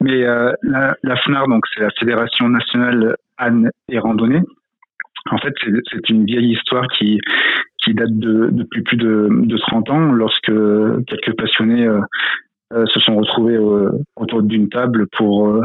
Mais 0.00 0.22
la, 0.62 1.16
FNAR, 1.24 1.48
donc 1.48 1.64
c'est 1.72 1.82
la 1.82 1.90
Fédération 1.98 2.48
nationale 2.48 3.16
Anne 3.38 3.70
et 3.88 3.98
randonnée. 3.98 4.42
En 5.30 5.38
fait, 5.38 5.54
c'est, 5.90 6.08
une 6.10 6.26
vieille 6.26 6.52
histoire 6.52 6.86
qui, 6.98 7.20
qui 7.78 7.94
date 7.94 8.18
de, 8.18 8.48
depuis 8.50 8.82
plus 8.82 8.96
de, 8.96 9.28
de 9.30 9.56
30 9.56 9.90
ans, 9.90 10.12
lorsque 10.12 10.52
quelques 11.06 11.36
passionnés 11.36 11.88
se 12.72 13.00
sont 13.00 13.16
retrouvés 13.16 13.58
autour 14.16 14.42
d'une 14.42 14.68
table 14.68 15.06
pour 15.16 15.62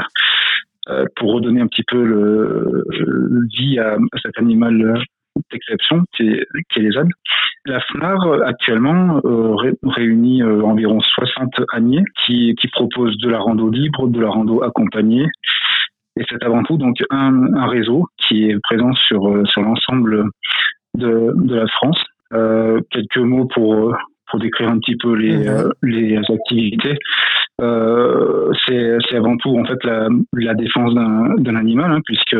euh, 0.89 1.05
pour 1.17 1.33
redonner 1.33 1.59
un 1.59 1.67
petit 1.67 1.83
peu 1.83 2.01
le, 2.01 2.85
vie 3.57 3.77
à, 3.77 3.97
cet 4.21 4.37
animal 4.37 5.03
d'exception 5.51 6.03
qui 6.15 6.29
est, 6.29 6.47
les 6.77 6.97
ânes. 6.97 7.09
La 7.65 7.81
FNAR 7.81 8.17
actuellement 8.45 9.19
euh, 9.25 9.53
réunit 9.83 10.43
euh, 10.43 10.61
environ 10.61 11.01
60 11.01 11.49
âniers 11.73 12.05
qui, 12.25 12.55
qui 12.55 12.67
proposent 12.69 13.17
de 13.17 13.29
la 13.29 13.39
rando 13.39 13.69
libre, 13.69 14.07
de 14.07 14.21
la 14.21 14.29
rando 14.29 14.63
accompagnée. 14.63 15.27
Et 16.19 16.23
c'est 16.29 16.43
avant 16.43 16.63
tout 16.63 16.77
donc 16.77 16.97
un, 17.09 17.53
un, 17.53 17.67
réseau 17.67 18.07
qui 18.17 18.49
est 18.49 18.59
présent 18.63 18.93
sur, 18.93 19.47
sur 19.47 19.61
l'ensemble 19.61 20.25
de, 20.95 21.31
de 21.35 21.55
la 21.55 21.67
France. 21.67 22.03
Euh, 22.33 22.81
quelques 22.91 23.17
mots 23.17 23.45
pour 23.45 23.95
pour 24.29 24.39
décrire 24.39 24.69
un 24.69 24.79
petit 24.79 24.97
peu 24.97 25.13
les, 25.13 25.37
mhm. 25.37 25.47
euh, 25.47 25.69
les 25.83 26.17
activités. 26.17 26.97
Euh, 27.61 28.51
c'est 28.67 29.15
avant 29.15 29.37
tout 29.37 29.57
en 29.57 29.65
fait 29.65 29.81
la, 29.83 30.09
la 30.33 30.53
défense 30.53 30.93
d'un 30.93 31.55
animal, 31.55 31.91
hein, 31.91 32.01
puisque 32.05 32.35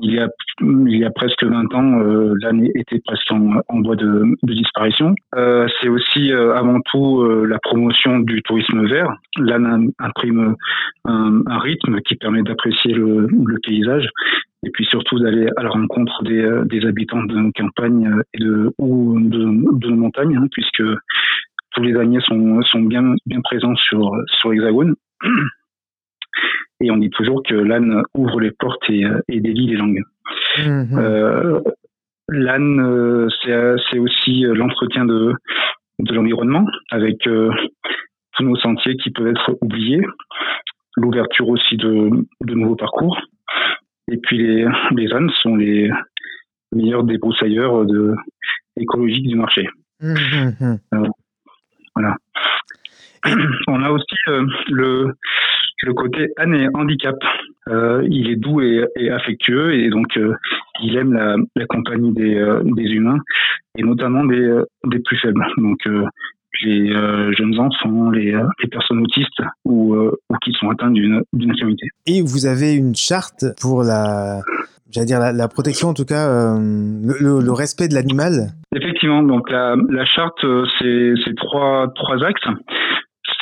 il 0.00 0.12
y 0.12 0.18
a 0.18 0.28
il 0.60 0.96
y 0.96 1.04
a 1.04 1.10
presque 1.10 1.42
20 1.42 1.74
ans, 1.74 2.00
euh, 2.00 2.34
l'année 2.40 2.70
était 2.74 3.00
presque 3.04 3.30
en, 3.32 3.60
en 3.68 3.82
voie 3.82 3.96
de, 3.96 4.24
de 4.42 4.54
disparition. 4.54 5.14
Euh, 5.34 5.66
c'est 5.80 5.88
aussi 5.88 6.32
euh, 6.32 6.54
avant 6.54 6.80
tout 6.92 7.22
euh, 7.22 7.44
la 7.46 7.58
promotion 7.58 8.20
du 8.20 8.40
tourisme 8.42 8.86
vert. 8.86 9.08
L'âne 9.38 9.90
imprime 9.98 10.54
un, 11.06 11.42
un, 11.46 11.58
rythme 11.58 12.00
qui 12.02 12.14
permet 12.14 12.42
d'apprécier 12.42 12.94
le, 12.94 13.26
le, 13.26 13.58
paysage 13.64 14.08
et 14.64 14.70
puis 14.70 14.84
surtout 14.86 15.18
d'aller 15.18 15.48
à 15.56 15.62
la 15.62 15.70
rencontre 15.70 16.22
des, 16.22 16.40
euh, 16.40 16.64
des, 16.64 16.86
habitants 16.86 17.24
de 17.24 17.36
nos 17.36 17.52
campagnes 17.52 18.20
et 18.34 18.38
de, 18.38 18.72
ou 18.78 19.18
de, 19.18 19.38
de 19.78 19.88
nos 19.88 19.96
montagnes, 19.96 20.36
hein, 20.36 20.46
puisque 20.52 20.82
tous 21.72 21.82
les 21.82 21.96
âniers 21.96 22.20
sont, 22.20 22.62
sont 22.62 22.82
bien, 22.82 23.14
bien 23.26 23.40
présents 23.40 23.74
sur, 23.74 24.12
sur 24.40 24.50
l'Hexagone. 24.50 24.94
Et 26.80 26.90
on 26.90 26.96
dit 26.96 27.10
toujours 27.10 27.42
que 27.42 27.54
l'âne 27.54 28.02
ouvre 28.14 28.40
les 28.40 28.50
portes 28.50 28.88
et, 28.88 29.04
et 29.28 29.40
délie 29.40 29.68
les 29.68 29.76
langues. 29.76 30.02
Mmh. 30.58 30.98
Euh, 30.98 31.60
L'âne, 32.30 32.80
euh, 32.80 33.28
c'est 33.90 33.98
aussi 33.98 34.42
l'entretien 34.42 35.04
de, 35.04 35.34
de 35.98 36.14
l'environnement 36.14 36.66
avec 36.90 37.26
euh, 37.26 37.50
tous 38.32 38.44
nos 38.44 38.56
sentiers 38.56 38.96
qui 38.96 39.10
peuvent 39.10 39.26
être 39.26 39.58
oubliés, 39.60 40.02
l'ouverture 40.96 41.48
aussi 41.48 41.76
de, 41.76 42.10
de 42.40 42.54
nouveaux 42.54 42.76
parcours. 42.76 43.20
Et 44.10 44.16
puis 44.16 44.38
les, 44.38 44.66
les 44.92 45.12
ânes 45.12 45.30
sont 45.42 45.56
les 45.56 45.90
meilleurs 46.72 47.04
débroussailleurs 47.04 47.84
de, 47.84 48.14
écologiques 48.78 49.28
du 49.28 49.36
marché. 49.36 49.68
Mmh, 50.00 50.16
euh, 50.94 51.06
voilà. 51.94 52.16
On 53.68 53.82
a 53.82 53.90
aussi 53.90 54.16
euh, 54.28 54.46
le, 54.68 55.12
le 55.82 55.94
côté 55.94 56.28
âne 56.36 56.54
et 56.54 56.68
handicap. 56.74 57.16
Euh, 57.68 58.06
il 58.10 58.28
est 58.30 58.36
doux 58.36 58.60
et, 58.60 58.84
et 58.96 59.10
affectueux 59.10 59.74
et 59.74 59.88
donc 59.88 60.18
euh, 60.18 60.34
il 60.82 60.96
aime 60.96 61.14
la, 61.14 61.36
la 61.56 61.64
compagnie 61.64 62.12
des, 62.12 62.34
euh, 62.34 62.60
des, 62.62 62.82
humains 62.82 63.18
et 63.78 63.82
notamment 63.82 64.22
des, 64.24 64.60
des 64.84 64.98
plus 64.98 65.16
faibles. 65.18 65.42
Donc 65.56 65.78
les 66.62 66.92
jeunes 67.36 67.58
enfants, 67.58 68.10
les, 68.10 68.32
les, 68.62 68.68
personnes 68.68 69.00
autistes 69.00 69.42
ou, 69.64 69.96
ou 69.96 70.36
qui 70.44 70.52
sont 70.52 70.68
atteints 70.70 70.90
d'une 70.90 71.24
infirmité. 71.50 71.88
Et 72.06 72.20
vous 72.20 72.46
avez 72.46 72.74
une 72.74 72.94
charte 72.94 73.44
pour 73.60 73.82
la, 73.82 74.40
j'allais 74.90 75.06
dire 75.06 75.18
la, 75.18 75.32
la, 75.32 75.48
protection, 75.48 75.88
en 75.88 75.94
tout 75.94 76.04
cas, 76.04 76.54
le, 76.56 77.40
le, 77.40 77.52
respect 77.52 77.88
de 77.88 77.94
l'animal? 77.94 78.52
Effectivement, 78.76 79.22
donc 79.22 79.50
la, 79.50 79.74
la 79.88 80.04
charte, 80.04 80.46
c'est 80.78 81.34
trois 81.36 81.90
trois 81.96 82.22
axes 82.22 82.46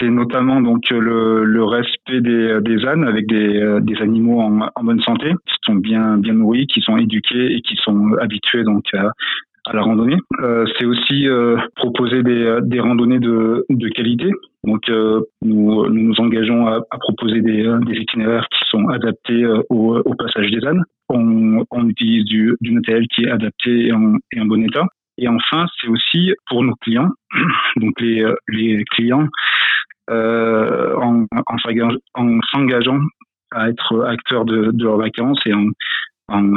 c'est 0.02 0.10
notamment 0.10 0.60
donc 0.60 0.90
le, 0.90 1.44
le 1.44 1.64
respect 1.64 2.20
des, 2.20 2.58
des, 2.60 2.84
ânes 2.84 3.04
avec 3.04 3.26
des, 3.28 3.78
des 3.82 3.96
animaux 4.02 4.40
en, 4.40 4.82
bonne 4.82 5.00
santé, 5.00 5.30
qui 5.30 5.54
sont 5.64 5.76
bien 5.76 6.18
bien 6.18 6.34
nourris, 6.34 6.66
qui 6.66 6.80
sont 6.80 6.96
éduqués 6.96 7.54
et 7.54 7.60
qui 7.60 7.76
sont 7.76 8.14
habitués 8.20 8.64
donc 8.64 8.84
à, 8.94 9.12
la 9.72 9.82
randonnée. 9.82 10.16
Euh, 10.40 10.66
c'est 10.76 10.86
aussi 10.86 11.28
euh, 11.28 11.56
proposer 11.76 12.24
des, 12.24 12.58
des 12.62 12.80
randonnées 12.80 13.20
de, 13.20 13.64
de 13.70 13.88
qualité. 13.88 14.30
Donc 14.64 14.88
euh, 14.88 15.20
nous, 15.42 15.88
nous, 15.88 16.20
engageons 16.20 16.66
à, 16.66 16.80
proposer 16.98 17.40
des, 17.40 17.62
des, 17.86 17.94
itinéraires 17.94 18.46
qui 18.50 18.68
sont 18.70 18.88
adaptés 18.88 19.44
euh, 19.44 19.62
au, 19.70 20.14
passage 20.14 20.50
des 20.50 20.66
ânes. 20.66 20.82
On, 21.08 21.64
utilise 21.88 22.24
du, 22.24 22.56
du, 22.60 22.72
matériel 22.72 23.06
qui 23.08 23.24
est 23.24 23.30
adapté 23.30 23.88
et 23.88 23.92
en, 23.92 24.14
et 24.32 24.40
en 24.40 24.46
bon 24.46 24.64
état. 24.64 24.86
Et 25.18 25.28
enfin, 25.28 25.66
c'est 25.80 25.88
aussi 25.88 26.32
pour 26.48 26.62
nos 26.64 26.74
clients, 26.76 27.10
donc 27.76 28.00
les, 28.00 28.24
les 28.48 28.82
clients 28.84 29.24
euh, 29.24 29.28
en, 30.10 31.26
en 31.34 32.38
s'engageant 32.50 33.00
à 33.54 33.68
être 33.68 34.04
acteurs 34.04 34.44
de, 34.44 34.70
de 34.72 34.84
leurs 34.84 34.98
vacances 34.98 35.40
et 35.46 35.52
en, 35.54 35.68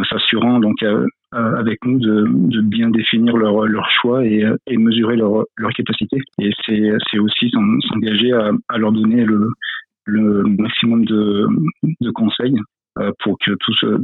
s'assurant 0.10 0.60
donc 0.60 0.82
euh, 0.84 1.06
euh, 1.34 1.56
avec 1.58 1.84
nous 1.86 2.00
de, 2.00 2.62
bien 2.62 2.90
définir 2.90 3.36
leur, 3.36 3.66
leur 3.66 3.90
choix 3.90 4.26
et, 4.26 4.46
et 4.68 4.78
mesurer 4.78 5.18
leur, 5.18 5.44
leur 5.58 5.72
capacité. 5.72 6.18
Et 6.40 6.50
c'est 6.66 7.20
aussi 7.20 7.52
s'engager 7.52 8.32
à, 8.32 8.78
leur 8.78 8.94
donner 8.94 9.26
le, 9.26 10.44
maximum 10.44 11.04
de, 11.06 12.12
conseils 12.14 12.58
euh, 13.00 13.12
pour 13.20 13.38
que 13.40 13.52
tout 13.52 13.74
se, 13.74 14.00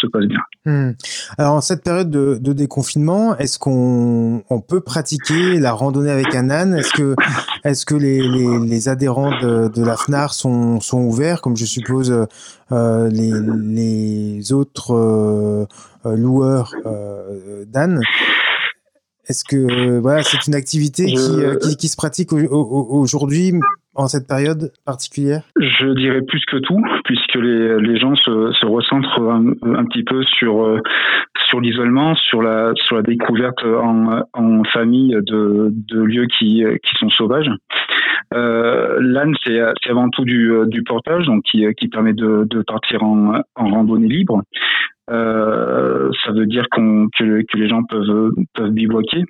se 0.00 0.06
passe 0.06 0.26
bien. 0.26 0.40
Hmm. 0.64 0.92
Alors, 1.38 1.54
en 1.54 1.60
cette 1.60 1.82
période 1.82 2.10
de, 2.10 2.52
déconfinement, 2.52 3.36
est-ce 3.38 3.58
qu'on 3.58 4.42
on 4.48 4.60
peut 4.60 4.80
pratiquer 4.80 5.58
la 5.58 5.72
randonnée 5.72 6.10
avec 6.10 6.34
un 6.34 6.50
âne? 6.50 6.80
Est-ce 7.64 7.84
que 7.84 7.94
les, 7.94 8.20
les, 8.20 8.58
les 8.60 8.88
adhérents 8.88 9.30
de, 9.40 9.68
de, 9.68 9.84
la 9.84 9.96
FNAR 9.96 10.32
sont, 10.32 10.80
sont 10.80 11.00
ouverts, 11.00 11.40
comme 11.40 11.56
je 11.56 11.64
suppose 11.64 12.26
euh, 12.72 13.08
les, 13.08 13.32
les 13.62 14.52
autres 14.52 14.94
euh, 14.94 15.66
loueurs 16.04 16.74
euh, 16.86 17.64
d'ânes 17.66 18.00
est-ce 19.28 19.44
que 19.44 19.98
voilà, 19.98 20.22
c'est 20.22 20.46
une 20.46 20.54
activité 20.54 21.04
qui, 21.04 21.16
euh, 21.18 21.58
qui, 21.58 21.76
qui, 21.76 21.88
se 21.88 21.96
pratique 21.96 22.32
aujourd'hui? 22.32 23.52
En 23.98 24.06
cette 24.06 24.28
période 24.28 24.70
particulière? 24.86 25.42
Je 25.60 25.88
dirais 25.94 26.22
plus 26.22 26.44
que 26.46 26.56
tout, 26.56 26.80
puisque 27.04 27.34
les, 27.34 27.98
gens 27.98 28.14
se, 28.14 28.64
recentrent 28.64 29.20
un, 29.20 29.84
petit 29.86 30.04
peu 30.04 30.22
sur 30.22 30.64
euh, 30.64 30.80
sur 31.48 31.60
l'isolement, 31.60 32.14
sur 32.14 32.40
la 32.40 32.72
sur 32.76 32.96
la 32.96 33.02
découverte 33.02 33.62
en, 33.64 34.62
famille 34.72 35.16
de, 35.26 35.70
de 35.72 36.00
lieux 36.00 36.26
qui, 36.38 36.62
qui 36.82 36.94
sont 36.98 37.10
sauvages. 37.10 37.50
Euh, 38.34 38.98
L'âne, 39.00 39.34
c'est 39.44 39.58
avant 39.88 40.08
tout 40.10 40.24
du, 40.24 40.82
portage, 40.86 41.26
donc 41.26 41.42
qui, 41.44 41.64
qui 41.74 41.88
permet 41.88 42.12
de, 42.12 42.46
de 42.48 42.62
partir 42.62 43.02
en, 43.02 43.42
en 43.56 43.68
randonnée 43.68 44.08
libre. 44.08 44.42
Euh, 45.10 46.10
ça 46.24 46.32
veut 46.32 46.46
dire 46.46 46.66
qu'on 46.70 47.08
que, 47.18 47.42
que, 47.42 47.56
les 47.56 47.68
gens 47.68 47.82
peuvent, 47.84 48.32
peuvent 48.54 48.70
bivouaquer 48.70 49.24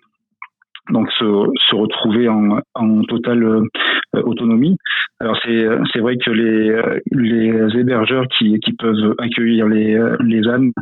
donc 0.90 1.10
se, 1.12 1.24
se 1.24 1.74
retrouver 1.74 2.28
en, 2.28 2.60
en 2.74 3.02
totale 3.02 3.42
euh, 3.44 4.22
autonomie. 4.22 4.76
Alors 5.20 5.36
c'est 5.44 5.66
c'est 5.92 6.00
vrai 6.00 6.16
que 6.16 6.30
les 6.30 6.80
les 7.12 7.78
hébergeurs 7.78 8.26
qui 8.28 8.58
qui 8.60 8.72
peuvent 8.72 9.14
accueillir 9.18 9.66
les 9.66 10.00
les 10.20 10.48
ânes 10.48 10.72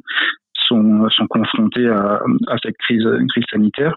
sont 0.54 1.08
sont 1.10 1.26
confrontés 1.26 1.88
à 1.88 2.20
à 2.48 2.56
cette 2.62 2.76
crise 2.78 3.08
crise 3.30 3.44
sanitaire 3.50 3.96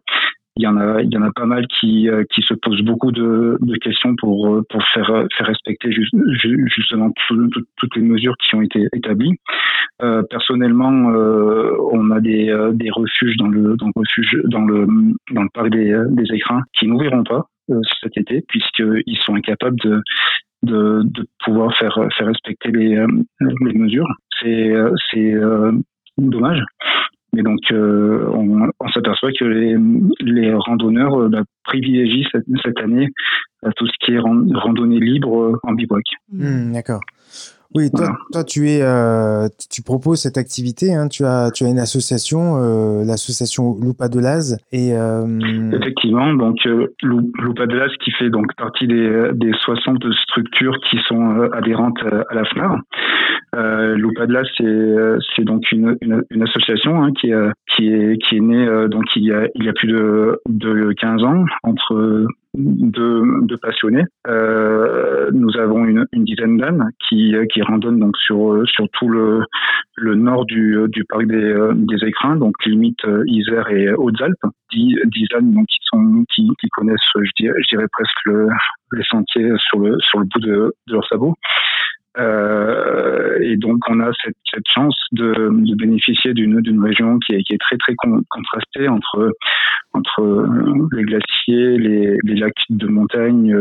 il 0.55 0.63
y 0.63 0.67
en 0.67 0.77
a, 0.77 1.31
pas 1.35 1.45
mal 1.45 1.65
qui, 1.67 2.09
qui 2.33 2.41
se 2.41 2.53
posent 2.53 2.81
beaucoup 2.81 3.11
de, 3.11 3.57
questions 3.81 4.15
pour, 4.17 4.61
pour 4.69 4.83
faire, 4.93 5.25
faire 5.37 5.47
respecter 5.47 5.89
justement 5.91 7.11
toutes 7.15 7.95
les 7.95 8.01
mesures 8.01 8.35
qui 8.37 8.55
ont 8.55 8.61
été 8.61 8.87
établies. 8.93 9.37
personnellement, 10.29 10.89
on 11.93 12.11
a 12.11 12.19
des, 12.19 12.51
refuges 12.91 13.37
dans 13.37 13.47
le, 13.47 13.77
parc 15.53 15.69
des, 15.69 15.97
des 16.09 16.25
qui 16.73 16.87
n'ouvriront 16.87 17.23
pas 17.23 17.47
cet 18.01 18.17
été 18.17 18.43
puisqu'ils 18.49 19.17
sont 19.25 19.35
incapables 19.35 19.79
de 19.81 20.01
pouvoir 21.43 21.75
faire 21.77 21.93
respecter 22.19 22.71
les, 22.71 22.95
euh, 22.95 23.07
mesures. 23.75 24.07
C'est 24.41 24.69
euh, 24.71 24.93
euh, 25.15 25.71
dommage. 26.17 26.63
Mais 27.33 27.43
donc, 27.43 27.59
on, 27.71 28.69
on 28.79 28.87
s'aperçoit 28.93 29.31
que 29.31 29.45
les, 29.45 29.77
les 30.21 30.53
randonneurs 30.53 31.29
bah, 31.29 31.43
privilégient 31.63 32.25
cette, 32.31 32.45
cette, 32.63 32.79
année 32.79 33.09
tout 33.75 33.87
ce 33.87 33.93
qui 34.03 34.13
est 34.13 34.19
randonnée 34.19 34.99
libre 34.99 35.59
en 35.63 35.73
bivouac. 35.73 36.03
Mmh, 36.31 36.73
D'accord. 36.73 37.01
Oui, 37.75 37.91
toi, 37.95 38.17
toi 38.31 38.43
tu 38.43 38.67
es, 38.67 38.81
euh, 38.81 39.47
tu 39.69 39.83
proposes 39.83 40.21
cette 40.21 40.39
activité. 40.39 40.95
Hein, 40.95 41.07
tu 41.07 41.23
as, 41.23 41.51
tu 41.51 41.65
as 41.65 41.69
une 41.69 41.77
association, 41.77 42.57
euh, 42.57 43.05
l'association 43.05 43.75
Loupa 43.79 44.09
de 44.09 44.19
Laz. 44.19 44.57
Et 44.71 44.93
euh... 44.93 45.69
effectivement, 45.73 46.33
donc 46.33 46.57
euh, 46.65 46.87
Loupa 47.03 47.67
de 47.67 47.75
Laz 47.75 47.91
qui 48.03 48.09
fait 48.11 48.31
donc 48.31 48.47
partie 48.57 48.87
des, 48.87 49.29
des 49.33 49.51
60 49.53 50.03
structures 50.23 50.77
qui 50.89 50.97
sont 51.07 51.37
euh, 51.37 51.49
adhérentes 51.53 52.01
à 52.01 52.33
la 52.33 52.43
FNAR. 52.45 52.79
Euh, 53.55 53.95
Loupa 53.95 54.27
de 54.27 54.33
Laz, 54.33 54.47
c'est, 54.57 55.25
c'est 55.35 55.45
donc 55.45 55.71
une, 55.71 55.97
une, 56.01 56.23
une 56.29 56.43
association 56.43 57.03
hein, 57.03 57.11
qui, 57.13 57.31
qui 57.67 57.93
est 57.93 58.17
qui 58.23 58.37
est 58.37 58.41
née 58.41 58.87
donc 58.89 59.05
il 59.15 59.23
y 59.23 59.33
a 59.33 59.47
il 59.55 59.63
y 59.63 59.69
a 59.69 59.73
plus 59.73 59.87
de 59.87 60.39
de 60.47 60.93
15 60.93 61.23
ans 61.23 61.45
entre 61.63 62.27
de, 62.55 63.45
de 63.45 63.55
passionnés. 63.55 64.03
Euh, 64.27 65.29
nous 65.33 65.55
avons 65.57 65.85
une, 65.85 66.05
une 66.11 66.25
dizaine 66.25 66.57
d'ânes 66.57 66.89
qui, 67.07 67.35
qui 67.53 67.61
randonnent 67.61 67.99
donc 67.99 68.17
sur, 68.17 68.63
sur 68.67 68.87
tout 68.93 69.07
le, 69.07 69.41
le 69.97 70.15
nord 70.15 70.45
du, 70.45 70.77
du 70.89 71.03
parc 71.05 71.25
des, 71.25 71.55
des 71.75 72.07
écrins, 72.07 72.35
donc 72.35 72.53
limite 72.65 73.01
Isère 73.27 73.69
et 73.69 73.91
Hautes-Alpes. 73.93 74.35
Dix, 74.71 74.95
dix 75.05 75.27
ânes 75.35 75.53
donc, 75.53 75.67
qui, 75.67 75.79
sont, 75.83 76.23
qui, 76.33 76.47
qui 76.59 76.69
connaissent, 76.69 76.99
je 77.15 77.31
dirais, 77.39 77.55
je 77.57 77.75
dirais 77.75 77.87
presque 77.91 78.25
le, 78.25 78.47
les 78.93 79.03
sentiers 79.03 79.51
sur 79.57 79.79
le, 79.79 79.97
sur 79.99 80.19
le 80.19 80.25
bout 80.25 80.39
de, 80.39 80.73
de 80.87 80.93
leurs 80.93 81.07
sabots. 81.07 81.35
Euh, 82.17 83.37
et 83.41 83.55
donc 83.57 83.79
on 83.87 83.99
a 83.99 84.09
cette, 84.23 84.35
chance 84.73 84.95
de, 85.11 85.49
bénéficier 85.75 86.33
d'une 86.33 86.83
région 86.83 87.19
qui 87.19 87.35
est, 87.35 87.43
qui 87.43 87.53
est 87.53 87.59
très 87.59 87.77
très 87.77 87.93
contrastée 87.95 88.87
entre 88.87 89.31
entre 89.93 90.47
les 90.93 91.03
glaciers, 91.03 91.77
les, 91.77 92.35
lacs 92.35 92.53
de 92.69 92.87
montagne, 92.87 93.55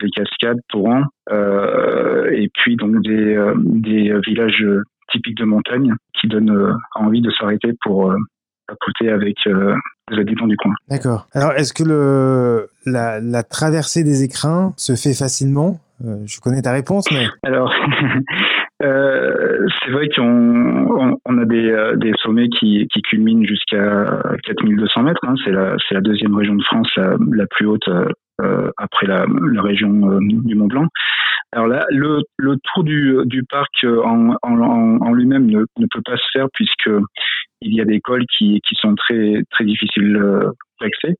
les 0.00 0.10
cascades, 0.10 0.60
torrents, 0.68 1.04
euh, 1.30 2.30
et 2.32 2.50
puis 2.54 2.76
donc 2.76 3.02
des, 3.02 3.52
des 3.56 4.18
villages 4.26 4.64
typiques 5.10 5.38
de 5.38 5.44
montagne 5.44 5.94
qui 6.18 6.28
donnent 6.28 6.76
envie 6.94 7.20
de 7.20 7.30
s'arrêter 7.30 7.72
pour 7.82 8.14
papoter 8.66 9.10
avec 9.10 9.36
les 9.44 10.18
habitants 10.18 10.46
du 10.46 10.56
coin. 10.56 10.72
D'accord. 10.88 11.26
Alors, 11.32 11.52
est-ce 11.52 11.72
que 11.72 11.82
le, 11.82 12.68
la, 12.86 13.20
la, 13.20 13.42
traversée 13.42 14.04
des 14.04 14.22
écrins 14.22 14.72
se 14.76 14.94
fait 14.94 15.14
facilement 15.14 15.70
euh, 15.70 15.83
Je 16.00 16.40
connais 16.40 16.62
ta 16.62 16.72
réponse, 16.72 17.10
mais... 17.10 17.26
Alors, 17.42 17.72
euh, 18.82 19.66
c'est 19.82 19.90
vrai 19.90 20.08
qu'on 20.14 20.22
on, 20.24 21.16
on 21.24 21.38
a 21.38 21.44
des, 21.44 21.70
euh, 21.70 21.96
des, 21.96 22.12
sommets 22.22 22.48
qui, 22.48 22.86
culminent 23.08 23.44
jusqu'à 23.44 24.22
4200 24.44 25.02
mètres. 25.02 25.20
Hein. 25.26 25.34
C'est 25.44 25.52
la, 25.52 26.00
deuxième 26.00 26.34
région 26.34 26.54
de 26.54 26.62
France 26.64 26.90
la, 26.96 27.46
plus 27.46 27.66
haute 27.66 27.88
euh, 28.40 28.72
après 28.78 29.06
la, 29.06 29.26
région 29.62 30.10
euh, 30.10 30.18
du 30.20 30.56
Mont 30.56 30.66
Blanc. 30.66 30.86
Alors 31.52 31.68
là, 31.68 31.86
le, 31.90 32.22
tour 32.38 32.82
du, 32.82 33.44
parc 33.48 33.84
en, 33.84 35.12
lui-même 35.12 35.46
ne, 35.46 35.86
peut 35.90 36.02
pas 36.04 36.16
se 36.16 36.26
faire 36.32 36.48
puisque 36.52 36.90
il 37.64 37.74
y 37.74 37.80
a 37.80 37.84
des 37.84 38.00
cols 38.00 38.24
qui, 38.36 38.60
sont 38.80 38.94
très 38.94 39.42
très 39.50 39.64
difficiles 39.64 40.20
d'accès. 40.80 41.16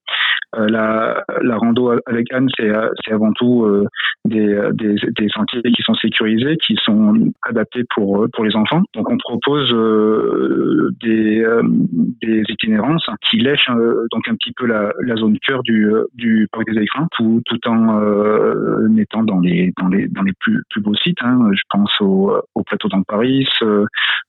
Euh, 0.57 0.69
la, 0.69 1.25
la 1.43 1.57
rando 1.57 1.93
avec 2.07 2.33
Anne, 2.33 2.49
c'est 2.57 3.13
avant 3.13 3.33
tout 3.33 3.65
euh, 3.65 3.87
des, 4.25 5.29
sentiers 5.29 5.63
qui 5.63 5.83
sont 5.83 5.95
sécurisés, 5.95 6.57
qui 6.65 6.77
sont 6.83 7.33
adaptés 7.43 7.85
pour, 7.95 8.27
les 8.43 8.57
enfants. 8.57 8.83
Donc 8.95 9.11
on 9.11 9.17
propose 9.17 9.73
euh, 9.73 10.91
des, 11.01 11.45
itinérances 12.49 13.07
qui 13.29 13.39
lèchent 13.39 13.71
donc 14.13 14.29
un 14.29 14.35
petit 14.35 14.53
peu 14.53 14.67
la, 14.67 14.93
zone 15.17 15.39
cœur 15.41 15.63
du, 15.63 16.49
parc 16.53 16.71
des 16.71 16.81
écrins, 16.81 17.09
tout, 17.17 17.43
en 17.67 18.97
étant 18.97 19.23
dans 19.23 19.41
les, 19.41 19.73
dans 19.79 19.89
dans 19.89 20.25
plus, 20.41 20.63
beaux 20.79 20.95
sites. 20.95 21.19
Hein. 21.23 21.51
Je 21.53 21.63
pense 21.71 21.93
au, 22.01 22.37
au 22.55 22.63
plateau 22.63 22.89
Paris 23.07 23.47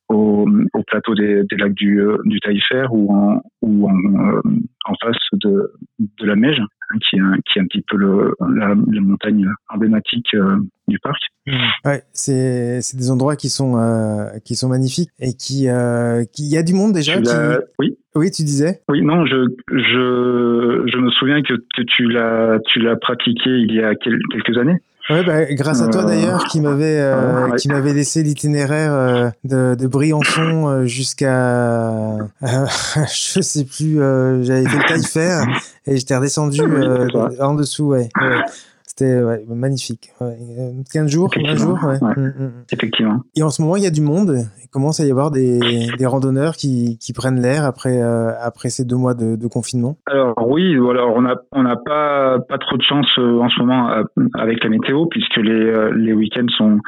au, 0.10 0.47
au 0.74 0.84
plateau 0.84 1.16
des, 1.16 1.43
des, 1.49 1.58
lacs 1.58 1.74
du, 1.74 2.01
du 2.26 2.39
Taillefer 2.39 2.86
ou 2.91 3.12
en, 3.14 3.41
ou 3.62 3.89
en, 3.89 4.41
en 4.86 4.93
face 5.01 5.18
de, 5.34 5.72
de 5.99 6.26
la 6.26 6.36
Meige, 6.36 6.60
hein, 6.60 6.97
qui, 6.99 7.16
est, 7.16 7.20
qui 7.45 7.60
est 7.60 7.62
un 7.62 7.66
petit 7.66 7.84
peu 7.88 7.97
le, 7.97 8.36
la, 8.56 8.70
la 8.70 9.01
montagne 9.01 9.47
emblématique 9.70 10.34
euh, 10.36 10.58
du 10.88 10.99
parc. 10.99 11.22
Mmh. 11.47 11.53
Ouais, 11.86 12.03
c'est 12.14 12.80
des 12.95 13.12
endroits 13.12 13.36
qui 13.36 13.49
sont 13.49 13.78
euh, 13.78 14.38
qui 14.43 14.56
sont 14.56 14.70
magnifiques 14.70 15.10
et 15.20 15.34
qui 15.34 15.70
euh, 15.70 16.24
qui 16.34 16.43
il 16.43 16.53
y 16.53 16.58
a 16.58 16.64
du 16.64 16.74
monde 16.74 16.93
déjà. 16.93 17.20
Qui... 17.20 17.30
Oui. 17.80 17.97
Oui, 18.16 18.32
tu 18.32 18.43
disais. 18.43 18.82
Oui, 18.88 19.01
non, 19.01 19.26
je 19.26 19.47
je 19.70 20.84
je 20.88 20.97
me 20.97 21.10
souviens 21.12 21.41
que, 21.41 21.53
que 21.53 21.82
tu 21.82 22.08
l'as 22.08 22.60
tu 22.68 22.80
l'as 22.80 22.95
pratiqué 22.95 23.49
il 23.49 23.74
y 23.74 23.82
a 23.82 23.93
quelques 23.95 24.58
années. 24.58 24.78
Ouais, 25.10 25.24
bah, 25.24 25.45
grâce 25.51 25.82
à 25.82 25.88
toi 25.88 26.01
euh, 26.01 26.08
d'ailleurs 26.08 26.45
qui 26.45 26.60
m'avait 26.62 26.99
euh, 26.99 27.49
ouais. 27.49 27.58
qui 27.58 27.68
m'avait 27.68 27.93
laissé 27.93 28.24
l'itinéraire 28.24 28.91
euh, 28.91 29.30
de, 29.43 29.76
de 29.76 29.88
Briançon 29.88 30.68
euh, 30.68 30.86
jusqu'à 30.86 31.91
euh, 31.91 32.24
je 32.41 33.39
sais 33.39 33.66
plus 33.66 33.97
j'avais 33.97 34.68
fait 34.68 34.78
le 34.78 34.88
taille 34.88 35.47
et 35.86 35.97
j'étais 35.97 36.16
redescendu 36.16 36.60
en 37.39 37.53
dessous 37.53 37.86
ouais. 37.89 38.10
ouais. 38.20 38.41
C'était 38.98 39.22
ouais, 39.22 39.43
magnifique. 39.50 40.12
Ouais. 40.22 40.38
15 40.93 41.12
jours, 41.12 41.30
20 41.36 41.56
jours. 41.56 41.78
Ouais. 41.84 42.02
Ouais. 42.02 42.14
Mmh, 42.16 42.28
mmh. 42.28 42.52
Effectivement. 42.72 43.20
Et 43.36 43.43
en 43.43 43.50
ce 43.50 43.62
moment, 43.62 43.76
il 43.76 43.84
y 43.84 43.88
a 43.88 43.91
du 43.91 44.00
monde. 44.00 44.38
Il 44.64 44.70
commence 44.70 45.02
à 45.02 45.06
y 45.06 45.12
avoir 45.12 45.32
des, 45.32 45.60
des 45.98 46.06
randonneurs 46.06 46.54
qui, 46.54 46.98
qui 46.98 47.12
prennent 47.12 47.41
l'air 47.41 47.66
après, 47.66 48.02
euh, 48.02 48.32
après 48.41 48.70
ces 48.70 48.86
deux 48.86 48.96
mois 48.96 49.14
de, 49.14 49.36
de, 49.36 49.48
confinement. 49.48 49.98
Alors 50.08 50.34
oui, 50.48 50.76
alors 50.76 51.14
on 51.14 51.24
n'a 51.24 51.36
on 51.52 51.66
a 51.66 51.76
pas, 51.76 52.39
pas 52.48 52.58
trop 52.58 52.78
de 52.78 52.84
chance 52.84 53.08
euh, 53.18 53.39
en 53.39 53.50
ce 53.50 53.60
moment 53.60 53.89
euh, 53.91 54.04
avec 54.36 54.64
la 54.64 54.70
météo 54.70 55.08
puisque 55.08 55.38
les, 55.38 55.89
les 55.96 56.14
week-ends 56.14 56.48
sont, 56.58 56.80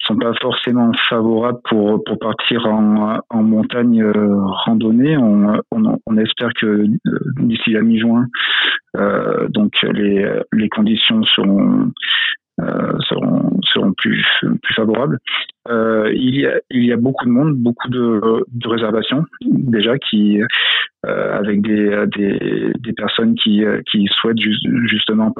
sont 0.00 0.16
pas 0.16 0.32
forcément 0.40 0.90
favorables 1.10 1.60
pour, 1.68 2.02
pour 2.04 2.18
partir 2.18 2.66
en, 2.66 3.18
en 3.28 3.42
montagne 3.42 4.02
randonnée. 4.64 5.18
On, 5.18 5.60
on, 5.72 5.98
on 6.06 6.16
espère 6.16 6.50
que 6.58 6.86
d'ici 7.42 7.72
la 7.72 7.82
mi-juin, 7.82 8.26
euh, 8.96 9.48
donc 9.48 9.72
les, 9.82 10.26
les 10.52 10.68
conditions 10.68 11.22
seront 11.22 11.49
euh, 12.60 12.98
seront, 13.08 13.92
plus, 13.96 14.26
plus 14.40 14.74
favorables. 14.74 15.18
Euh, 15.68 16.12
il, 16.14 16.34
y 16.70 16.92
a, 16.92 16.96
beaucoup 16.96 17.24
de 17.24 17.30
monde, 17.30 17.54
beaucoup 17.54 17.88
de, 17.88 18.20
réservations 18.66 19.24
déjà 19.40 19.98
qui, 19.98 20.40
euh, 21.06 21.38
avec 21.38 21.62
des, 21.62 22.92
personnes 22.96 23.34
qui, 23.36 23.64
souhaitent 24.20 24.40
juste, 24.40 24.66
justement 24.86 25.32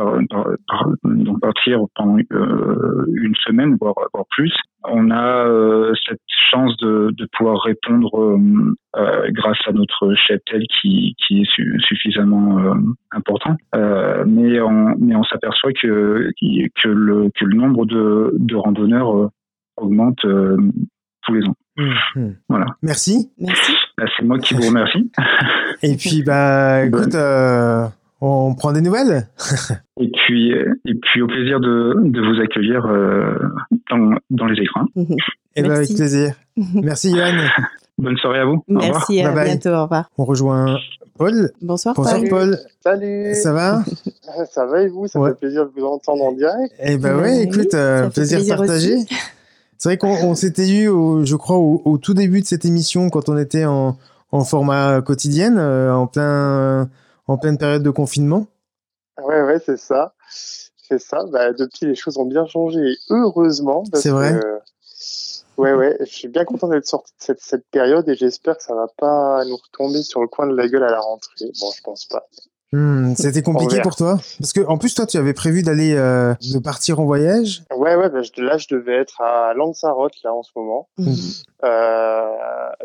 partir 1.40 1.80
pendant 1.94 2.16
une 2.18 3.36
semaine, 3.44 3.76
voire, 3.80 3.94
voire, 4.14 4.26
plus. 4.30 4.54
On 4.84 5.10
a 5.10 5.46
euh, 5.46 5.92
cette 6.08 6.20
chance 6.50 6.76
de, 6.78 7.12
de 7.16 7.28
pouvoir 7.36 7.60
répondre 7.62 8.38
euh, 8.96 9.28
grâce 9.30 9.58
à 9.66 9.72
notre 9.72 10.14
cheptel 10.14 10.62
qui, 10.80 11.14
qui 11.18 11.42
est 11.42 11.50
su, 11.50 11.78
suffisamment 11.80 12.74
important. 13.12 13.56
mais 13.74 14.60
on, 14.60 14.96
mais 14.98 15.14
on 15.16 15.24
s'aperçoit 15.24 15.72
que, 15.72 16.30
que, 16.40 16.88
le, 16.88 17.30
que 17.38 17.44
le 17.44 17.56
nombre 17.56 17.86
de, 17.86 18.32
de 18.38 18.56
randonneurs 18.56 19.30
augmente 19.76 20.20
tous 20.20 21.34
les 21.34 21.44
ans. 21.46 21.56
Mmh. 21.76 22.30
Voilà. 22.48 22.66
Merci. 22.82 23.30
Merci. 23.38 23.72
Bah, 23.96 24.04
c'est 24.16 24.24
moi 24.24 24.38
qui 24.38 24.54
vous 24.54 24.62
remercie. 24.62 25.10
Et 25.82 25.96
puis, 25.96 26.22
bah, 26.22 26.84
écoute, 26.84 27.14
euh, 27.14 27.86
on 28.20 28.54
prend 28.54 28.72
des 28.72 28.82
nouvelles. 28.82 29.28
et 30.00 30.10
puis, 30.10 30.52
et 30.52 30.94
puis, 30.94 31.22
au 31.22 31.26
plaisir 31.26 31.60
de, 31.60 31.94
de 32.04 32.20
vous 32.20 32.40
accueillir 32.40 32.84
euh, 32.86 33.38
dans, 33.90 34.14
dans, 34.30 34.46
les 34.46 34.62
écrans. 34.62 34.84
Et 35.56 35.62
bah, 35.62 35.74
avec 35.74 35.94
plaisir. 35.94 36.34
Merci, 36.74 37.10
Yann. 37.12 37.50
Bonne 37.98 38.16
soirée 38.16 38.40
à 38.40 38.44
vous. 38.46 38.64
Merci, 38.68 39.20
à 39.20 39.32
bye 39.32 39.44
bientôt. 39.44 39.70
Au 39.70 39.82
revoir. 39.82 40.10
On 40.16 40.24
rejoint 40.24 40.78
Paul. 41.18 41.50
Bonsoir, 41.60 41.94
Bonsoir 41.94 42.20
Paul. 42.30 42.58
Salut. 42.82 43.34
Ça 43.34 43.52
va 43.52 43.82
Ça 44.50 44.64
va 44.64 44.82
et 44.82 44.88
vous? 44.88 45.06
Ça 45.06 45.20
ouais. 45.20 45.30
fait 45.30 45.40
plaisir 45.40 45.66
de 45.66 45.70
vous 45.78 45.84
entendre 45.84 46.24
en 46.24 46.32
direct. 46.32 46.74
Eh 46.80 46.96
ben 46.96 47.18
ouais 47.20 47.42
écoute, 47.42 47.74
euh, 47.74 48.08
plaisir, 48.08 48.38
plaisir 48.38 48.56
partagé. 48.56 48.96
C'est 49.76 49.88
vrai 49.88 49.98
qu'on 49.98 50.34
s'était 50.34 50.68
eu, 50.68 50.88
au, 50.88 51.24
je 51.24 51.36
crois, 51.36 51.56
au, 51.56 51.80
au, 51.84 51.98
tout 51.98 52.12
début 52.12 52.42
de 52.42 52.46
cette 52.46 52.66
émission, 52.66 53.08
quand 53.08 53.30
on 53.30 53.38
était 53.38 53.64
en, 53.64 53.96
en 54.30 54.44
format 54.44 55.00
quotidienne, 55.00 55.56
euh, 55.58 55.92
en 55.94 56.06
plein 56.06 56.90
en 57.30 57.38
pleine 57.38 57.58
période 57.58 57.82
de 57.82 57.90
confinement. 57.90 58.46
Ouais, 59.22 59.42
ouais, 59.42 59.58
c'est 59.64 59.78
ça. 59.78 60.14
C'est 60.90 60.98
ça. 60.98 61.24
Bah, 61.30 61.52
depuis, 61.52 61.86
les 61.86 61.94
choses 61.94 62.18
ont 62.18 62.26
bien 62.26 62.46
changé, 62.46 62.80
et 62.80 62.96
heureusement. 63.10 63.84
C'est 63.94 64.10
vrai 64.10 64.32
que, 64.40 64.60
Ouais, 65.56 65.74
ouais, 65.74 65.96
je 66.00 66.04
suis 66.06 66.28
bien 66.28 66.44
content 66.46 66.68
d'être 66.68 66.86
sorti 66.86 67.12
de 67.12 67.22
cette, 67.22 67.40
cette 67.42 67.66
période 67.70 68.08
et 68.08 68.14
j'espère 68.14 68.56
que 68.56 68.62
ça 68.62 68.74
va 68.74 68.86
pas 68.96 69.44
nous 69.44 69.56
retomber 69.56 70.02
sur 70.02 70.22
le 70.22 70.26
coin 70.26 70.46
de 70.46 70.54
la 70.56 70.66
gueule 70.68 70.82
à 70.84 70.90
la 70.90 71.00
rentrée. 71.00 71.50
Bon, 71.60 71.70
je 71.76 71.82
pense 71.82 72.06
pas. 72.06 72.26
Hmm, 72.72 73.14
C'était 73.14 73.42
compliqué 73.42 73.74
pour 73.82 73.94
toi? 73.96 74.18
Parce 74.38 74.52
que 74.54 74.60
en 74.66 74.78
plus, 74.78 74.94
toi, 74.94 75.04
tu 75.04 75.18
avais 75.18 75.34
prévu 75.34 75.62
d'aller 75.62 75.94
euh, 75.96 76.34
de 76.52 76.58
partir 76.60 76.98
en 77.00 77.04
voyage. 77.04 77.64
Ouais, 77.76 77.94
ouais, 77.94 78.08
bah, 78.08 78.22
je- 78.22 78.40
là, 78.42 78.56
je 78.56 78.68
devais 78.70 78.94
être 78.94 79.20
à 79.20 79.52
Lanzarote, 79.54 80.14
là, 80.24 80.32
en 80.32 80.42
ce 80.42 80.50
moment. 80.56 80.88
Mhm. 80.96 81.14
Euh, 81.64 82.32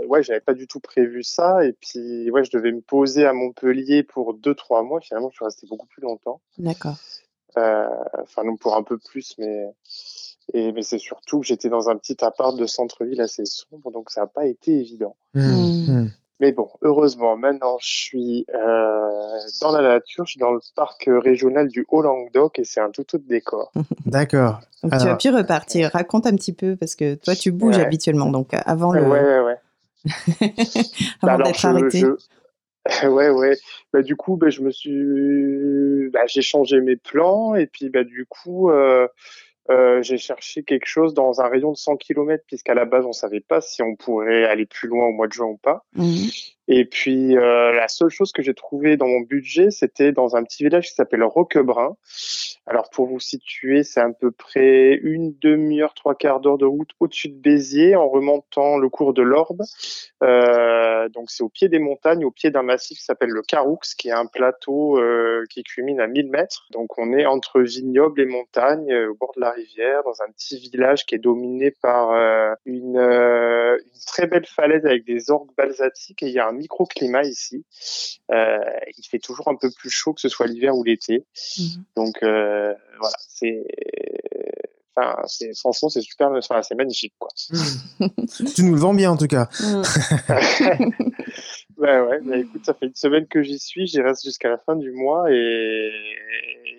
ouais, 0.08 0.24
j'avais 0.24 0.42
pas 0.42 0.54
du 0.54 0.68
tout 0.68 0.80
prévu 0.82 1.24
ça. 1.24 1.64
Et 1.66 1.74
puis, 1.80 2.30
ouais, 2.32 2.44
je 2.44 2.52
devais 2.52 2.72
me 2.74 2.82
poser 2.82 3.26
à 3.26 3.32
Montpellier 3.34 4.04
pour 4.04 4.34
deux, 4.34 4.56
trois 4.56 4.84
mois. 4.84 5.00
Finalement, 5.02 5.30
je 5.32 5.36
suis 5.36 5.46
resté 5.46 5.68
beaucoup 5.70 5.88
plus 5.88 6.02
longtemps. 6.02 6.42
D'accord. 6.58 6.96
Euh, 7.58 7.88
enfin, 8.22 8.44
non, 8.44 8.58
pour 8.58 8.76
un 8.76 8.84
peu 8.84 8.98
plus, 8.98 9.36
mais, 9.38 9.66
et, 10.54 10.72
mais 10.72 10.82
c'est 10.84 10.98
surtout 10.98 11.40
que 11.40 11.46
j'étais 11.46 11.70
dans 11.70 11.90
un 11.90 11.96
petit 11.98 12.24
appart 12.24 12.56
de 12.58 12.66
centre-ville 12.66 13.22
assez 13.22 13.46
sombre, 13.46 13.92
donc 13.92 14.10
ça 14.12 14.22
n'a 14.22 14.28
pas 14.28 14.46
été 14.46 14.72
évident. 14.80 15.16
Hmm, 15.34 15.42
Hmm. 15.42 15.92
hmm. 16.02 16.10
Mais 16.42 16.52
bon, 16.52 16.70
heureusement, 16.82 17.38
maintenant, 17.38 17.78
je 17.80 17.88
suis 17.88 18.46
euh, 18.54 19.40
dans 19.62 19.72
la 19.72 19.82
nature, 19.82 20.26
je 20.26 20.32
suis 20.32 20.40
dans 20.40 20.52
le 20.52 20.60
parc 20.76 21.06
régional 21.08 21.70
du 21.70 21.86
Haut-Languedoc 21.88 22.60
et 22.60 22.66
c'est 22.66 22.82
un 22.82 22.90
tout 22.92 23.04
autre 23.16 23.24
décor. 23.26 23.72
D'accord. 24.06 24.60
Donc 24.84 24.92
tu 25.00 25.08
as 25.08 25.16
pu 25.16 25.30
repartir. 25.30 25.92
Raconte 25.94 26.28
un 26.28 26.36
petit 26.36 26.52
peu 26.52 26.76
parce 26.76 26.96
que 26.96 27.16
toi 27.16 27.36
tu 27.38 27.54
bouges 27.54 27.78
Ouais. 27.78 27.84
habituellement. 27.86 28.30
Donc 28.32 28.54
euh, 28.54 28.58
avant 28.66 28.92
Ouais, 28.92 29.00
le, 29.00 29.08
ouais, 29.10 29.40
ouais. 29.46 29.58
Bah 31.24 31.32
avant 31.32 31.34
alors, 31.36 31.48
d'être 31.48 31.66
arrêté. 31.66 32.00
je- 32.00 32.18
ouais, 33.04 33.30
ouais. 33.30 33.58
Bah, 33.94 34.02
du 34.02 34.16
coup, 34.16 34.38
bah, 34.38 34.50
je 34.50 34.62
me 34.62 34.72
suis, 34.72 36.10
bah, 36.12 36.26
j'ai 36.28 36.42
changé 36.42 36.82
mes 36.82 36.96
plans 36.96 37.56
et 37.56 37.68
puis, 37.68 37.90
bah, 37.90 38.04
du 38.04 38.26
coup, 38.26 38.70
euh, 38.70 39.08
euh, 39.72 40.04
j'ai 40.04 40.18
cherché 40.18 40.64
quelque 40.64 40.86
chose 40.86 41.14
dans 41.14 41.42
un 41.42 41.50
rayon 41.50 41.72
de 41.72 41.78
100 41.78 41.98
km 41.98 42.44
puisqu'à 42.48 42.76
la 42.76 42.86
base, 42.86 43.06
on 43.06 43.14
savait 43.14 43.40
pas 43.40 43.62
si 43.62 43.82
on 43.82 43.96
pourrait 43.96 44.46
aller 44.46 44.66
plus 44.66 44.88
loin 44.88 45.08
au 45.08 45.12
mois 45.12 45.28
de 45.28 45.34
juin 45.34 45.48
ou 45.48 45.58
pas. 45.58 45.84
Mhm. 45.96 46.30
Et 46.68 46.86
puis, 46.86 47.38
euh, 47.38 47.72
la 47.74 47.88
seule 47.88 48.10
chose 48.10 48.32
que 48.32 48.42
j'ai 48.42 48.54
trouvée 48.54 48.98
dans 48.98 49.08
mon 49.08 49.22
budget, 49.22 49.70
c'était 49.70 50.12
dans 50.12 50.36
un 50.36 50.44
petit 50.44 50.64
village 50.64 50.88
qui 50.88 50.96
s'appelle 50.96 51.24
Roquebrun. 51.24 51.96
Alors, 52.66 52.90
pour 52.90 53.06
vous 53.06 53.20
situer, 53.20 53.84
c'est 53.84 54.00
à 54.00 54.10
peu 54.10 54.32
près 54.32 54.96
une 54.96 55.36
demi-heure, 55.40 55.94
trois 55.94 56.16
quarts 56.16 56.40
d'heure 56.40 56.58
de 56.58 56.66
route 56.66 56.90
au-dessus 57.00 57.30
de 57.30 57.36
Béziers, 57.36 57.96
en 57.96 58.10
remontant 58.10 58.78
le 58.78 58.90
cours 58.90 59.14
de 59.14 59.22
l'Orbe. 59.22 59.62
Euh, 60.24 61.08
donc, 61.10 61.30
c'est 61.30 61.44
au 61.44 61.50
pied 61.50 61.70
des 61.70 61.78
montagnes, 61.78 62.26
au 62.26 62.32
pied 62.32 62.50
d'un 62.50 62.64
massif 62.64 62.98
qui 62.98 63.04
s'appelle 63.04 63.30
le 63.30 63.44
Caroux, 63.44 63.80
qui 63.98 64.10
est 64.10 64.14
un 64.14 64.26
plateau 64.26 64.98
euh, 64.98 65.44
qui 65.50 65.64
culmine 65.64 66.00
à 66.00 66.08
1000 66.08 66.30
mètres. 66.30 66.66
Donc, 66.72 66.98
on 66.98 67.14
est 67.14 67.26
entre 67.26 67.62
vignobles 67.62 68.22
et 68.22 68.26
montagnes, 68.26 68.92
euh, 68.92 69.12
au 69.12 69.14
bord 69.14 69.34
de 69.36 69.42
la 69.42 69.52
rivière, 69.52 70.04
dans 70.04 70.22
un 70.24 70.32
petit 70.32 70.58
village 70.58 71.06
qui 71.06 71.16
est 71.16 71.20
dominé 71.20 71.72
par 71.72 72.12
euh, 72.12 72.54
une, 72.66 72.98
euh, 72.98 73.78
une 73.78 74.02
très 74.08 74.28
belle 74.28 74.46
falaise 74.46 74.86
avec 74.86 75.06
des 75.06 75.30
orgues 75.30 75.52
balsatiques 75.56 76.24
et 76.24 76.28
il 76.28 76.34
y 76.34 76.40
a 76.40 76.48
un 76.48 76.55
microclimat 76.56 77.24
ici. 77.24 77.64
Euh, 78.32 78.58
il 78.98 79.04
fait 79.08 79.20
toujours 79.20 79.48
un 79.48 79.56
peu 79.56 79.70
plus 79.72 79.90
chaud 79.90 80.14
que 80.14 80.22
ce 80.22 80.30
soit 80.30 80.48
l'hiver 80.48 80.76
ou 80.76 80.84
l'été. 80.84 81.26
Mhm. 81.60 81.84
Donc 81.96 82.16
euh, 82.24 82.74
voilà, 83.00 83.16
c'est 83.28 83.66
enfin 84.98 85.22
c'est 85.28 85.54
franchement 85.58 85.90
c'est 85.90 86.02
super 86.02 86.32
enfin, 86.32 86.62
c'est 86.64 86.76
magnifique 86.76 87.14
quoi. 87.20 87.30
tu 88.56 88.64
nous 88.64 88.74
le 88.74 88.80
vends 88.80 88.94
bien 88.94 89.12
en 89.12 89.18
tout 89.18 89.28
cas. 89.28 89.48
Mhm. 89.62 89.84
Ouais 91.78 92.00
ouais, 92.00 92.20
bah, 92.22 92.38
écoute, 92.38 92.66
ça 92.66 92.74
fait 92.74 92.86
une 92.86 92.96
semaine 92.96 93.28
que 93.28 93.44
j'y 93.44 93.60
suis, 93.60 93.86
j'y 93.86 94.00
reste 94.00 94.24
jusqu'à 94.24 94.48
la 94.48 94.58
fin 94.58 94.78
du 94.78 94.92
mois 94.92 95.26
et 95.30 95.92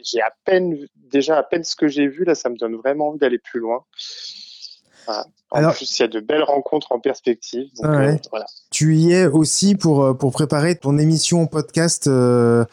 j'ai 0.03 0.23
à 0.23 0.33
peine 0.47 0.75
déjà 1.11 1.37
à 1.37 1.43
peine 1.43 1.65
ce 1.65 1.77
que 1.77 1.87
j'ai 1.87 2.07
vu 2.09 2.25
là, 2.25 2.35
ça 2.35 2.49
me 2.49 2.57
donne 2.57 2.77
vraiment 2.77 3.09
envie 3.09 3.19
d'aller 3.19 3.37
plus 3.39 3.61
loin. 3.61 3.85
Voilà. 5.07 5.27
En 5.51 5.59
Alors- 5.59 5.75
plus, 5.75 5.99
il 5.99 6.01
y 6.01 6.05
a 6.05 6.09
de 6.09 6.19
belles 6.21 6.43
rencontres 6.43 6.93
en 6.93 6.99
perspective. 6.99 7.69
Donc, 7.77 7.85
Ah 7.85 7.99
ouais. 7.99 8.15
euh, 8.15 8.17
voilà. 8.31 8.47
Tu 8.77 8.95
y 8.95 9.15
es 9.15 9.25
aussi 9.27 9.75
pour, 9.75 10.05
euh, 10.05 10.13
pour 10.13 10.33
préparer 10.33 10.77
ton 10.77 10.99
émission 10.99 11.47
podcast 11.47 12.09
euh, 12.09 12.67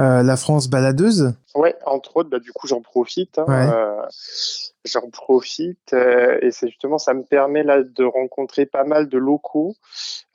euh, 0.00 0.22
La 0.22 0.38
France 0.38 0.66
baladeuse. 0.68 1.34
Ouais, 1.54 1.76
entre 1.84 2.16
autres, 2.16 2.30
bah, 2.30 2.38
du 2.38 2.52
coup, 2.52 2.66
j'en 2.66 2.80
profite. 2.80 3.38
hein, 3.38 3.44
Ouais. 3.46 3.68
J'en 4.84 5.08
profite 5.10 5.92
euh, 5.92 6.38
et 6.42 6.50
c'est 6.50 6.68
justement, 6.68 6.98
ça 6.98 7.14
me 7.14 7.22
permet 7.22 7.62
là 7.62 7.82
de 7.82 8.04
rencontrer 8.04 8.66
pas 8.66 8.84
mal 8.84 9.08
de 9.08 9.18
locaux. 9.18 9.74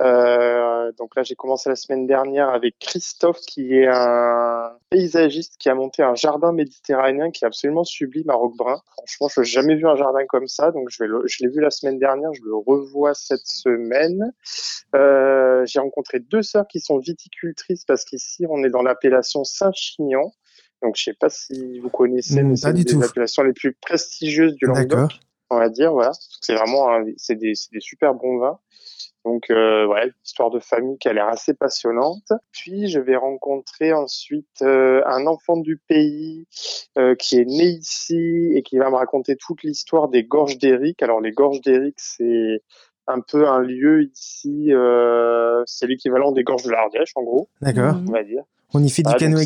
Euh, 0.01 0.91
donc 0.97 1.15
là, 1.15 1.23
j'ai 1.23 1.35
commencé 1.35 1.69
la 1.69 1.75
semaine 1.75 2.07
dernière 2.07 2.49
avec 2.49 2.79
Christophe, 2.79 3.41
qui 3.41 3.73
est 3.73 3.87
un 3.87 4.71
paysagiste 4.89 5.57
qui 5.57 5.69
a 5.69 5.75
monté 5.75 6.03
un 6.03 6.15
jardin 6.15 6.53
méditerranéen 6.53 7.31
qui 7.31 7.43
est 7.43 7.47
absolument 7.47 7.83
sublime 7.83 8.29
à 8.29 8.35
Roquebrun. 8.35 8.81
Franchement, 8.95 9.27
je 9.29 9.41
n'ai 9.41 9.45
jamais 9.45 9.75
vu 9.75 9.87
un 9.87 9.95
jardin 9.95 10.25
comme 10.27 10.47
ça, 10.47 10.71
donc 10.71 10.89
je 10.89 11.03
l'ai 11.03 11.49
vu 11.49 11.59
la 11.59 11.71
semaine 11.71 11.99
dernière, 11.99 12.33
je 12.33 12.43
le 12.43 12.55
revois 12.55 13.13
cette 13.13 13.45
semaine. 13.45 14.31
Euh, 14.95 15.65
j'ai 15.65 15.79
rencontré 15.79 16.19
deux 16.19 16.41
sœurs 16.41 16.67
qui 16.67 16.79
sont 16.79 16.99
viticultrices 16.99 17.83
parce 17.85 18.05
qu'ici, 18.05 18.45
on 18.49 18.63
est 18.63 18.69
dans 18.69 18.83
l'appellation 18.83 19.43
Saint-Chinian. 19.43 20.31
Donc, 20.83 20.95
je 20.97 21.03
sais 21.03 21.13
pas 21.19 21.29
si 21.29 21.79
vous 21.79 21.89
connaissez, 21.89 22.41
Mm, 22.43 22.49
mais 22.49 22.55
c'est 22.55 22.67
une 22.69 22.83
des 22.83 23.05
appellations 23.05 23.43
les 23.43 23.53
plus 23.53 23.73
prestigieuses 23.73 24.55
du 24.55 24.65
Languedoc 24.65 25.19
on 25.49 25.57
va 25.59 25.69
dire, 25.69 25.93
voilà. 25.93 26.11
C'est 26.41 26.55
vraiment, 26.55 26.91
un- 26.93 27.05
c'est 27.15 27.35
des, 27.35 27.55
c'est 27.55 27.71
des 27.71 27.79
super 27.79 28.13
bons 28.13 28.37
vins. 28.37 28.59
Donc, 29.23 29.49
euh, 29.49 29.85
ouais, 29.87 30.11
histoire 30.25 30.49
de 30.51 30.59
famille 30.59 30.97
qui 30.97 31.07
a 31.07 31.13
l'air 31.13 31.27
assez 31.29 31.53
passionnante. 31.53 32.31
Puis, 32.51 32.89
je 32.89 32.99
vais 32.99 33.15
rencontrer 33.15 33.93
ensuite 33.93 34.61
euh, 34.61 35.01
un 35.05 35.25
enfant 35.25 35.55
du 35.55 35.77
pays 35.87 36.47
euh, 36.97 37.15
qui 37.15 37.37
est 37.39 37.45
né 37.45 37.63
ici 37.63 38.51
et 38.55 38.61
qui 38.61 38.77
va 38.77 38.89
me 38.89 38.95
raconter 38.95 39.37
toute 39.37 39.63
l'histoire 39.63 40.09
des 40.09 40.23
gorges 40.25 40.57
d'Éric. 40.57 41.01
Alors, 41.01 41.21
les 41.21 41.31
gorges 41.31 41.61
d'Éric, 41.61 41.95
c'est 41.97 42.61
un 43.07 43.21
peu 43.21 43.47
un 43.47 43.59
lieu 43.59 44.03
ici, 44.03 44.73
euh, 44.73 45.63
c'est 45.65 45.87
l'équivalent 45.87 46.33
des 46.33 46.43
gorges 46.43 46.63
de 46.63 46.71
l'Ardèche, 46.71 47.11
en 47.15 47.23
gros, 47.23 47.47
D'accord. 47.61 47.95
On 48.05 48.11
va 48.11 48.23
dire. 48.23 48.43
On 48.73 48.83
y 48.83 48.89
fait 48.89 49.01
du 49.01 49.09
Ah, 49.13 49.17
donc 49.17 49.39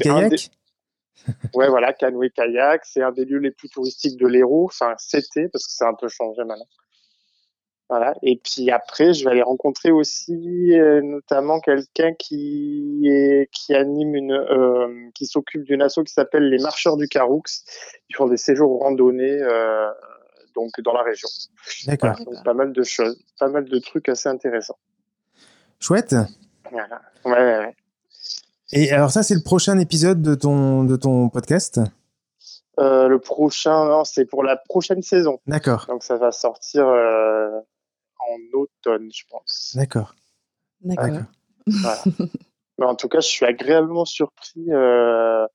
Ouais, 1.55 1.69
voilà, 1.69 1.93
canoë 1.93 2.31
kayak, 2.31 2.85
c'est 2.85 3.03
un 3.03 3.11
des 3.11 3.25
lieux 3.25 3.39
les 3.39 3.51
plus 3.51 3.69
touristiques 3.69 4.17
de 4.17 4.27
l'Hérault. 4.27 4.65
Enfin, 4.65 4.93
c'était 4.97 5.47
parce 5.49 5.67
que 5.67 5.73
c'est 5.73 5.85
un 5.85 5.93
peu 5.93 6.07
changé 6.07 6.43
maintenant. 6.43 6.67
Voilà. 7.91 8.13
Et 8.23 8.39
puis 8.41 8.71
après, 8.71 9.13
je 9.13 9.25
vais 9.25 9.31
aller 9.31 9.41
rencontrer 9.41 9.91
aussi 9.91 10.79
euh, 10.79 11.01
notamment 11.01 11.59
quelqu'un 11.59 12.13
qui 12.13 13.01
est 13.03 13.49
qui 13.51 13.75
anime 13.75 14.15
une 14.15 14.31
euh, 14.31 15.09
qui 15.13 15.25
s'occupe 15.25 15.65
d'une 15.65 15.81
asso 15.81 15.99
qui 16.05 16.13
s'appelle 16.13 16.49
les 16.49 16.59
Marcheurs 16.59 16.95
du 16.95 17.09
Caroux. 17.09 17.43
Ils 18.09 18.15
font 18.15 18.27
des 18.27 18.37
séjours 18.37 18.79
randonnés 18.79 19.41
euh, 19.41 19.89
donc 20.55 20.71
dans 20.79 20.93
la 20.93 21.03
région. 21.03 21.27
D'accord. 21.85 22.15
Voilà. 22.15 22.31
Donc 22.31 22.45
pas 22.45 22.53
mal 22.53 22.71
de 22.71 22.83
choses, 22.83 23.21
pas 23.37 23.49
mal 23.49 23.65
de 23.65 23.79
trucs 23.79 24.07
assez 24.07 24.29
intéressants. 24.29 24.79
Chouette. 25.81 26.15
Voilà. 26.71 27.01
Ouais, 27.25 27.33
ouais, 27.33 27.57
ouais. 27.57 27.75
Et 28.73 28.91
alors 28.91 29.11
ça, 29.11 29.23
c'est 29.23 29.35
le 29.35 29.43
prochain 29.43 29.77
épisode 29.79 30.21
de 30.21 30.35
ton, 30.35 30.83
de 30.83 30.95
ton 30.95 31.29
podcast? 31.29 31.79
Euh, 32.79 33.07
le 33.07 33.19
prochain, 33.19 33.85
non, 33.85 34.03
c'est 34.05 34.25
pour 34.25 34.43
la 34.43 34.55
prochaine 34.55 35.01
saison. 35.01 35.39
D'accord. 35.45 35.85
Donc 35.89 36.03
ça 36.03 36.17
va 36.17 36.31
sortir 36.31 36.87
euh, 36.87 37.49
en 38.19 38.57
automne, 38.59 39.09
je 39.13 39.23
pense. 39.29 39.73
D'accord. 39.75 40.15
D'accord. 40.81 41.25
Voilà. 41.67 42.01
Mais 42.79 42.85
en 42.85 42.95
tout 42.95 43.09
cas, 43.09 43.19
je 43.19 43.27
suis 43.27 43.45
agréablement 43.45 44.05
surpris 44.05 44.71
euh, 44.71 45.45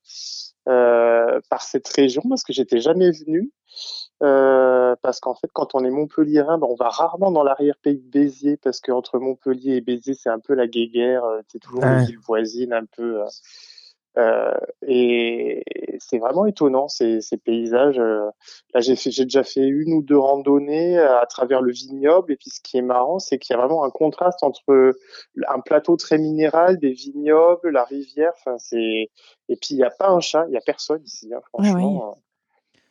euh, 0.69 1.41
par 1.49 1.61
cette 1.61 1.87
région 1.89 2.21
parce 2.29 2.43
que 2.43 2.53
j'étais 2.53 2.79
jamais 2.79 3.11
venu. 3.11 3.51
Euh, 4.23 4.95
parce 5.03 5.19
qu'en 5.19 5.35
fait, 5.35 5.47
quand 5.53 5.75
on 5.75 5.83
est 5.85 5.91
Montpellierin, 5.91 6.57
ben, 6.57 6.67
on 6.67 6.75
va 6.75 6.89
rarement 6.89 7.31
dans 7.31 7.43
l'arrière-pays 7.43 7.99
de 7.99 8.09
Béziers 8.09 8.57
parce 8.57 8.79
qu'entre 8.79 9.19
Montpellier 9.19 9.75
et 9.75 9.81
Béziers, 9.81 10.15
c'est 10.15 10.29
un 10.29 10.39
peu 10.39 10.55
la 10.55 10.67
guéguerre. 10.67 11.23
euh, 11.25 11.41
C'est 11.49 11.59
toujours 11.59 11.83
Ouais. 11.83 11.99
les 11.99 12.05
villes 12.07 12.19
voisines, 12.25 12.73
un 12.73 12.85
peu. 12.85 13.21
euh, 13.21 13.25
euh, 14.17 14.57
et 14.81 15.63
c'est 15.99 16.17
vraiment 16.17 16.47
étonnant 16.47 16.87
ces, 16.87 17.21
ces 17.21 17.37
paysages. 17.37 17.99
Là, 17.99 18.31
j'ai 18.79 18.95
déjà 18.95 19.43
fait 19.43 19.67
une 19.67 19.93
ou 19.93 20.01
deux 20.01 20.17
randonnées 20.17 20.97
à 20.97 21.23
travers 21.27 21.61
le 21.61 21.71
vignoble. 21.71 22.31
Et 22.33 22.35
puis, 22.35 22.49
ce 22.49 22.59
qui 22.59 22.79
est 22.79 22.81
marrant, 22.81 23.19
c'est 23.19 23.37
qu'il 23.37 23.53
y 23.55 23.57
a 23.59 23.61
vraiment 23.61 23.83
un 23.83 23.91
contraste 23.91 24.41
entre 24.41 24.95
un 25.47 25.59
plateau 25.59 25.95
très 25.97 26.17
minéral, 26.17 26.79
des 26.79 26.93
vignobles, 26.93 27.69
la 27.69 27.83
rivière. 27.83 28.31
Enfin, 28.39 28.57
c'est 28.57 29.09
et 29.49 29.55
puis 29.55 29.75
il 29.75 29.77
n'y 29.77 29.83
a 29.83 29.91
pas 29.91 30.09
un 30.09 30.19
chat, 30.19 30.45
il 30.47 30.53
y 30.53 30.57
a 30.57 30.61
personne 30.61 31.03
ici, 31.05 31.29
hein, 31.31 31.41
franchement. 31.53 32.17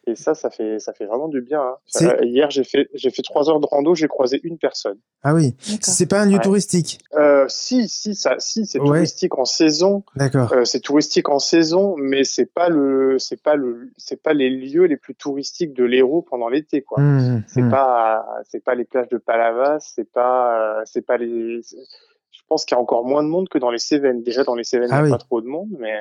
Et 0.08 0.14
ça, 0.14 0.34
ça 0.36 0.50
fait 0.50 0.78
ça 0.78 0.92
fait 0.92 1.04
vraiment 1.06 1.26
du 1.26 1.40
bien. 1.40 1.60
hein. 1.60 1.76
Euh, 2.02 2.24
hier, 2.24 2.48
j'ai 2.50 2.62
fait 2.62 2.88
j'ai 2.94 3.10
fait 3.10 3.22
trois 3.22 3.50
heures 3.50 3.58
de 3.58 3.66
rando, 3.66 3.94
j'ai 3.96 4.06
croisé 4.06 4.40
une 4.44 4.56
personne. 4.56 4.98
Ah 5.24 5.34
oui. 5.34 5.56
C'est 5.80 6.06
pas 6.06 6.20
un 6.20 6.26
lieu 6.26 6.36
Ouais. 6.36 6.42
touristique. 6.44 7.00
Euh, 7.14 7.44
si 7.48 7.88
si 7.88 8.14
ça 8.14 8.36
si 8.38 8.66
c'est 8.66 8.78
Ouais. 8.78 8.86
touristique 8.86 9.36
en 9.36 9.44
saison. 9.44 10.04
D'accord. 10.14 10.52
Euh, 10.52 10.64
c'est 10.64 10.78
touristique 10.78 11.28
en 11.28 11.40
saison, 11.40 11.96
mais 11.98 12.22
c'est 12.22 12.46
pas 12.46 12.68
le, 12.68 13.18
c'est 13.18 13.42
pas 13.42 13.56
le, 13.56 13.90
c'est 13.96 14.22
pas 14.22 14.32
les 14.32 14.48
lieux 14.48 14.84
les 14.84 14.96
plus 14.96 15.16
touristiques 15.16 15.72
de 15.74 15.82
l'Hérault 15.84 16.22
pendant 16.22 16.48
l'été, 16.48 16.82
quoi. 16.82 17.00
Mmh, 17.02 17.42
C'est 17.48 17.62
mmh. 17.62 17.70
pas, 17.70 18.24
c'est 18.48 18.62
pas 18.62 18.76
les 18.76 18.84
plages 18.84 19.08
de 19.08 19.18
Palavas, 19.18 19.80
c'est 19.80 20.08
pas, 20.10 20.82
c'est 20.84 21.02
pas 21.04 21.16
les. 21.16 21.62
Je 21.62 22.40
pense 22.48 22.64
qu'il 22.64 22.76
y 22.76 22.78
a 22.78 22.80
encore 22.80 23.04
moins 23.04 23.24
de 23.24 23.28
monde 23.28 23.48
que 23.48 23.58
dans 23.58 23.70
les 23.72 23.78
Cévennes. 23.80 24.22
Déjà, 24.22 24.44
dans 24.44 24.54
les 24.54 24.62
Cévennes, 24.62 24.90
Ah 24.92 24.98
il 25.00 25.06
n'y 25.06 25.08
a 25.08 25.12
oui. 25.14 25.18
pas 25.18 25.18
trop 25.18 25.40
de 25.40 25.48
monde, 25.48 25.70
mais 25.80 25.98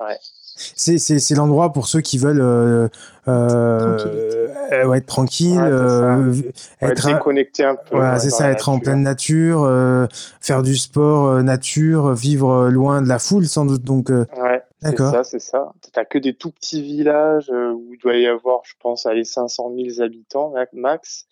ouais. 0.00 0.16
C'est, 0.76 1.34
l'endroit 1.34 1.72
pour 1.72 1.86
ceux 1.86 2.00
qui 2.00 2.18
veulent 2.18 2.40
euh, 2.40 2.88
euh, 3.28 4.86
ouais, 4.86 4.98
être 4.98 5.06
tranquille, 5.06 5.58
Ouais, 5.58 5.68
euh, 5.70 6.32
être, 6.80 7.06
à- 7.06 7.10
un 7.12 7.76
peu. 7.76 7.96
voilà, 7.96 8.18
c'est 8.18 8.30
ça, 8.30 8.50
être 8.50 8.68
en 8.68 8.74
nature. 8.74 8.84
pleine 8.84 9.02
nature, 9.02 10.08
faire 10.40 10.62
du 10.62 10.76
sport 10.76 11.42
nature, 11.42 12.12
vivre 12.14 12.68
loin 12.68 13.02
de 13.02 13.08
la 13.08 13.18
foule 13.18 13.46
sans 13.46 13.64
doute. 13.66 13.82
Donc, 13.82 14.10
Ouais, 14.10 14.26
c'est 14.80 14.90
D'accord. 14.90 15.12
ça, 15.12 15.24
c'est 15.24 15.38
ça. 15.40 15.72
T'as 15.92 16.04
que 16.04 16.18
des 16.18 16.34
tout 16.34 16.50
petits 16.50 16.82
villages 16.82 17.50
où 17.50 17.92
il 17.94 17.98
doit 18.00 18.16
y 18.16 18.26
avoir, 18.26 18.60
je 18.64 18.74
pense, 18.80 19.06
allez, 19.06 19.24
500 19.24 19.72
000 19.74 20.00
habitants 20.02 20.50
ma- 20.50 20.66
max. 20.72 21.26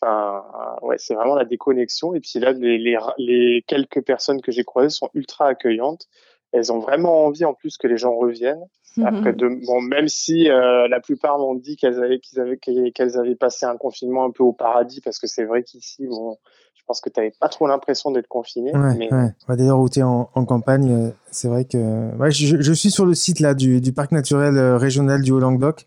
Enfin, 0.00 0.44
ouais, 0.82 0.96
c'est 0.98 1.14
vraiment 1.14 1.34
la 1.34 1.44
déconnexion. 1.44 2.14
Et 2.14 2.20
puis 2.20 2.38
là, 2.38 2.52
les, 2.52 2.78
les, 2.78 2.96
les 3.18 3.64
quelques 3.66 4.02
personnes 4.02 4.40
que 4.40 4.52
j'ai 4.52 4.64
croisées 4.64 4.90
sont 4.90 5.10
ultra 5.14 5.46
accueillantes. 5.48 6.06
Elles 6.52 6.72
ont 6.72 6.78
vraiment 6.78 7.24
envie, 7.26 7.44
en 7.44 7.54
plus, 7.54 7.76
que 7.76 7.86
les 7.86 7.96
gens 7.98 8.14
reviennent. 8.16 8.64
Après, 9.04 9.32
de, 9.32 9.48
bon, 9.66 9.80
même 9.80 10.08
si 10.08 10.50
euh, 10.50 10.88
la 10.88 10.98
plupart 10.98 11.38
m'ont 11.38 11.54
dit 11.54 11.76
qu'elles 11.76 12.02
avaient, 12.02 12.18
qu'ils 12.18 12.40
avaient, 12.40 12.56
qu'elles 12.58 13.16
avaient 13.16 13.36
passé 13.36 13.64
un 13.64 13.76
confinement 13.76 14.24
un 14.24 14.30
peu 14.32 14.42
au 14.42 14.52
paradis, 14.52 15.00
parce 15.00 15.20
que 15.20 15.28
c'est 15.28 15.44
vrai 15.44 15.62
qu'ici, 15.62 16.06
bon, 16.08 16.36
je 16.74 16.82
pense 16.84 17.00
que 17.00 17.08
t'avais 17.08 17.32
pas 17.38 17.48
trop 17.48 17.68
l'impression 17.68 18.10
d'être 18.10 18.26
confiné. 18.26 18.72
ouais, 18.74 18.94
mais 18.96 19.12
ouais. 19.14 19.56
D'ailleurs, 19.56 19.78
où 19.78 19.88
tu 19.88 20.00
es 20.00 20.02
en, 20.02 20.30
en 20.34 20.44
campagne, 20.44 20.90
euh, 20.90 21.10
c'est 21.30 21.46
vrai 21.46 21.64
que 21.64 22.16
ouais, 22.16 22.32
je, 22.32 22.60
je 22.60 22.72
suis 22.72 22.90
sur 22.90 23.06
le 23.06 23.14
site 23.14 23.38
là 23.38 23.54
du, 23.54 23.80
du 23.80 23.92
parc 23.92 24.10
naturel 24.10 24.56
euh, 24.56 24.76
régional 24.78 25.22
du 25.22 25.30
Haut-Languedoc 25.30 25.86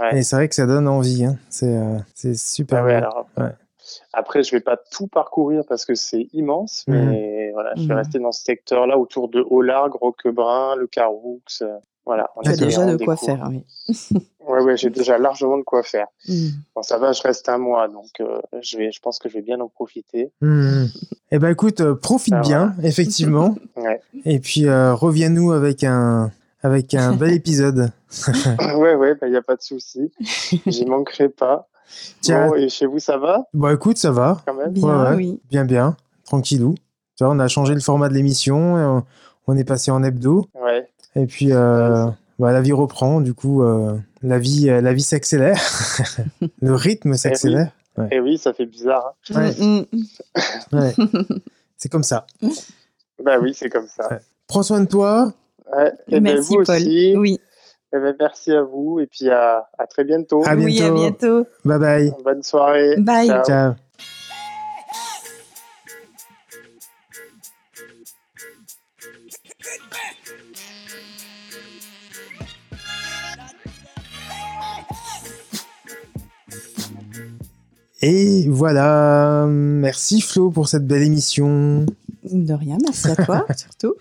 ouais. 0.00 0.18
et 0.18 0.22
c'est 0.22 0.34
vrai 0.34 0.48
que 0.48 0.54
ça 0.56 0.66
donne 0.66 0.88
envie. 0.88 1.24
Hein. 1.24 1.36
C'est, 1.48 1.76
euh, 1.76 2.34
super. 2.34 2.78
Ah 2.80 2.84
ouais, 2.84 2.94
alors. 2.94 3.26
Après, 4.12 4.42
je 4.42 4.52
vais 4.52 4.60
pas 4.60 4.78
tout 4.90 5.06
parcourir 5.06 5.62
parce 5.68 5.84
que 5.84 5.94
c'est 5.94 6.28
immense, 6.32 6.84
Mhm. 6.88 7.12
Voilà, 7.52 7.72
je 7.76 7.82
vais 7.82 7.88
Mhm. 7.94 7.98
rester 7.98 8.18
dans 8.18 8.32
ce 8.32 8.42
secteur-là 8.42 8.98
autour 8.98 9.28
de 9.28 9.44
Haut-Largue, 9.48 9.92
Roquebrun, 9.94 10.76
le 10.76 10.86
Caroux. 10.86 11.40
euh, 11.62 11.76
Voilà. 12.04 12.30
on 12.36 12.42
D'accord. 12.42 12.66
déjà 12.66 12.84
de 12.96 13.04
quoi 13.04 13.16
faire, 13.16 13.48
oui. 13.50 13.64
Ouais, 14.48 14.60
ouais, 14.60 14.76
j'ai 14.76 14.90
déjà 14.90 15.18
largement 15.18 15.56
de 15.56 15.62
quoi 15.62 15.84
faire. 15.84 16.08
Mm. 16.28 16.48
Bon, 16.74 16.82
ça 16.82 16.98
va, 16.98 17.12
je 17.12 17.22
reste 17.22 17.48
un 17.48 17.58
mois, 17.58 17.86
donc 17.86 18.08
euh, 18.20 18.40
je 18.60 18.76
vais, 18.76 18.90
je 18.90 18.98
pense 19.00 19.20
que 19.20 19.28
je 19.28 19.34
vais 19.34 19.40
bien 19.42 19.60
en 19.60 19.68
profiter. 19.68 20.32
Mhm. 20.40 20.88
Eh 21.30 21.38
ben 21.38 21.48
écoute, 21.50 21.80
euh, 21.80 21.94
profite 21.94 22.34
bien, 22.42 22.74
effectivement. 22.82 23.54
Ouais, 23.76 24.00
Et 24.24 24.40
puis 24.40 24.66
euh, 24.66 24.94
reviens-nous 24.94 25.52
avec 25.52 25.84
un 25.84 26.32
avec 26.64 26.92
un 26.94 27.12
bel 27.16 27.32
épisode. 27.34 27.92
ouais, 28.76 28.94
ouais, 28.96 29.14
bah 29.14 29.28
y 29.28 29.36
a 29.36 29.42
pas 29.42 29.54
de 29.56 29.62
souci. 29.62 30.10
J'y 30.66 30.86
manquerai 30.86 31.28
pas. 31.28 31.68
Tiens. 32.20 32.48
Bon, 32.48 32.54
et 32.56 32.68
chez 32.68 32.86
vous, 32.86 32.98
ça 32.98 33.18
va? 33.18 33.44
Bon 33.54 33.72
écoute, 33.72 33.98
ça 33.98 34.10
va, 34.10 34.42
quand 34.46 34.54
même 34.54 34.72
Bien, 34.72 34.84
Ouais, 35.04 35.10
ouais. 35.10 35.16
oui. 35.16 35.40
bien 35.50 35.64
bien, 35.64 35.96
tranquillou. 36.24 36.74
Tu 37.16 37.24
vois, 37.24 37.32
on 37.34 37.38
a 37.38 37.48
changé 37.48 37.74
le 37.74 37.80
format 37.80 38.08
de 38.08 38.14
l'émission, 38.14 38.78
et 38.78 38.84
on, 38.84 39.04
on 39.46 39.56
est 39.56 39.64
passé 39.64 39.90
en 39.90 40.02
hebdo. 40.02 40.46
Ouais. 40.54 40.88
Et 41.14 41.26
puis 41.26 41.52
euh, 41.52 42.06
bah, 42.38 42.52
la 42.52 42.60
vie 42.62 42.72
reprend, 42.72 43.20
du 43.20 43.34
coup 43.34 43.62
euh, 43.62 43.98
la 44.22 44.38
vie 44.38 44.70
euh, 44.70 44.80
la 44.80 44.92
vie 44.94 45.02
s'accélère, 45.02 45.60
le 46.62 46.74
rythme 46.74 47.14
s'accélère. 47.14 47.70
Et 48.10 48.20
oui, 48.20 48.38
ça 48.38 48.54
fait 48.54 48.64
bizarre. 48.64 49.14
hein. 49.30 49.34
Ouais. 49.34 49.54
Mm, 49.60 49.84
mm. 49.92 50.04
Ouais. 50.72 50.94
C'est 51.76 51.90
comme 51.90 52.02
ça. 52.02 52.26
Bah 53.22 53.38
oui, 53.42 53.52
c'est 53.54 53.68
comme 53.68 53.86
ça. 53.88 54.08
Ouais. 54.10 54.20
Prends 54.46 54.62
soin 54.62 54.80
de 54.80 54.86
toi. 54.86 55.32
Ouais. 55.76 55.92
Et 56.08 56.20
ben, 56.20 56.34
Merci, 56.34 56.56
vous 56.56 56.62
Paul. 56.64 56.76
aussi. 56.76 57.14
Oui. 57.16 57.38
Eh 57.94 57.98
ben, 57.98 58.16
merci 58.18 58.52
à 58.52 58.62
vous 58.62 59.00
et 59.00 59.06
puis 59.06 59.28
à, 59.28 59.66
à 59.78 59.86
très 59.86 60.04
bientôt. 60.04 60.42
À 60.46 60.54
oui, 60.54 60.80
à 60.82 60.90
bientôt. 60.90 61.42
bientôt. 61.42 61.46
Bye 61.66 61.78
bye. 61.78 62.12
Bonne 62.24 62.42
soirée. 62.42 62.96
Bye. 62.96 63.26
Ciao. 63.28 63.44
Ciao. 63.44 63.72
Et 78.02 78.48
voilà, 78.48 79.46
merci 79.48 80.20
Flo 80.20 80.50
pour 80.50 80.68
cette 80.68 80.86
belle 80.86 81.02
émission. 81.02 81.86
De 82.24 82.52
rien, 82.52 82.76
merci 82.82 83.08
à 83.08 83.16
toi, 83.16 83.46
surtout. 83.56 83.94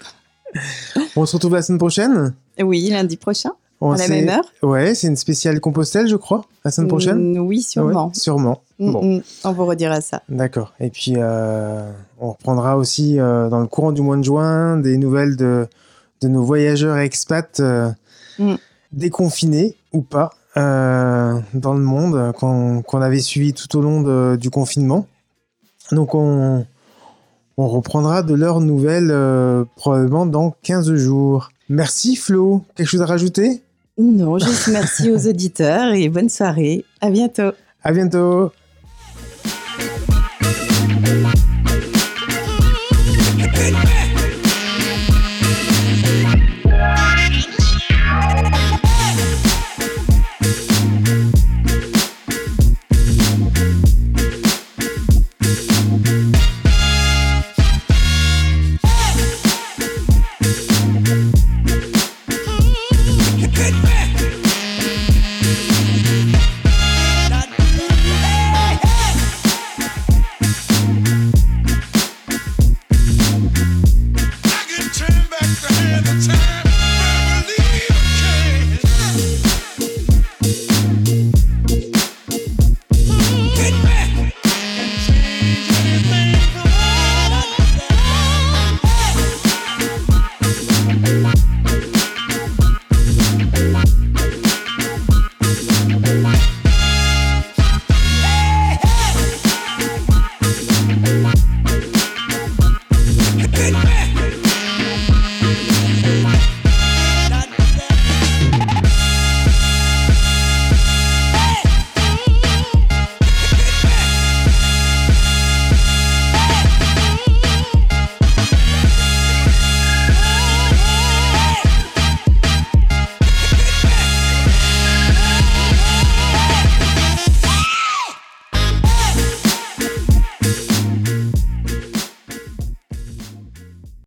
On 1.16 1.26
se 1.26 1.36
retrouve 1.36 1.54
la 1.54 1.62
semaine 1.62 1.78
prochaine? 1.78 2.34
Oui, 2.60 2.90
lundi 2.90 3.16
prochain, 3.18 3.52
On 3.80 3.92
à 3.92 3.98
la 3.98 4.08
même 4.08 4.30
heure. 4.30 4.44
Ouais, 4.64 4.96
c'est 4.96 5.08
une 5.08 5.16
spéciale 5.16 5.60
Compostelle, 5.60 6.08
je 6.08 6.16
crois, 6.16 6.46
la 6.66 6.72
semaine 6.72 6.88
prochaine? 6.88 7.34
Mm, 7.38 7.40
Oui, 7.46 7.62
sûrement. 7.62 8.08
Ouais, 8.08 8.14
sûrement. 8.16 8.62
Mm, 8.80 8.92
Bon, 8.92 9.18
mm. 9.18 9.22
On 9.44 9.52
vous 9.54 9.66
redira 9.68 10.02
ça. 10.02 10.24
d'accord. 10.30 10.74
Et 10.80 10.90
puis, 10.90 11.14
euh, 11.18 11.92
on 12.20 12.32
reprendra 12.32 12.78
aussi 12.78 13.20
euh, 13.20 13.50
dans 13.50 13.60
le 13.60 13.68
courant 13.68 13.92
du 13.92 14.02
mois 14.02 14.18
de 14.18 14.24
juin 14.24 14.78
des 14.78 14.98
nouvelles 14.98 15.36
de, 15.36 15.68
de 16.22 16.28
nos 16.28 16.42
voyageurs 16.44 16.98
expats 16.98 17.60
euh, 17.60 17.92
déconfinés 18.92 19.76
ou 19.94 20.02
pas 20.02 20.32
euh, 20.58 21.40
dans 21.54 21.74
le 21.74 21.80
monde 21.80 22.34
qu'on 22.34 23.02
avait 23.02 23.22
suivi 23.22 23.54
tout 23.54 23.78
au 23.78 23.82
long 23.82 24.36
du 24.36 24.50
confinement. 24.50 25.08
Donc 25.92 26.16
on, 26.16 26.66
reprendra 27.58 28.24
de 28.24 28.34
leurs 28.34 28.60
nouvelles 28.60 29.12
euh, 29.12 29.66
probablement 29.76 30.26
dans 30.26 30.56
15 30.64 30.96
jours. 30.96 31.52
Merci 31.70 32.16
Flo. 32.16 32.64
Quelque 32.76 32.88
chose 32.88 33.04
à 33.04 33.06
rajouter? 33.06 33.62
Non, 34.00 34.40
juste 34.40 34.68
merci 34.70 35.12
aux 35.12 35.28
auditeurs 35.30 35.94
et 35.94 36.10
bonne 36.10 36.30
soirée. 36.30 36.86
À 37.02 37.12
bientôt. 37.12 37.52
À 37.84 37.92
bientôt. 37.92 38.52